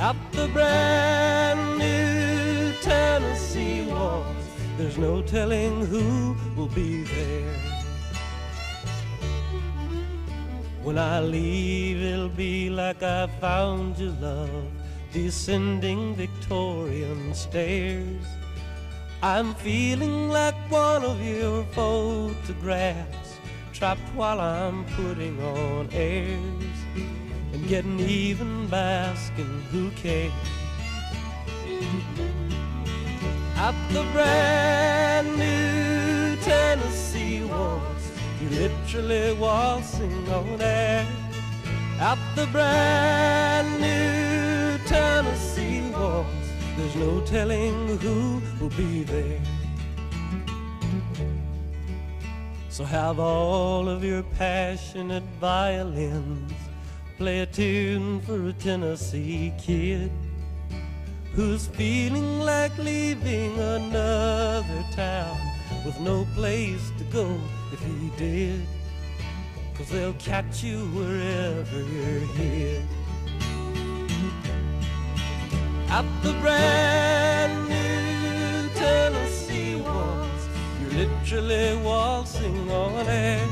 Out 0.00 0.16
the 0.32 0.48
brand 0.48 1.78
new 1.78 2.72
Tennessee 2.82 3.82
waltz. 3.82 4.37
There's 4.78 4.96
no 4.96 5.22
telling 5.22 5.84
who 5.86 6.36
will 6.54 6.68
be 6.68 7.02
there. 7.02 7.54
When 10.84 10.96
I 10.96 11.18
leave, 11.18 12.00
it'll 12.00 12.28
be 12.28 12.70
like 12.70 13.02
I 13.02 13.26
found 13.40 13.98
your 13.98 14.12
love, 14.20 14.70
descending 15.12 16.14
Victorian 16.14 17.34
stairs. 17.34 18.24
I'm 19.20 19.52
feeling 19.56 20.28
like 20.28 20.54
one 20.70 21.02
of 21.02 21.20
your 21.20 21.64
photographs, 21.72 23.36
trapped 23.72 24.08
while 24.14 24.40
I'm 24.40 24.84
putting 24.94 25.42
on 25.42 25.88
airs 25.90 26.78
and 27.52 27.66
getting 27.66 27.98
even 27.98 28.68
by 28.68 28.78
asking 28.78 29.60
who 29.72 29.90
cares. 29.90 30.32
At 33.60 33.74
the 33.92 34.04
brand 34.12 35.36
new 35.36 36.36
Tennessee 36.42 37.42
waltz, 37.42 38.12
you 38.40 38.48
literally 38.50 39.32
waltzing 39.32 40.28
on 40.30 40.60
air. 40.60 41.04
At 41.98 42.18
the 42.36 42.46
brand 42.46 43.80
new 43.80 44.78
Tennessee 44.86 45.80
waltz, 45.90 46.48
there's 46.76 46.94
no 46.94 47.20
telling 47.22 47.98
who 47.98 48.40
will 48.60 48.70
be 48.76 49.02
there. 49.02 49.40
So 52.68 52.84
have 52.84 53.18
all 53.18 53.88
of 53.88 54.04
your 54.04 54.22
passionate 54.22 55.24
violins 55.40 56.52
play 57.16 57.40
a 57.40 57.46
tune 57.46 58.20
for 58.20 58.50
a 58.50 58.52
Tennessee 58.52 59.52
kid. 59.58 60.12
Who's 61.34 61.66
feeling 61.66 62.40
like 62.40 62.76
leaving 62.78 63.58
another 63.58 64.84
town 64.92 65.38
with 65.84 65.98
no 66.00 66.26
place 66.34 66.90
to 66.98 67.04
go 67.04 67.38
if 67.72 67.80
he 67.80 68.10
did. 68.16 68.66
Cause 69.74 69.88
they'll 69.90 70.14
catch 70.14 70.64
you 70.64 70.86
wherever 70.86 71.78
you're 71.78 72.26
hid. 72.34 72.82
At 75.88 76.04
the 76.22 76.32
brand 76.40 77.68
new 77.68 78.68
Tennessee 78.74 79.76
waltz, 79.76 80.48
you're 80.80 81.06
literally 81.06 81.80
waltzing 81.82 82.70
on 82.70 83.06
air. 83.06 83.48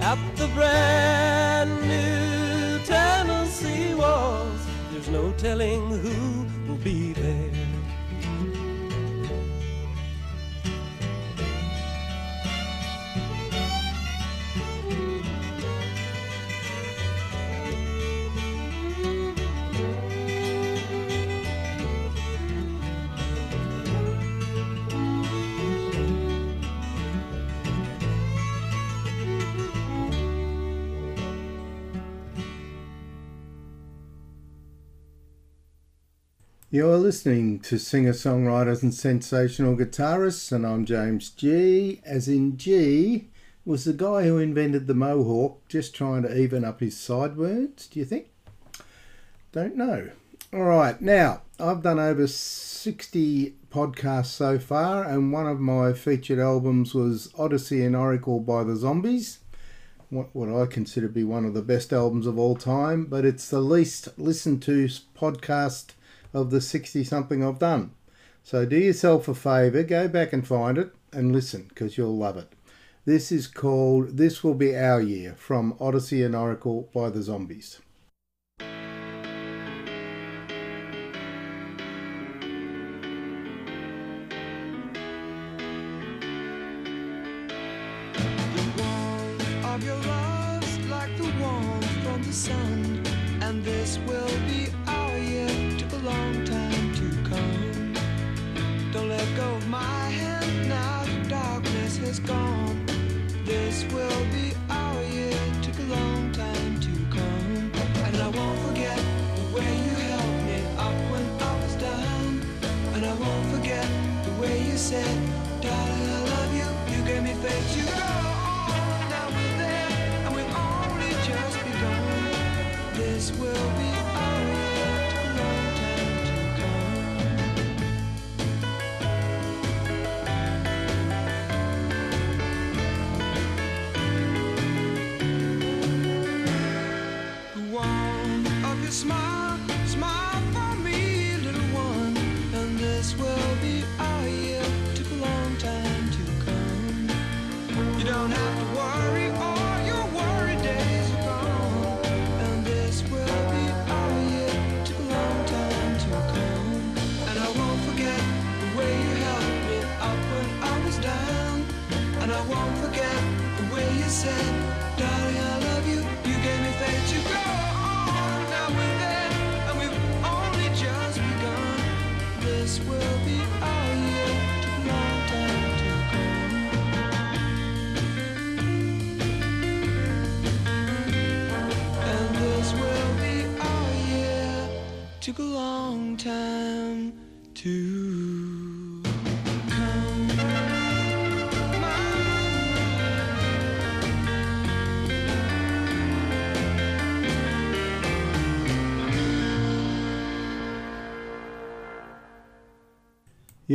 At 0.00 0.18
the 0.36 0.48
brand 0.48 1.70
new 1.82 2.78
Tennessee 2.84 3.94
waltz, 3.94 4.64
there's 4.90 5.08
no 5.08 5.32
telling 5.32 5.90
who 5.90 6.46
be 6.86 7.12
there. 7.14 7.45
You're 36.76 36.98
listening 36.98 37.60
to 37.60 37.78
singer 37.78 38.12
songwriters 38.12 38.82
and 38.82 38.92
sensational 38.92 39.74
guitarists, 39.74 40.52
and 40.52 40.66
I'm 40.66 40.84
James 40.84 41.30
G. 41.30 42.02
As 42.04 42.28
in 42.28 42.58
G 42.58 43.28
was 43.64 43.84
the 43.84 43.94
guy 43.94 44.24
who 44.24 44.36
invented 44.36 44.86
the 44.86 44.92
mohawk, 44.92 45.66
just 45.68 45.94
trying 45.94 46.24
to 46.24 46.38
even 46.38 46.66
up 46.66 46.80
his 46.80 46.94
sideburns, 46.94 47.86
do 47.86 47.98
you 47.98 48.04
think? 48.04 48.26
Don't 49.52 49.74
know. 49.74 50.10
All 50.52 50.64
right, 50.64 51.00
now 51.00 51.40
I've 51.58 51.82
done 51.82 51.98
over 51.98 52.26
60 52.26 53.54
podcasts 53.70 54.26
so 54.26 54.58
far, 54.58 55.02
and 55.02 55.32
one 55.32 55.46
of 55.46 55.58
my 55.58 55.94
featured 55.94 56.38
albums 56.38 56.94
was 56.94 57.32
Odessey 57.38 57.86
and 57.86 57.96
Oracle 57.96 58.38
by 58.38 58.64
the 58.64 58.76
Zombies. 58.76 59.38
What, 60.10 60.28
what 60.34 60.50
I 60.50 60.66
consider 60.66 61.06
to 61.06 61.12
be 61.14 61.24
one 61.24 61.46
of 61.46 61.54
the 61.54 61.62
best 61.62 61.94
albums 61.94 62.26
of 62.26 62.38
all 62.38 62.54
time, 62.54 63.06
but 63.06 63.24
it's 63.24 63.48
the 63.48 63.60
least 63.60 64.10
listened 64.18 64.60
to 64.64 64.84
podcast 65.18 65.92
of 66.36 66.50
the 66.50 66.60
60 66.60 67.02
something 67.02 67.42
I've 67.42 67.58
done. 67.58 67.92
So 68.42 68.66
do 68.66 68.76
yourself 68.76 69.26
a 69.26 69.34
favour, 69.34 69.82
go 69.82 70.06
back 70.06 70.34
and 70.34 70.46
find 70.46 70.76
it 70.76 70.94
and 71.10 71.32
listen 71.32 71.64
because 71.68 71.96
you'll 71.96 72.16
love 72.16 72.36
it. 72.36 72.52
This 73.06 73.32
is 73.32 73.46
called 73.46 74.18
This 74.18 74.44
Will 74.44 74.54
Be 74.54 74.76
Our 74.76 75.00
Year 75.00 75.34
from 75.38 75.72
Odessey 75.80 76.24
and 76.24 76.36
Oracle 76.36 76.90
by 76.92 77.08
the 77.08 77.22
Zombies. 77.22 77.80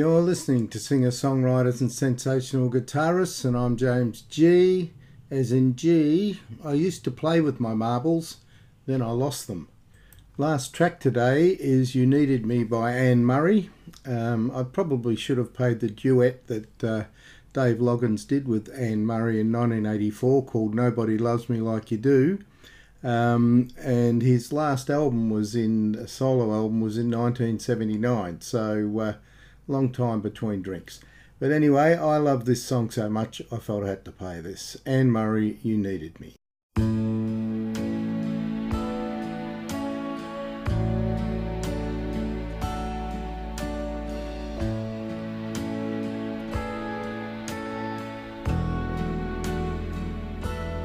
You're 0.02 0.22
listening 0.22 0.68
to 0.70 0.80
singer 0.80 1.12
songwriters 1.12 1.80
and 1.80 1.92
sensational 1.92 2.72
guitarists, 2.72 3.46
and 3.46 3.56
I'm 3.56 3.78
James 3.78 4.22
G. 4.22 4.94
As 5.30 5.52
in 5.52 5.76
G, 5.76 6.40
I 6.66 6.74
used 6.74 7.04
to 7.04 7.12
play 7.12 7.40
with 7.40 7.60
my 7.60 7.76
marbles, 7.76 8.38
then 8.88 9.04
I 9.04 9.12
lost 9.12 9.46
them. 9.46 9.70
Last 10.40 10.74
track 10.74 11.00
today 11.00 11.50
is 11.50 11.94
You 11.94 12.08
Needed 12.08 12.48
Me 12.48 12.64
by 12.64 12.94
Anne 12.94 13.24
Murray. 13.24 13.70
Um, 14.04 14.50
I 14.56 14.64
probably 14.64 15.16
should 15.16 15.38
have 15.38 15.54
played 15.54 15.82
the 15.82 15.90
duet 15.92 16.48
that 16.48 16.84
uh, 16.84 17.04
Dave 17.54 17.78
Loggins 17.78 18.28
did 18.28 18.48
with 18.48 18.74
Anne 18.76 19.06
Murray 19.06 19.40
in 19.40 19.52
1984 19.52 20.46
called 20.46 20.74
Nobody 20.74 21.20
Loves 21.20 21.48
Me 21.48 21.62
Like 21.62 21.92
You 21.92 22.00
Do. 22.00 22.40
Um, 23.04 23.68
and 23.78 24.24
his 24.24 24.52
last 24.52 24.90
album 24.90 25.30
was 25.30 25.54
in, 25.54 25.94
a 25.94 26.08
solo 26.08 26.56
album 26.56 26.82
was 26.82 26.98
in 26.98 27.12
1979, 27.12 28.42
so 28.42 29.00
uh, 29.00 29.14
long 29.72 29.92
time 29.92 30.20
between 30.20 30.62
drinks. 30.62 31.00
But 31.40 31.52
anyway, 31.52 31.96
I 31.96 32.18
love 32.18 32.46
this 32.46 32.64
song 32.64 32.92
so 32.92 33.10
much 33.10 33.42
I 33.52 33.58
felt 33.58 33.84
I 33.84 33.90
had 33.90 34.06
to 34.06 34.12
play 34.12 34.42
this. 34.42 34.78
Anne 34.86 35.10
Murray, 35.10 35.58
You 35.64 35.78
Needed 35.78 36.20
Me. 36.20 36.36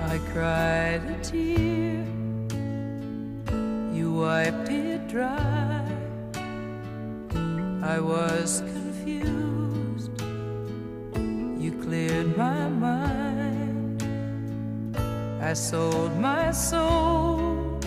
I 0.00 0.18
cried 0.32 1.02
a 1.04 1.18
tear, 1.22 2.06
you 3.92 4.12
wiped 4.12 4.70
it 4.70 5.08
dry. 5.08 5.55
I 7.88 8.00
was 8.00 8.62
confused, 8.62 10.10
you 11.62 11.70
cleared 11.84 12.36
my 12.36 12.68
mind. 12.68 14.02
I 15.40 15.52
sold 15.52 16.18
my 16.18 16.50
soul, 16.50 17.78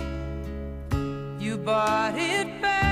you 1.37 1.57
bought 1.57 2.17
it 2.17 2.61
back. 2.61 2.88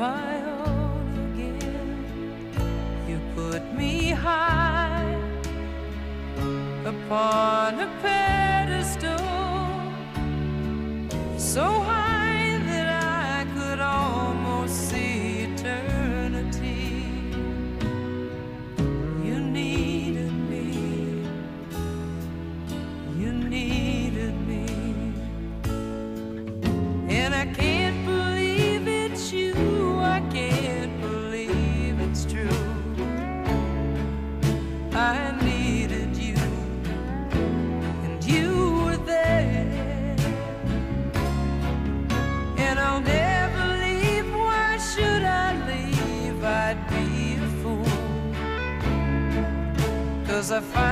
my 0.00 0.34
own 0.62 1.34
again. 1.34 2.46
You 3.06 3.20
put 3.34 3.62
me 3.74 4.08
high 4.08 5.14
upon 6.86 7.80
a 7.80 7.88
pedestal, 8.00 9.18
so 11.36 11.64
high. 11.64 11.89
Cause 50.40 50.52
I 50.52 50.60
find 50.60 50.89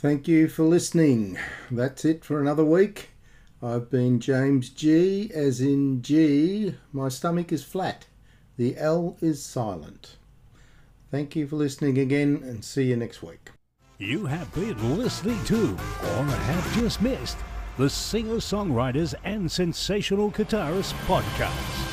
Thank 0.00 0.26
you 0.26 0.48
for 0.48 0.62
listening. 0.62 1.38
That's 1.70 2.06
it 2.06 2.24
for 2.24 2.40
another 2.40 2.64
week. 2.64 3.10
I've 3.62 3.90
been 3.90 4.18
James 4.18 4.70
G, 4.70 5.30
as 5.34 5.60
in 5.60 6.00
G, 6.00 6.74
my 6.90 7.10
stomach 7.10 7.52
is 7.52 7.62
flat. 7.62 8.06
The 8.56 8.78
L 8.78 9.18
is 9.20 9.44
silent. 9.44 10.16
Thank 11.10 11.36
you 11.36 11.46
for 11.46 11.56
listening 11.56 11.98
again 11.98 12.40
and 12.42 12.64
see 12.64 12.84
you 12.84 12.96
next 12.96 13.22
week. 13.22 13.50
You 13.98 14.24
have 14.24 14.50
been 14.54 14.96
listening 14.96 15.44
to, 15.44 15.72
or 15.74 16.24
have 16.24 16.74
just 16.74 17.02
missed, 17.02 17.36
the 17.76 17.90
Singer 17.90 18.36
Songwriters 18.36 19.14
and 19.24 19.52
Sensational 19.52 20.30
Guitarists 20.30 20.94
podcast. 21.04 21.89